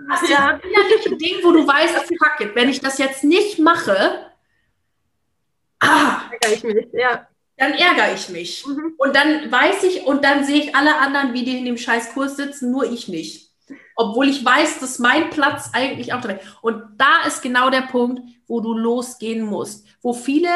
hast 0.09 0.29
ja. 0.29 0.51
innerlichen 0.51 1.17
Ding, 1.17 1.43
wo 1.43 1.51
du 1.51 1.67
weißt, 1.67 1.93
fuck 1.93 2.39
it, 2.39 2.55
wenn 2.55 2.69
ich 2.69 2.79
das 2.79 2.99
jetzt 2.99 3.25
nicht 3.25 3.59
mache, 3.59 4.31
ah, 5.81 6.21
ärgere 6.31 6.53
ich 6.53 6.63
mich, 6.63 6.87
ja. 6.93 7.27
Dann 7.57 7.73
ärgere 7.73 8.13
ich 8.15 8.29
mich. 8.29 8.65
Mhm. 8.65 8.93
Und 8.97 9.13
dann 9.13 9.51
weiß 9.51 9.83
ich, 9.83 10.05
und 10.05 10.23
dann 10.23 10.45
sehe 10.45 10.63
ich 10.63 10.73
alle 10.73 10.99
anderen, 10.99 11.33
wie 11.33 11.43
die 11.43 11.57
in 11.57 11.65
dem 11.65 11.77
scheiß 11.77 12.13
Kurs 12.13 12.37
sitzen, 12.37 12.71
nur 12.71 12.89
ich 12.89 13.09
nicht. 13.09 13.51
Obwohl 13.97 14.29
ich 14.29 14.43
weiß, 14.43 14.79
dass 14.79 14.99
mein 14.99 15.31
Platz 15.31 15.71
eigentlich 15.73 16.13
auch 16.13 16.21
dabei 16.21 16.39
Und 16.61 16.81
da 16.95 17.27
ist 17.27 17.41
genau 17.41 17.69
der 17.69 17.81
Punkt, 17.81 18.21
wo 18.47 18.61
du 18.61 18.73
losgehen 18.73 19.45
musst. 19.45 19.85
Wo 20.01 20.13
viele 20.13 20.47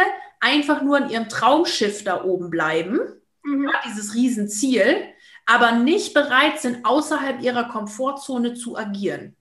einfach 0.46 0.84
nur 0.84 1.00
in 1.00 1.10
ihrem 1.10 1.28
Traumschiff 1.28 2.04
da 2.04 2.24
oben 2.24 2.52
bleiben, 2.52 3.00
mhm. 3.44 3.64
ja, 3.64 3.82
dieses 3.88 4.14
Riesenziel, 4.14 5.04
aber 5.48 5.72
nicht 5.72 6.14
bereit 6.14 6.60
sind, 6.60 6.86
außerhalb 6.86 7.42
ihrer 7.42 7.68
Komfortzone 7.68 8.54
zu 8.54 8.78
agieren. 8.78 9.36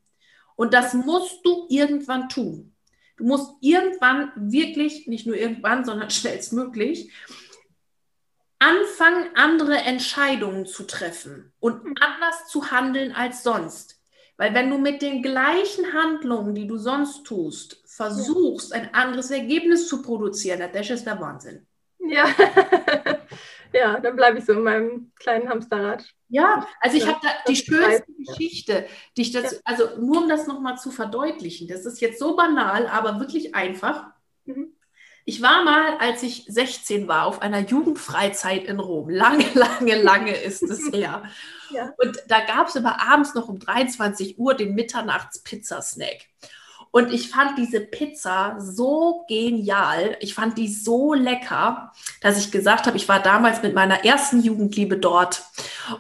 Und 0.57 0.73
das 0.73 0.95
musst 0.95 1.45
du 1.45 1.67
irgendwann 1.69 2.29
tun. 2.31 2.75
Du 3.17 3.25
musst 3.25 3.53
irgendwann 3.61 4.33
wirklich, 4.37 5.07
nicht 5.07 5.27
nur 5.27 5.37
irgendwann, 5.37 5.85
sondern 5.85 6.11
schnellstmöglich, 6.19 7.13
anfangen, 8.59 9.29
andere 9.35 9.77
Entscheidungen 9.77 10.65
zu 10.65 10.85
treffen 10.85 11.53
und 11.61 11.85
mhm. 11.85 11.95
anders 12.01 12.49
zu 12.49 12.71
handeln 12.71 13.13
als 13.13 13.43
sonst. 13.43 14.01
Weil 14.37 14.53
wenn 14.55 14.71
du 14.71 14.79
mit 14.79 15.01
den 15.01 15.23
gleichen 15.23 15.93
Handlungen, 15.93 16.55
die 16.55 16.67
du 16.67 16.77
sonst 16.77 17.25
tust, 17.25 17.83
versuchst, 17.87 18.73
ein 18.73 18.93
anderes 18.93 19.31
Ergebnis 19.31 19.89
zu 19.89 20.03
produzieren, 20.03 20.69
das 20.73 20.91
ist 20.91 21.07
der 21.07 21.21
Wahnsinn. 21.21 21.67
Ja, 22.01 22.27
ja 23.73 24.01
dann 24.01 24.17
bleibe 24.17 24.39
ich 24.39 24.45
so 24.45 24.53
in 24.53 24.63
meinem 24.63 25.13
kleinen 25.17 25.49
Hamsterrad. 25.49 26.05
Ja, 26.29 26.67
also 26.81 26.97
ich 26.97 27.05
ja, 27.05 27.13
habe 27.13 27.21
da 27.23 27.31
die 27.47 27.57
schönste 27.57 28.13
Geschichte, 28.13 28.87
die 29.17 29.23
ich 29.23 29.33
das, 29.33 29.53
ja. 29.53 29.59
also 29.65 29.97
nur 30.01 30.23
um 30.23 30.29
das 30.29 30.49
nochmal 30.49 30.79
zu 30.79 30.91
verdeutlichen, 30.91 31.69
das 31.69 31.87
ist 31.87 32.01
jetzt 32.01 32.19
so 32.19 32.35
banal, 32.35 32.89
aber 32.89 33.21
wirklich 33.21 33.55
einfach. 33.55 34.11
Ich 35.27 35.41
war 35.41 35.65
mal, 35.65 35.97
als 35.99 36.23
ich 36.23 36.45
16 36.49 37.09
war, 37.09 37.27
auf 37.27 37.41
einer 37.41 37.61
Jugendfreizeit 37.61 38.65
in 38.65 38.79
Rom. 38.79 39.09
Lange, 39.09 39.47
lange, 39.55 40.03
lange 40.03 40.37
ist 40.37 40.63
es 40.63 40.81
her. 40.93 41.23
Ja. 41.71 41.93
Und 41.99 42.19
da 42.29 42.41
gab 42.41 42.69
es 42.69 42.77
immer 42.77 43.01
abends 43.01 43.35
noch 43.35 43.49
um 43.49 43.59
23 43.59 44.39
Uhr 44.39 44.55
den 44.55 44.75
Mitternachts-Pizza-Snack. 44.75 46.29
Und 46.91 47.13
ich 47.13 47.31
fand 47.31 47.59
diese 47.59 47.81
Pizza 47.81 48.55
so 48.61 49.25
genial. 49.27 50.17
Ich 50.21 50.33
fand 50.33 50.57
die 50.59 50.69
so 50.73 51.13
lecker, 51.13 51.91
dass 52.21 52.39
ich 52.39 52.53
gesagt 52.53 52.87
habe, 52.87 52.97
ich 52.97 53.09
war 53.09 53.21
damals 53.21 53.63
mit 53.63 53.75
meiner 53.75 54.05
ersten 54.05 54.41
Jugendliebe 54.41 54.99
dort. 54.99 55.43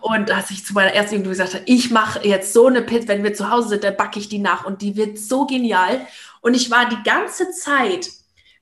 Und 0.02 0.30
als 0.30 0.52
ich 0.52 0.64
zu 0.64 0.72
meiner 0.72 0.92
ersten 0.92 1.14
Jugendliebe 1.14 1.36
gesagt 1.36 1.54
habe, 1.54 1.64
ich 1.66 1.90
mache 1.90 2.28
jetzt 2.28 2.52
so 2.52 2.68
eine 2.68 2.82
Pizza, 2.82 3.08
wenn 3.08 3.24
wir 3.24 3.34
zu 3.34 3.50
Hause 3.50 3.70
sind, 3.70 3.82
dann 3.82 3.96
backe 3.96 4.20
ich 4.20 4.28
die 4.28 4.38
nach. 4.38 4.66
Und 4.66 4.82
die 4.82 4.94
wird 4.94 5.18
so 5.18 5.46
genial. 5.46 6.06
Und 6.42 6.54
ich 6.54 6.70
war 6.70 6.88
die 6.88 7.02
ganze 7.02 7.50
Zeit 7.50 8.10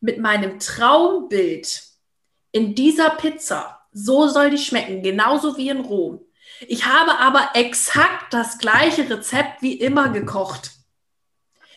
mit 0.03 0.19
meinem 0.19 0.59
Traumbild 0.59 1.83
in 2.51 2.75
dieser 2.75 3.11
Pizza. 3.11 3.81
So 3.93 4.29
soll 4.29 4.51
die 4.51 4.59
schmecken, 4.59 5.03
genauso 5.03 5.57
wie 5.57 5.69
in 5.69 5.81
Rom. 5.81 6.21
Ich 6.69 6.87
habe 6.87 7.19
aber 7.19 7.51
exakt 7.55 8.33
das 8.35 8.59
gleiche 8.59 9.09
Rezept 9.09 9.62
wie 9.62 9.75
immer 9.75 10.11
gekocht. 10.11 10.73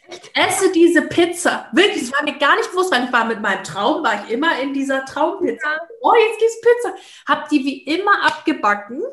Ich 0.10 0.36
esse 0.36 0.72
diese 0.72 1.04
Pizza. 1.04 1.68
Wirklich, 1.72 2.04
es 2.04 2.14
war 2.14 2.24
mir 2.24 2.38
gar 2.38 2.56
nicht 2.58 2.70
bewusst, 2.72 2.92
weil 2.92 3.06
ich 3.06 3.14
war 3.14 3.26
mit 3.26 3.42
meinem 3.42 3.64
Traum, 3.64 4.04
war 4.04 4.24
ich 4.24 4.32
immer 4.32 4.60
in 4.60 4.74
dieser 4.74 5.06
Traumpizza. 5.06 5.68
Oh, 6.02 6.14
jetzt 6.14 6.40
gibt's 6.40 6.62
Pizza. 6.62 6.96
Hab 7.28 7.50
die 7.50 7.64
wie 7.64 7.84
immer 7.84 8.24
abgebacken 8.24 9.04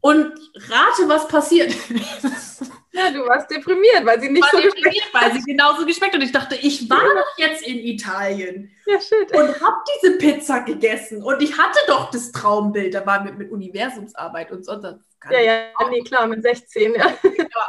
und 0.00 0.32
rate, 0.68 1.08
was 1.08 1.26
passiert. 1.28 1.74
Ja, 2.92 3.10
du 3.10 3.24
warst 3.26 3.48
deprimiert, 3.50 4.04
weil 4.04 4.20
sie 4.20 4.30
nicht 4.30 4.42
war 4.42 4.50
so 4.50 4.60
deprimiert, 4.60 5.04
weil 5.12 5.32
sie 5.32 5.42
genauso 5.42 5.86
geschmeckt 5.86 6.14
und 6.14 6.22
ich 6.22 6.32
dachte, 6.32 6.56
ich 6.56 6.90
war 6.90 6.98
doch 6.98 7.38
jetzt 7.38 7.62
in 7.62 7.78
Italien 7.78 8.72
ja, 8.84 9.00
shit. 9.00 9.32
und 9.32 9.60
habe 9.60 9.76
diese 9.94 10.18
Pizza 10.18 10.60
gegessen 10.60 11.22
und 11.22 11.40
ich 11.40 11.56
hatte 11.56 11.78
doch 11.86 12.10
das 12.10 12.32
Traumbild, 12.32 12.94
da 12.94 13.06
war 13.06 13.22
mit, 13.22 13.38
mit 13.38 13.50
Universumsarbeit 13.52 14.50
und 14.50 14.64
sonst. 14.64 14.84
Ja, 15.30 15.40
ja, 15.40 15.66
nee, 15.88 16.02
klar, 16.02 16.26
mit 16.26 16.42
16, 16.42 16.94
ja. 16.94 17.04
Aber, 17.04 17.68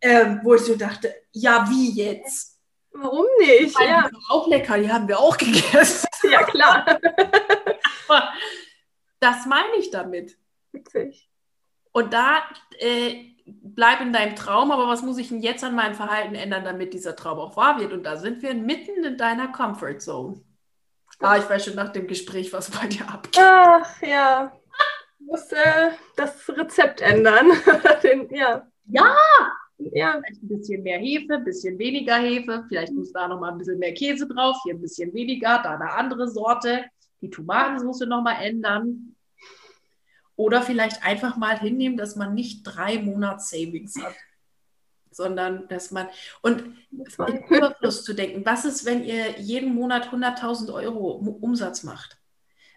ähm, 0.00 0.40
wo 0.44 0.54
ich 0.54 0.62
so 0.62 0.76
dachte, 0.76 1.14
ja, 1.32 1.66
wie 1.68 1.90
jetzt? 1.92 2.58
Warum 2.92 3.26
nicht? 3.38 3.78
Weil 3.78 3.88
ja. 3.88 4.08
Die 4.08 4.16
auch 4.28 4.46
lecker, 4.46 4.78
die 4.78 4.90
haben 4.90 5.08
wir 5.08 5.18
auch 5.18 5.36
gegessen. 5.36 6.06
Ja, 6.22 6.42
klar. 6.42 6.84
Das 9.20 9.46
meine 9.46 9.76
ich 9.78 9.90
damit. 9.90 10.36
Witzig. 10.70 11.30
Und 11.92 12.12
da 12.12 12.42
äh, 12.78 13.24
bleib 13.62 14.00
in 14.00 14.12
deinem 14.12 14.36
Traum, 14.36 14.70
aber 14.70 14.88
was 14.88 15.02
muss 15.02 15.18
ich 15.18 15.28
denn 15.28 15.40
jetzt 15.40 15.64
an 15.64 15.74
meinem 15.74 15.94
Verhalten 15.94 16.34
ändern, 16.34 16.64
damit 16.64 16.94
dieser 16.94 17.16
Traum 17.16 17.38
auch 17.38 17.56
wahr 17.56 17.80
wird? 17.80 17.92
Und 17.92 18.04
da 18.04 18.16
sind 18.16 18.42
wir 18.42 18.54
mitten 18.54 19.04
in 19.04 19.16
deiner 19.16 19.48
Comfort 19.48 19.98
Zone. 20.00 20.40
Ah, 21.18 21.36
ich 21.36 21.48
weiß 21.48 21.64
schon 21.64 21.74
nach 21.74 21.90
dem 21.90 22.06
Gespräch, 22.06 22.52
was 22.52 22.70
bei 22.70 22.86
dir 22.86 23.08
abgeht. 23.08 23.38
Ach, 23.38 24.02
ja. 24.02 24.52
Ich 25.18 25.26
muss 25.26 25.52
äh, 25.52 25.90
das 26.16 26.48
Rezept 26.48 27.02
ändern. 27.02 27.50
Den, 28.02 28.28
ja. 28.34 28.66
Ja! 28.86 29.16
Ja. 29.78 30.20
Vielleicht 30.20 30.42
ein 30.42 30.48
bisschen 30.48 30.82
mehr 30.82 30.98
Hefe, 30.98 31.34
ein 31.34 31.44
bisschen 31.44 31.78
weniger 31.78 32.16
Hefe. 32.16 32.64
Vielleicht 32.68 32.92
muss 32.92 33.12
da 33.12 33.28
noch 33.28 33.40
mal 33.40 33.52
ein 33.52 33.58
bisschen 33.58 33.78
mehr 33.78 33.94
Käse 33.94 34.26
drauf, 34.26 34.56
hier 34.64 34.74
ein 34.74 34.80
bisschen 34.80 35.12
weniger, 35.12 35.60
da 35.62 35.74
eine 35.74 35.92
andere 35.92 36.28
Sorte. 36.28 36.84
Die 37.20 37.30
Tomatensauce 37.30 38.00
noch 38.06 38.22
mal 38.22 38.40
ändern. 38.42 39.14
Oder 40.40 40.62
vielleicht 40.62 41.04
einfach 41.04 41.36
mal 41.36 41.58
hinnehmen, 41.58 41.98
dass 41.98 42.16
man 42.16 42.32
nicht 42.32 42.62
drei 42.62 42.98
Monats 42.98 43.50
Savings 43.50 44.02
hat, 44.02 44.14
sondern 45.10 45.68
dass 45.68 45.90
man 45.90 46.08
und 46.40 46.62
im 46.90 47.44
Überfluss 47.50 48.04
zu 48.04 48.14
denken. 48.14 48.46
Was 48.46 48.64
ist, 48.64 48.86
wenn 48.86 49.04
ihr 49.04 49.38
jeden 49.38 49.74
Monat 49.74 50.08
100.000 50.08 50.72
Euro 50.72 51.10
Umsatz 51.10 51.82
macht? 51.82 52.16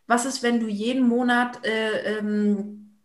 Was 0.08 0.26
ist, 0.26 0.44
wenn 0.44 0.60
du 0.60 0.68
jeden 0.68 1.08
Monat 1.08 1.66
äh, 1.66 2.18
ähm, 2.18 3.00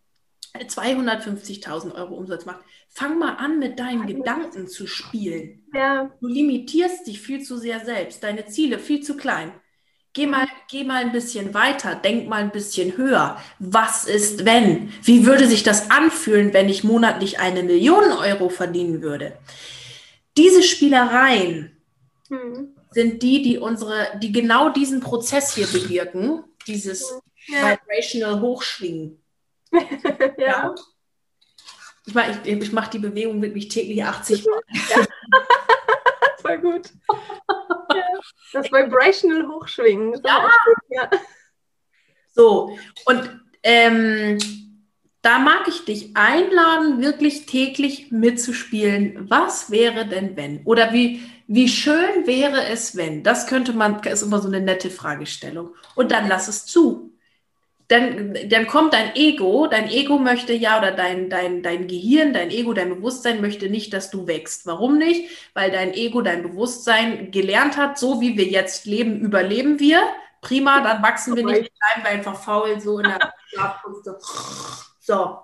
250.000 0.57 1.95
Euro 1.95 2.17
Umsatz 2.17 2.45
machst? 2.45 2.65
Fang 2.89 3.17
mal 3.17 3.37
an, 3.37 3.61
mit 3.61 3.79
deinen 3.79 4.09
Gedanken 4.09 4.67
zu 4.67 4.89
spielen. 4.89 5.69
Ja. 5.73 6.11
Du 6.21 6.27
limitierst 6.27 7.07
dich 7.07 7.21
viel 7.21 7.45
zu 7.45 7.59
sehr 7.59 7.85
selbst, 7.85 8.25
deine 8.25 8.47
Ziele 8.47 8.81
viel 8.81 9.05
zu 9.05 9.17
klein. 9.17 9.53
Geh 10.15 10.27
mal, 10.27 10.47
geh 10.71 10.85
mal 10.85 11.03
ein 11.03 11.13
bisschen 11.13 11.55
weiter, 11.55 11.95
denk 11.95 12.29
mal 12.29 12.43
ein 12.43 12.51
bisschen 12.51 12.97
höher. 12.97 13.41
Was 13.59 14.05
ist, 14.05 14.45
wenn? 14.45 14.93
Wie 15.03 15.27
würde 15.27 15.47
sich 15.47 15.63
das 15.63 15.91
anfühlen, 15.91 16.53
wenn 16.53 16.69
ich 16.69 16.83
monatlich 16.83 17.39
eine 17.39 17.63
Million 17.63 18.13
Euro 18.13 18.49
verdienen 18.49 19.03
würde? 19.03 19.39
Diese 20.37 20.63
Spielereien 20.63 21.77
hm. 22.29 22.75
sind 22.91 23.23
die, 23.23 23.43
die 23.43 23.59
unsere, 23.59 24.19
die 24.21 24.33
genau 24.33 24.71
diesen 24.71 25.01
Prozess 25.01 25.55
hier 25.55 25.67
bewirken, 25.67 26.45
dieses 26.67 27.05
ja. 27.47 27.73
vibrational 27.73 28.41
Hochschwingen. 28.41 29.23
ja. 29.73 30.33
ja. 30.39 30.75
Ich 32.07 32.15
mache 32.15 32.41
ich, 32.43 32.63
ich 32.63 32.73
mach 32.73 32.89
die 32.89 32.99
Bewegung 32.99 33.43
wirklich 33.43 33.69
täglich 33.69 34.03
80 34.05 34.47
Mal. 34.47 34.61
Ja. 34.91 35.05
Voll 36.43 36.59
gut. 36.59 36.91
Das 38.53 38.71
Vibrational 38.73 39.49
Hochschwingen. 39.49 40.21
Ja. 40.25 40.51
ja. 40.89 41.11
So, 42.35 42.79
und 43.07 43.41
ähm, 43.63 44.39
da 45.23 45.39
mag 45.39 45.67
ich 45.67 45.85
dich 45.85 46.17
einladen, 46.17 47.03
wirklich 47.03 47.47
täglich 47.47 48.13
mitzuspielen. 48.13 49.29
Was 49.29 49.71
wäre 49.71 50.07
denn, 50.07 50.37
wenn? 50.37 50.63
Oder 50.65 50.93
wie, 50.93 51.23
wie 51.49 51.69
schön 51.69 52.27
wäre 52.27 52.67
es, 52.67 52.97
wenn? 52.97 53.25
Das 53.25 53.47
könnte 53.47 53.73
man, 53.73 54.01
ist 54.05 54.23
immer 54.23 54.41
so 54.41 54.49
eine 54.49 54.61
nette 54.61 54.91
Fragestellung. 54.91 55.75
Und 55.97 56.13
dann 56.13 56.29
lass 56.29 56.49
es 56.49 56.65
zu 56.67 57.18
dann, 57.89 58.37
dann 58.49 58.67
kommt 58.67 58.93
dein 58.93 59.17
Ego, 59.17 59.67
dein 59.67 59.89
Ego 59.89 60.19
möchte 60.19 60.53
ja, 60.53 60.79
oder 60.79 60.93
dein, 60.93 61.31
dein, 61.31 61.63
dein 61.63 61.89
Gehirn, 61.89 62.35
dein 62.35 62.51
Ego, 62.51 62.75
dein 62.75 62.91
Bewusstsein 62.91 63.41
möchte 63.41 63.71
nicht, 63.71 63.95
dass 63.95 64.11
du 64.11 64.27
wächst. 64.27 64.67
Warum 64.67 64.99
nicht? 64.99 65.31
Weil 65.55 65.71
dein 65.71 65.95
Ego, 65.95 66.21
dein 66.21 66.43
Bewusstsein 66.43 67.31
gelernt 67.31 67.79
hat, 67.79 67.99
so 67.99 68.21
wie 68.21 68.37
wir 68.37 68.45
jetzt 68.45 68.85
leben, 68.85 69.21
überleben 69.21 69.81
wir. 69.81 70.03
Prima, 70.43 70.83
dann 70.83 71.03
wachsen 71.03 71.35
wir 71.35 71.45
nicht, 71.45 71.73
bleiben 71.79 72.03
wir 72.03 72.11
einfach 72.11 72.41
faul, 72.41 72.79
so 72.79 72.99
in 72.99 73.05
der 73.05 73.33
Schlafkunst. 73.47 74.11
So. 75.01 75.39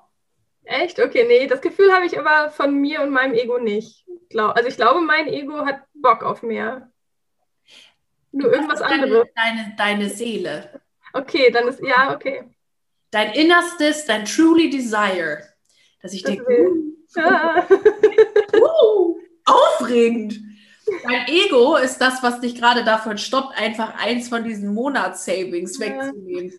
Echt? 0.64 1.00
Okay, 1.00 1.24
nee, 1.26 1.46
das 1.46 1.62
Gefühl 1.62 1.92
habe 1.92 2.04
ich 2.04 2.18
aber 2.18 2.50
von 2.50 2.74
mir 2.74 3.00
und 3.02 3.10
meinem 3.10 3.34
Ego 3.34 3.58
nicht. 3.58 4.04
Also 4.36 4.68
ich 4.68 4.76
glaube, 4.76 5.00
mein 5.00 5.28
Ego 5.28 5.64
hat 5.64 5.80
Bock 5.94 6.22
auf 6.22 6.42
mehr. 6.42 6.90
Nur 8.32 8.52
irgendwas 8.52 8.82
anderes. 8.82 9.28
Deine, 9.34 9.74
deine 9.76 10.08
Seele. 10.10 10.82
Okay, 11.14 11.50
dann 11.52 11.68
ist, 11.68 11.80
ja, 11.80 12.12
okay. 12.12 12.42
Dein 13.10 13.32
Innerstes, 13.32 14.04
dein 14.04 14.24
truly 14.24 14.68
desire. 14.68 15.38
Dass 16.02 16.12
ich 16.12 16.24
denke, 16.24 16.44
uh, 16.44 16.92
ja. 17.16 17.66
uh, 18.60 19.16
aufregend. 19.44 20.40
Dein 21.04 21.28
Ego 21.28 21.76
ist 21.76 21.98
das, 21.98 22.22
was 22.22 22.40
dich 22.40 22.56
gerade 22.56 22.84
davon 22.84 23.16
stoppt, 23.16 23.56
einfach 23.56 23.94
eins 23.94 24.28
von 24.28 24.42
diesen 24.42 24.74
Monatssavings 24.74 25.78
Ja. 25.78 25.86
wegzunehmen. 25.86 26.58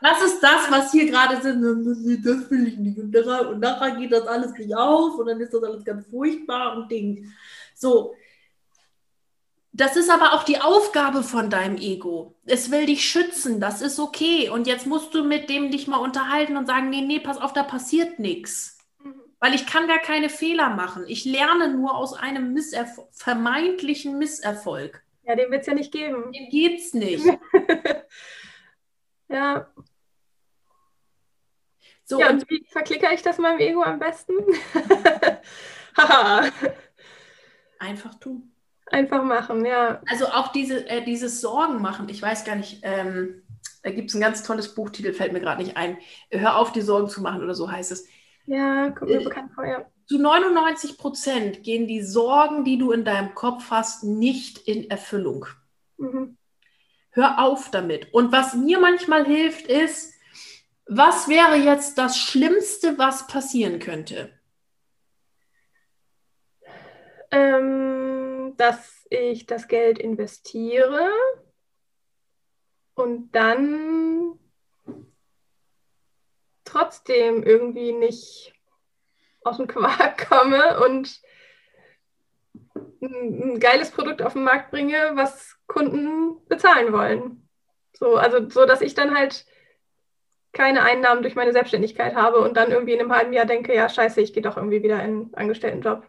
Das 0.00 0.22
ist 0.24 0.40
das, 0.42 0.70
was 0.70 0.90
hier 0.90 1.08
gerade 1.08 1.40
sind. 1.40 1.62
Das 2.24 2.50
will 2.50 2.66
ich 2.66 2.76
nicht. 2.78 2.98
Und 2.98 3.12
nachher, 3.12 3.50
und 3.50 3.60
nachher 3.60 3.96
geht 3.96 4.10
das 4.10 4.26
alles 4.26 4.52
nicht 4.52 4.74
auf 4.74 5.16
und 5.18 5.26
dann 5.26 5.40
ist 5.40 5.52
das 5.52 5.62
alles 5.62 5.84
ganz 5.84 6.06
furchtbar 6.06 6.76
und 6.76 6.90
Ding. 6.90 7.32
So. 7.74 8.16
Das 9.76 9.96
ist 9.96 10.08
aber 10.08 10.34
auch 10.34 10.44
die 10.44 10.60
Aufgabe 10.60 11.24
von 11.24 11.50
deinem 11.50 11.76
Ego. 11.78 12.36
Es 12.46 12.70
will 12.70 12.86
dich 12.86 13.08
schützen, 13.08 13.60
das 13.60 13.82
ist 13.82 13.98
okay. 13.98 14.48
Und 14.48 14.68
jetzt 14.68 14.86
musst 14.86 15.12
du 15.14 15.24
mit 15.24 15.50
dem 15.50 15.72
dich 15.72 15.88
mal 15.88 15.96
unterhalten 15.96 16.56
und 16.56 16.66
sagen, 16.66 16.90
nee, 16.90 17.00
nee, 17.00 17.18
pass 17.18 17.38
auf, 17.38 17.52
da 17.52 17.64
passiert 17.64 18.20
nichts. 18.20 18.78
Weil 19.40 19.52
ich 19.52 19.66
kann 19.66 19.88
gar 19.88 19.98
keine 19.98 20.28
Fehler 20.28 20.70
machen. 20.70 21.04
Ich 21.08 21.24
lerne 21.24 21.74
nur 21.74 21.96
aus 21.96 22.14
einem 22.14 22.52
Misserf 22.52 23.00
vermeintlichen 23.10 24.16
Misserfolg. 24.16 25.02
Ja, 25.24 25.34
den 25.34 25.50
wird 25.50 25.62
es 25.62 25.66
ja 25.66 25.74
nicht 25.74 25.90
geben. 25.90 26.30
Dem 26.32 26.48
geht's 26.50 26.94
nicht. 26.94 27.26
Ja. 29.26 29.72
So, 32.04 32.20
ja, 32.20 32.28
und 32.28 32.42
und 32.42 32.50
wie 32.50 32.64
verklicke 32.70 33.08
ich 33.14 33.22
das 33.22 33.38
meinem 33.38 33.58
Ego 33.58 33.82
am 33.82 33.98
besten? 33.98 34.34
Haha, 35.96 36.50
einfach 37.78 38.14
tun. 38.16 38.53
Einfach 38.86 39.24
machen, 39.24 39.64
ja. 39.64 40.02
Also 40.06 40.26
auch 40.26 40.48
diese, 40.52 40.88
äh, 40.88 41.04
dieses 41.04 41.40
Sorgen 41.40 41.80
machen, 41.80 42.08
ich 42.08 42.20
weiß 42.20 42.44
gar 42.44 42.56
nicht, 42.56 42.80
ähm, 42.82 43.42
da 43.82 43.90
gibt 43.90 44.10
es 44.10 44.14
ein 44.14 44.20
ganz 44.20 44.42
tolles 44.42 44.74
Buchtitel, 44.74 45.12
fällt 45.12 45.32
mir 45.32 45.40
gerade 45.40 45.62
nicht 45.62 45.76
ein. 45.76 45.98
Hör 46.30 46.56
auf, 46.56 46.72
die 46.72 46.80
Sorgen 46.82 47.08
zu 47.08 47.20
machen 47.22 47.42
oder 47.42 47.54
so 47.54 47.70
heißt 47.70 47.92
es. 47.92 48.06
Ja, 48.46 48.90
kommt 48.90 49.12
mir 49.12 49.20
Äh, 49.20 49.24
bekannt 49.24 49.52
vor, 49.54 49.66
ja. 49.66 49.84
Zu 50.06 50.18
99 50.18 50.98
Prozent 50.98 51.62
gehen 51.62 51.86
die 51.86 52.02
Sorgen, 52.02 52.64
die 52.64 52.78
du 52.78 52.92
in 52.92 53.04
deinem 53.04 53.34
Kopf 53.34 53.70
hast, 53.70 54.04
nicht 54.04 54.58
in 54.58 54.90
Erfüllung. 54.90 55.46
Mhm. 55.98 56.36
Hör 57.10 57.38
auf 57.38 57.70
damit. 57.70 58.12
Und 58.12 58.30
was 58.32 58.54
mir 58.54 58.78
manchmal 58.78 59.24
hilft, 59.24 59.66
ist, 59.68 60.12
was 60.86 61.28
wäre 61.28 61.56
jetzt 61.56 61.96
das 61.98 62.18
Schlimmste, 62.18 62.98
was 62.98 63.26
passieren 63.26 63.78
könnte? 63.78 64.32
Ähm, 67.30 68.13
dass 68.56 69.06
ich 69.10 69.46
das 69.46 69.68
Geld 69.68 69.98
investiere 69.98 71.10
und 72.94 73.32
dann 73.32 74.38
trotzdem 76.64 77.42
irgendwie 77.42 77.92
nicht 77.92 78.54
aus 79.42 79.58
dem 79.58 79.66
Quark 79.66 80.28
komme 80.28 80.80
und 80.84 81.20
ein, 83.02 83.60
geiles 83.60 83.90
Produkt 83.90 84.22
auf 84.22 84.32
den 84.32 84.44
Markt 84.44 84.70
bringe, 84.70 85.12
was 85.14 85.56
Kunden 85.66 86.44
bezahlen 86.48 86.92
wollen. 86.92 87.48
So, 87.92 88.16
also 88.16 88.48
so, 88.48 88.66
dass 88.66 88.80
ich 88.80 88.94
dann 88.94 89.14
halt 89.14 89.46
keine 90.52 90.82
Einnahmen 90.82 91.22
durch 91.22 91.34
meine 91.34 91.52
Selbstständigkeit 91.52 92.14
habe 92.14 92.38
und 92.38 92.56
dann 92.56 92.70
irgendwie 92.70 92.94
in 92.94 93.00
einem 93.00 93.12
halben 93.12 93.32
Jahr 93.32 93.44
denke, 93.44 93.74
ja, 93.74 93.88
scheiße, 93.88 94.20
ich 94.20 94.32
gehe 94.32 94.42
doch 94.42 94.56
irgendwie 94.56 94.82
wieder 94.82 94.96
in 94.96 95.00
einen 95.00 95.34
Angestelltenjob. 95.34 96.06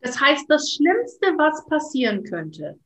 Das 0.00 0.20
heißt, 0.20 0.44
das 0.48 0.72
Schlimmste, 0.72 1.26
was 1.36 1.64
passieren 1.66 2.24
könnte, 2.24 2.78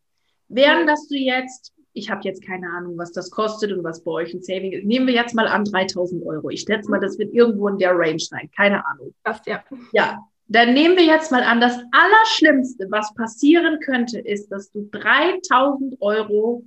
wären, 0.49 0.87
dass 0.87 1.09
du 1.09 1.17
jetzt, 1.17 1.73
ich 1.93 2.11
habe 2.11 2.23
jetzt 2.25 2.45
keine 2.45 2.69
Ahnung, 2.71 2.97
was 2.97 3.13
das 3.13 3.31
kostet 3.31 3.73
und 3.73 3.85
was 3.85 4.03
bei 4.03 4.11
euch 4.11 4.35
ein 4.35 4.43
Saving 4.43 4.73
ist. 4.73 4.85
Nehmen 4.85 5.07
wir 5.07 5.15
jetzt 5.15 5.35
mal 5.35 5.47
an 5.47 5.65
3000 5.65 6.25
Euro. 6.25 6.51
Ich 6.51 6.63
schätze 6.63 6.91
mal, 6.91 7.01
das 7.01 7.19
wird 7.19 7.33
irgendwo 7.35 7.69
in 7.69 7.79
der 7.79 7.93
Range 7.97 8.19
sein. 8.19 8.51
Keine 8.57 8.85
Ahnung. 8.87 9.15
Passt, 9.25 9.47
ja. 9.47 9.63
Ja, 9.93 10.19
dann 10.49 10.75
nehmen 10.75 10.97
wir 10.97 11.05
jetzt 11.05 11.31
mal 11.31 11.43
an, 11.43 11.61
das 11.61 11.79
Allerschlimmste, 11.93 12.87
was 12.91 13.15
passieren 13.15 13.79
könnte, 13.81 14.19
ist, 14.19 14.49
dass 14.49 14.71
du 14.71 14.89
3000 14.91 16.01
Euro 16.01 16.65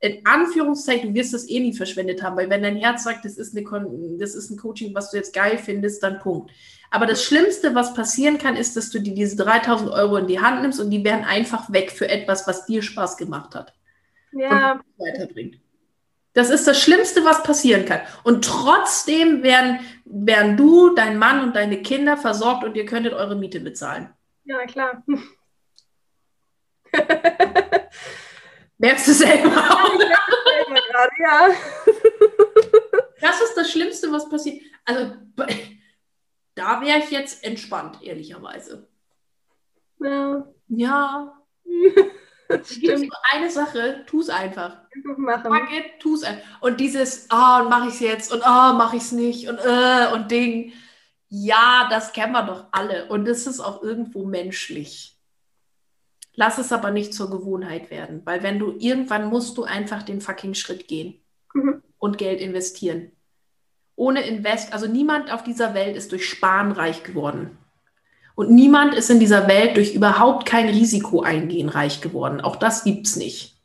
in 0.00 0.24
Anführungszeichen, 0.26 1.10
du 1.10 1.14
wirst 1.14 1.32
das 1.32 1.48
eh 1.48 1.60
nie 1.60 1.72
verschwendet 1.72 2.22
haben, 2.22 2.36
weil 2.36 2.50
wenn 2.50 2.62
dein 2.62 2.76
Herz 2.76 3.04
sagt, 3.04 3.24
das 3.24 3.38
ist, 3.38 3.56
eine 3.56 3.64
das 4.18 4.34
ist 4.34 4.50
ein 4.50 4.58
Coaching, 4.58 4.94
was 4.94 5.10
du 5.10 5.16
jetzt 5.16 5.34
geil 5.34 5.58
findest, 5.58 6.02
dann 6.02 6.18
Punkt. 6.18 6.50
Aber 6.90 7.06
das 7.06 7.24
Schlimmste, 7.24 7.74
was 7.74 7.94
passieren 7.94 8.38
kann, 8.38 8.56
ist, 8.56 8.76
dass 8.76 8.90
du 8.90 9.00
dir 9.00 9.14
diese 9.14 9.36
3000 9.36 9.90
Euro 9.90 10.16
in 10.16 10.26
die 10.26 10.40
Hand 10.40 10.62
nimmst 10.62 10.80
und 10.80 10.90
die 10.90 11.02
werden 11.02 11.24
einfach 11.24 11.72
weg 11.72 11.90
für 11.90 12.08
etwas, 12.08 12.46
was 12.46 12.66
dir 12.66 12.82
Spaß 12.82 13.16
gemacht 13.16 13.54
hat 13.54 13.72
Ja, 14.32 14.72
und 14.72 14.82
weiterbringt. 14.98 15.58
Das 16.34 16.50
ist 16.50 16.66
das 16.66 16.78
Schlimmste, 16.78 17.24
was 17.24 17.42
passieren 17.42 17.86
kann. 17.86 18.00
Und 18.22 18.44
trotzdem 18.44 19.42
werden, 19.42 19.80
werden 20.04 20.58
du, 20.58 20.94
dein 20.94 21.18
Mann 21.18 21.42
und 21.42 21.56
deine 21.56 21.80
Kinder 21.80 22.18
versorgt 22.18 22.62
und 22.62 22.76
ihr 22.76 22.84
könntet 22.84 23.14
eure 23.14 23.36
Miete 23.36 23.58
bezahlen. 23.60 24.10
ja, 24.44 24.66
klar. 24.66 25.02
Merkst 28.86 29.08
du 29.08 29.12
selber 29.14 29.48
auch? 29.48 29.98
gerade, 29.98 31.10
ja. 31.18 31.48
Das 33.20 33.40
ist 33.40 33.54
das 33.56 33.72
Schlimmste, 33.72 34.12
was 34.12 34.28
passiert. 34.28 34.62
Also 34.84 35.14
da 36.54 36.80
wäre 36.80 36.98
ich 36.98 37.10
jetzt 37.10 37.42
entspannt, 37.42 37.98
ehrlicherweise. 38.02 38.88
Ja, 39.98 40.46
Ja, 40.68 41.36
das 42.48 42.60
es 42.70 42.78
gibt 42.78 42.92
stimmt. 42.92 43.08
nur 43.08 43.18
eine 43.32 43.50
Sache, 43.50 44.04
tu 44.06 44.20
es 44.20 44.28
einfach. 44.28 44.76
Einfach 44.94 45.16
machen. 45.16 45.52
Fuck 45.52 45.72
it, 45.72 45.98
tu 45.98 46.14
es 46.14 46.22
einfach. 46.22 46.44
Und 46.60 46.78
dieses, 46.78 47.28
ah, 47.30 47.62
und 47.62 47.70
mache 47.70 47.88
ich 47.88 47.94
es 47.94 48.00
jetzt 48.00 48.32
und 48.32 48.46
ah, 48.46 48.74
mache 48.74 48.96
ich 48.96 49.02
es 49.02 49.12
nicht 49.12 49.48
und 49.48 49.58
äh, 49.58 50.12
und 50.12 50.30
Ding. 50.30 50.72
Ja, 51.28 51.88
das 51.90 52.12
kennen 52.12 52.32
wir 52.32 52.44
doch 52.44 52.66
alle. 52.70 53.08
Und 53.08 53.26
es 53.26 53.46
ist 53.48 53.58
auch 53.60 53.82
irgendwo 53.82 54.24
menschlich. 54.24 55.15
Lass 56.36 56.58
es 56.58 56.70
aber 56.72 56.90
nicht 56.90 57.14
zur 57.14 57.30
Gewohnheit 57.30 57.90
werden, 57.90 58.20
weil 58.24 58.42
wenn 58.42 58.58
du 58.58 58.74
irgendwann 58.78 59.28
musst 59.30 59.56
du 59.56 59.64
einfach 59.64 60.02
den 60.02 60.20
fucking 60.20 60.54
Schritt 60.54 60.86
gehen 60.86 61.14
Mhm. 61.54 61.82
und 61.98 62.18
Geld 62.18 62.40
investieren. 62.40 63.10
Ohne 63.96 64.20
Invest, 64.26 64.74
also 64.74 64.86
niemand 64.86 65.32
auf 65.32 65.42
dieser 65.42 65.72
Welt 65.72 65.96
ist 65.96 66.12
durch 66.12 66.28
Sparen 66.28 66.72
reich 66.72 67.02
geworden. 67.02 67.56
Und 68.34 68.50
niemand 68.50 68.94
ist 68.94 69.08
in 69.08 69.18
dieser 69.18 69.48
Welt 69.48 69.78
durch 69.78 69.94
überhaupt 69.94 70.44
kein 70.46 70.68
Risiko 70.68 71.22
eingehen 71.22 71.70
reich 71.70 72.02
geworden. 72.02 72.42
Auch 72.42 72.56
das 72.56 72.84
gibt's 72.84 73.16
nicht. 73.16 73.56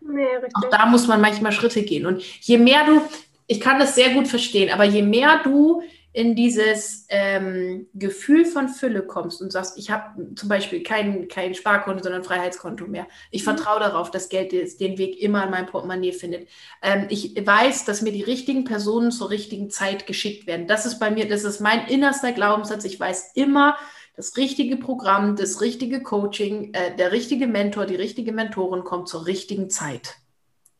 Nee. 0.00 0.24
Auch 0.54 0.70
da 0.70 0.86
muss 0.86 1.06
man 1.06 1.20
manchmal 1.20 1.52
Schritte 1.52 1.82
gehen. 1.82 2.06
Und 2.06 2.22
je 2.40 2.56
mehr 2.56 2.86
du, 2.86 3.02
ich 3.46 3.60
kann 3.60 3.78
das 3.78 3.94
sehr 3.94 4.14
gut 4.14 4.26
verstehen, 4.26 4.72
aber 4.72 4.84
je 4.84 5.02
mehr 5.02 5.42
du 5.44 5.82
in 6.12 6.34
dieses 6.34 7.06
ähm, 7.10 7.86
Gefühl 7.94 8.44
von 8.46 8.68
Fülle 8.68 9.02
kommst 9.06 9.40
und 9.42 9.52
sagst, 9.52 9.78
ich 9.78 9.90
habe 9.90 10.34
zum 10.34 10.48
Beispiel 10.48 10.82
kein, 10.82 11.28
kein 11.28 11.54
Sparkonto, 11.54 12.02
sondern 12.02 12.22
ein 12.22 12.24
Freiheitskonto 12.24 12.86
mehr. 12.86 13.06
Ich 13.30 13.44
Mhm. 13.44 13.44
vertraue 13.44 13.78
darauf, 13.80 14.10
dass 14.10 14.28
Geld 14.28 14.52
den 14.52 14.98
Weg 14.98 15.20
immer 15.20 15.44
in 15.44 15.50
mein 15.50 15.66
Portemonnaie 15.66 16.12
findet. 16.12 16.48
Ähm, 16.82 17.06
ich 17.10 17.34
weiß, 17.44 17.84
dass 17.84 18.02
mir 18.02 18.12
die 18.12 18.22
richtigen 18.22 18.64
Personen 18.64 19.12
zur 19.12 19.30
richtigen 19.30 19.70
Zeit 19.70 20.06
geschickt 20.06 20.46
werden. 20.46 20.66
Das 20.66 20.86
ist 20.86 20.98
bei 20.98 21.10
mir, 21.10 21.28
das 21.28 21.44
ist 21.44 21.60
mein 21.60 21.86
innerster 21.88 22.32
Glaubenssatz. 22.32 22.84
Ich 22.84 22.98
weiß 22.98 23.32
immer, 23.34 23.76
das 24.16 24.36
richtige 24.36 24.76
Programm, 24.76 25.36
das 25.36 25.60
richtige 25.60 26.02
Coaching, 26.02 26.74
äh, 26.74 26.96
der 26.96 27.12
richtige 27.12 27.46
Mentor, 27.46 27.86
die 27.86 27.94
richtige 27.94 28.32
Mentorin 28.32 28.82
kommt 28.84 29.08
zur 29.08 29.26
richtigen 29.26 29.70
Zeit 29.70 30.16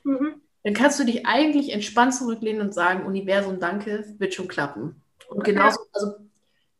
Mhm. 0.04 0.40
dann 0.62 0.72
kannst 0.74 1.00
du 1.00 1.04
dich 1.04 1.26
eigentlich 1.26 1.72
entspannt 1.72 2.14
zurücklehnen 2.14 2.60
und 2.62 2.72
sagen, 2.74 3.04
Universum, 3.06 3.58
danke, 3.60 4.14
wird 4.18 4.34
schon 4.34 4.46
klappen. 4.48 5.02
Und 5.28 5.44
genauso, 5.44 5.80
also 5.92 6.14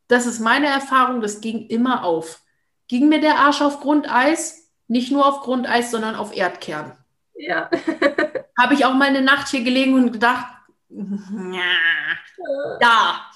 das 0.09 0.26
ist 0.26 0.40
meine 0.40 0.66
Erfahrung, 0.66 1.20
das 1.20 1.40
ging 1.40 1.66
immer 1.68 2.05
auf. 2.05 2.40
Ging 2.88 3.09
mir 3.09 3.20
der 3.20 3.38
Arsch 3.38 3.61
auf 3.61 3.80
Grundeis, 3.80 4.70
nicht 4.86 5.12
nur 5.12 5.26
auf 5.26 5.40
Grundeis, 5.40 5.90
sondern 5.90 6.16
auf 6.16 6.34
Erdkern. 6.34 6.96
Ja. 7.34 7.70
Habe 8.59 8.74
ich 8.74 8.84
auch 8.84 8.94
mal 8.94 9.09
eine 9.09 9.22
Nacht 9.22 9.49
hier 9.49 9.62
gelegen 9.62 9.94
und 9.94 10.12
gedacht, 10.12 10.46
ja, 10.90 11.61
ja. 12.80 13.30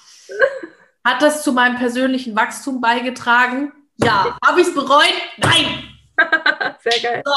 Hat 1.05 1.21
das 1.21 1.43
zu 1.43 1.51
meinem 1.51 1.77
persönlichen 1.77 2.35
Wachstum 2.35 2.81
beigetragen? 2.81 3.71
Ja. 3.97 4.37
Habe 4.43 4.61
ich 4.61 4.67
es 4.67 4.73
bereut? 4.73 5.13
Nein. 5.37 5.83
Sehr 6.79 7.01
geil. 7.01 7.21
So. 7.25 7.33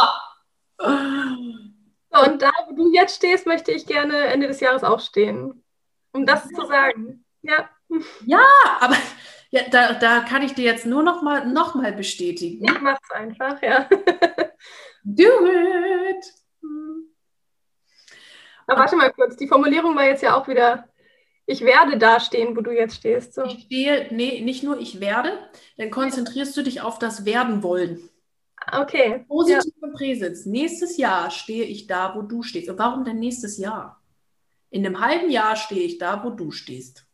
So, 2.13 2.25
und 2.25 2.41
da, 2.41 2.51
wo 2.69 2.75
du 2.75 2.93
jetzt 2.93 3.17
stehst, 3.17 3.47
möchte 3.47 3.73
ich 3.73 3.87
gerne 3.87 4.17
Ende 4.27 4.47
des 4.47 4.61
Jahres 4.61 4.85
auch 4.85 5.01
stehen. 5.01 5.63
Um 6.13 6.25
das 6.25 6.49
zu 6.49 6.67
sagen. 6.67 7.26
Ja. 7.43 7.69
Aber 8.81 8.97
ja, 9.51 9.63
da, 9.71 9.95
da 9.95 10.21
kann 10.21 10.43
ich 10.43 10.55
dir 10.55 10.65
jetzt 10.65 10.87
nur 10.87 11.03
noch 11.03 11.23
mal, 11.23 11.47
noch 11.47 11.75
mal 11.75 11.93
bestätigen. 11.93 12.65
Ich 12.65 12.81
mach's 12.81 13.11
einfach, 13.11 13.63
ja. 13.63 13.89
Do 15.05 15.47
it! 15.47 16.25
Aber 18.67 18.81
warte 18.81 18.97
mal 18.97 19.13
kurz, 19.13 19.37
die 19.37 19.47
Formulierung 19.47 19.95
war 19.95 20.05
jetzt 20.05 20.23
ja 20.23 20.37
auch 20.37 20.49
wieder, 20.49 20.89
ich 21.47 21.61
werde 21.61 21.97
da 21.97 22.19
stehen, 22.19 22.57
wo 22.57 22.61
du 22.61 22.73
jetzt 22.73 22.97
stehst. 22.97 23.35
So. 23.35 23.45
Ich 23.45 23.65
stehe, 23.65 24.09
nee, 24.11 24.41
nicht 24.41 24.65
nur 24.65 24.79
ich 24.79 24.99
werde, 25.01 25.39
dann 25.77 25.91
konzentrierst 25.91 26.57
du 26.57 26.63
dich 26.63 26.81
auf 26.81 26.99
das 26.99 27.25
Werden 27.25 27.63
wollen. 27.63 28.11
Okay. 28.73 29.25
Positiv 29.29 29.75
und 29.81 29.93
Präsens. 29.93 30.45
Nächstes 30.45 30.97
Jahr 30.97 31.31
stehe 31.31 31.65
ich 31.65 31.87
da, 31.87 32.17
wo 32.17 32.23
du 32.23 32.43
stehst. 32.43 32.69
Und 32.69 32.79
warum 32.79 33.05
denn 33.05 33.21
nächstes 33.21 33.59
Jahr? 33.59 34.03
In 34.71 34.85
einem 34.85 35.01
halben 35.01 35.31
Jahr 35.31 35.55
stehe 35.55 35.85
ich 35.85 35.99
da, 35.99 36.25
wo 36.25 36.31
du 36.31 36.51
stehst. 36.51 37.06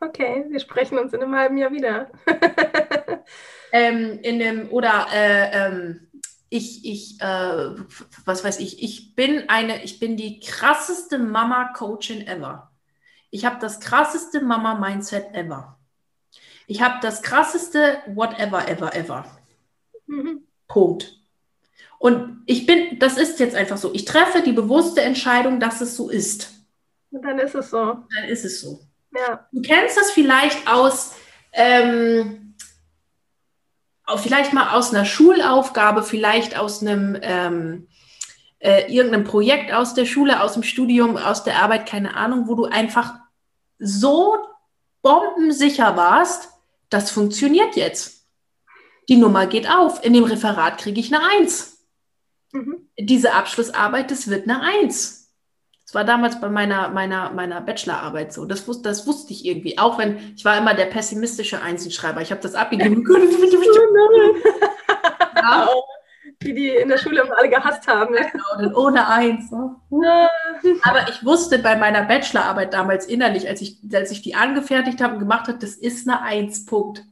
Okay, 0.00 0.46
wir 0.48 0.60
sprechen 0.60 0.98
uns 0.98 1.12
in 1.12 1.22
einem 1.22 1.34
halben 1.34 1.58
Jahr 1.58 1.72
wieder. 1.72 2.10
ähm, 3.72 4.18
in 4.22 4.40
einem, 4.40 4.70
oder 4.70 5.08
äh, 5.12 5.50
ähm, 5.52 6.08
ich, 6.48 6.84
ich, 6.84 7.20
äh, 7.20 7.74
was 8.24 8.42
weiß 8.42 8.60
ich, 8.60 8.82
ich 8.82 9.14
bin 9.14 9.48
eine, 9.48 9.84
ich 9.84 10.00
bin 10.00 10.16
die 10.16 10.40
krasseste 10.40 11.18
Mama-Coachin 11.18 12.26
ever. 12.26 12.70
Ich 13.30 13.44
habe 13.44 13.58
das 13.60 13.78
krasseste 13.78 14.40
Mama-Mindset 14.40 15.34
ever. 15.34 15.78
Ich 16.66 16.80
habe 16.80 16.96
das 17.02 17.22
krasseste 17.22 17.98
whatever, 18.06 18.68
ever, 18.68 18.94
ever. 18.94 19.26
Mhm. 20.06 20.46
Punkt. 20.66 21.20
Und 21.98 22.42
ich 22.46 22.64
bin, 22.64 22.98
das 22.98 23.18
ist 23.18 23.38
jetzt 23.38 23.54
einfach 23.54 23.76
so. 23.76 23.92
Ich 23.92 24.06
treffe 24.06 24.42
die 24.42 24.52
bewusste 24.52 25.02
Entscheidung, 25.02 25.60
dass 25.60 25.82
es 25.82 25.94
so 25.94 26.08
ist. 26.08 26.54
Und 27.10 27.22
dann 27.22 27.38
ist 27.38 27.54
es 27.54 27.68
so. 27.68 27.98
Dann 28.14 28.24
ist 28.28 28.44
es 28.44 28.62
so. 28.62 28.80
Ja. 29.12 29.48
Du 29.52 29.60
kennst 29.62 29.96
das 29.96 30.10
vielleicht 30.10 30.68
aus, 30.68 31.14
ähm, 31.52 32.54
vielleicht 34.16 34.52
mal 34.52 34.76
aus 34.76 34.94
einer 34.94 35.04
Schulaufgabe, 35.04 36.02
vielleicht 36.02 36.56
aus 36.56 36.80
einem 36.82 37.18
ähm, 37.22 37.88
äh, 38.60 38.92
irgendeinem 38.92 39.24
Projekt 39.24 39.72
aus 39.72 39.94
der 39.94 40.04
Schule, 40.04 40.42
aus 40.42 40.54
dem 40.54 40.62
Studium, 40.62 41.16
aus 41.16 41.44
der 41.44 41.62
Arbeit, 41.62 41.86
keine 41.86 42.14
Ahnung, 42.14 42.46
wo 42.46 42.54
du 42.54 42.66
einfach 42.66 43.14
so 43.78 44.36
bombensicher 45.02 45.96
warst, 45.96 46.50
das 46.90 47.10
funktioniert 47.10 47.76
jetzt. 47.76 48.26
Die 49.08 49.16
Nummer 49.16 49.46
geht 49.46 49.68
auf. 49.68 50.04
In 50.04 50.12
dem 50.12 50.24
Referat 50.24 50.78
kriege 50.78 51.00
ich 51.00 51.12
eine 51.12 51.24
Eins. 51.24 51.86
Mhm. 52.52 52.88
Diese 52.98 53.32
Abschlussarbeit, 53.32 54.10
das 54.10 54.28
wird 54.28 54.48
eine 54.48 54.60
Eins. 54.60 55.19
Das 55.90 55.94
war 55.96 56.04
damals 56.04 56.40
bei 56.40 56.48
meiner, 56.48 56.88
meiner, 56.90 57.30
meiner 57.30 57.60
Bachelorarbeit 57.60 58.32
so. 58.32 58.44
Das, 58.44 58.68
wus 58.68 58.80
das 58.80 59.08
wusste 59.08 59.32
ich 59.32 59.44
irgendwie. 59.44 59.76
Auch 59.76 59.98
wenn 59.98 60.34
ich 60.36 60.44
war 60.44 60.56
immer 60.56 60.72
der 60.72 60.84
pessimistische 60.84 61.62
Einzelschreiber. 61.62 62.20
Ich 62.20 62.30
habe 62.30 62.40
das 62.40 62.54
abgegeben. 62.54 63.04
ja. 65.34 65.68
Die, 66.42 66.54
die 66.54 66.68
in 66.68 66.88
der 66.88 66.96
Schule 66.96 67.22
immer 67.22 67.36
alle 67.36 67.48
gehasst 67.48 67.88
haben. 67.88 68.14
Ne? 68.14 68.30
Genau, 68.56 68.78
ohne 68.78 69.08
eins. 69.08 69.50
Ne? 69.50 69.74
Aber 70.84 71.08
ich 71.08 71.24
wusste 71.24 71.58
bei 71.58 71.74
meiner 71.74 72.04
Bachelorarbeit 72.04 72.72
damals 72.72 73.06
innerlich, 73.06 73.48
als 73.48 73.60
ich, 73.60 73.78
als 73.92 74.12
ich 74.12 74.22
die 74.22 74.36
angefertigt 74.36 75.00
habe 75.00 75.14
und 75.14 75.18
gemacht 75.18 75.48
habe, 75.48 75.58
das 75.58 75.72
ist 75.72 76.08
eine 76.08 76.22
Eins, 76.22 76.66
Punkt. 76.66 77.02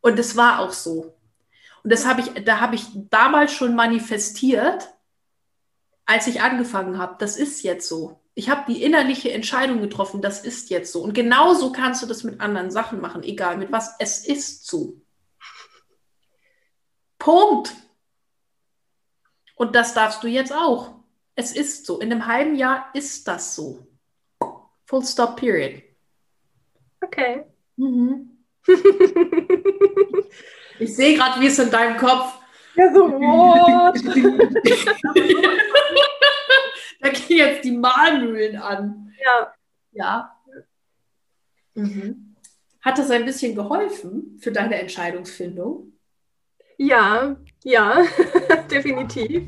Und 0.00 0.18
das 0.18 0.38
war 0.38 0.60
auch 0.60 0.72
so. 0.72 1.14
Und 1.84 1.92
das 1.92 2.06
habe 2.06 2.22
ich, 2.22 2.44
da 2.46 2.60
habe 2.60 2.76
ich 2.76 2.86
damals 3.10 3.52
schon 3.52 3.74
manifestiert, 3.74 4.88
als 6.06 6.28
ich 6.28 6.40
angefangen 6.40 6.96
habe. 6.96 7.16
Das 7.18 7.36
ist 7.36 7.62
jetzt 7.62 7.86
so 7.86 8.21
ich 8.34 8.48
habe 8.48 8.72
die 8.72 8.82
innerliche 8.82 9.32
Entscheidung 9.32 9.80
getroffen, 9.80 10.22
das 10.22 10.42
ist 10.42 10.70
jetzt 10.70 10.92
so. 10.92 11.02
Und 11.02 11.12
genauso 11.12 11.70
kannst 11.70 12.02
du 12.02 12.06
das 12.06 12.24
mit 12.24 12.40
anderen 12.40 12.70
Sachen 12.70 13.00
machen, 13.00 13.22
egal 13.22 13.58
mit 13.58 13.70
was. 13.72 13.94
Es 13.98 14.26
ist 14.26 14.66
so. 14.66 15.02
Punkt. 17.18 17.74
Und 19.54 19.74
das 19.74 19.92
darfst 19.92 20.22
du 20.22 20.28
jetzt 20.28 20.52
auch. 20.52 20.94
Es 21.34 21.52
ist 21.52 21.86
so. 21.86 22.00
In 22.00 22.10
einem 22.10 22.26
halben 22.26 22.56
Jahr 22.56 22.86
ist 22.94 23.28
das 23.28 23.54
so. 23.54 23.86
Full 24.86 25.04
stop, 25.04 25.36
period. 25.36 25.82
Okay. 27.02 27.44
Mhm. 27.76 28.30
ich 30.78 30.96
sehe 30.96 31.16
gerade, 31.16 31.40
wie 31.40 31.46
es 31.46 31.58
in 31.58 31.70
deinem 31.70 31.98
Kopf. 31.98 32.38
Ja, 32.76 32.94
so. 32.94 33.08
da 37.02 37.08
gehen 37.10 37.38
jetzt 37.38 37.64
die 37.64 37.72
Mahlmühlen 37.72 38.56
an. 38.56 39.12
Ja. 39.22 39.54
Ja. 39.90 40.36
Mhm. 41.74 42.36
Hat 42.80 42.98
das 42.98 43.10
ein 43.10 43.24
bisschen 43.24 43.54
geholfen 43.54 44.38
für 44.40 44.52
deine 44.52 44.76
Entscheidungsfindung? 44.76 45.92
Ja, 46.78 47.36
ja, 47.62 48.02
definitiv. 48.70 49.44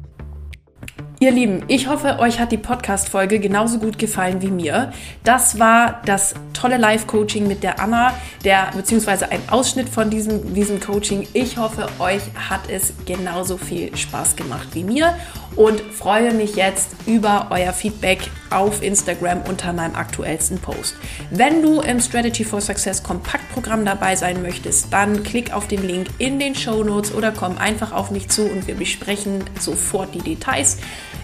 Ihr 1.21 1.31
Lieben, 1.31 1.65
ich 1.69 1.89
hoffe, 1.89 2.19
euch 2.19 2.39
hat 2.39 2.53
die 2.53 2.59
Podcast-Folge 2.59 3.39
genauso 3.39 3.79
gut 3.79 3.99
gefallen 3.99 4.43
wie 4.43 4.51
mir. 4.51 4.93
Das 5.23 5.59
war 5.59 6.03
das 6.05 6.35
tolle 6.53 6.77
Live-Coaching 6.77 7.47
mit 7.47 7.63
der 7.63 7.81
Anna, 7.81 8.13
der, 8.45 8.71
beziehungsweise 8.77 9.31
ein 9.31 9.41
Ausschnitt 9.49 9.89
von 9.89 10.11
diesem, 10.11 10.53
diesem 10.55 10.81
Coaching. 10.81 11.27
Ich 11.33 11.57
hoffe, 11.57 11.89
euch 11.99 12.23
hat 12.51 12.69
es 12.69 12.93
genauso 13.07 13.57
viel 13.57 13.97
Spaß 13.97 14.37
gemacht 14.37 14.69
wie 14.73 14.85
mir 14.85 15.17
und 15.57 15.81
freue 15.81 16.33
mich 16.33 16.57
jetzt 16.57 16.91
über 17.07 17.49
euer 17.51 17.73
Feedback 17.73 18.31
auf 18.51 18.83
Instagram 18.83 19.43
unter 19.49 19.73
meinem 19.73 19.95
aktuellsten 19.95 20.59
Post. 20.59 20.97
Wenn 21.31 21.63
du 21.63 21.81
im 21.81 22.01
Strategy 22.01 22.45
for 22.45 22.61
Success 22.61 23.03
Kompaktprogramm 23.03 23.85
dabei 23.85 24.17
sein 24.17 24.43
möchtest, 24.43 24.93
dann 24.93 25.23
klick 25.23 25.53
auf 25.53 25.69
den 25.69 25.87
Link 25.87 26.09
in 26.19 26.39
den 26.39 26.55
Show 26.55 26.83
Notes 26.85 27.15
oder 27.15 27.33
komm 27.33 27.59
einfach 27.59 27.93
auf 27.93 28.11
mich 28.11 28.29
zu 28.29 28.43
und 28.45 28.67
wir 28.67 28.75
besprechen 28.75 29.45
sofort 29.59 30.15
die 30.15 30.23
Details. 30.23 30.79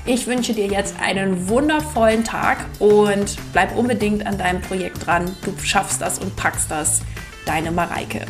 Ich 0.07 0.27
wünsche 0.27 0.55
dir 0.55 0.67
jetzt 0.67 0.95
einen 1.01 1.49
wundervollen 1.49 2.25
Tag 2.25 2.59
und 2.79 3.37
bleib 3.53 3.77
unbedingt 3.77 4.27
an 4.27 4.39
deinem 4.39 4.61
Projekt 4.61 5.07
dran. 5.07 5.35
Du 5.45 5.53
schaffst 5.63 6.01
das 6.01 6.19
und 6.19 6.37
packst 6.37 6.71
das. 6.71 7.03
Deine 7.47 7.71
Mareike. 7.71 8.27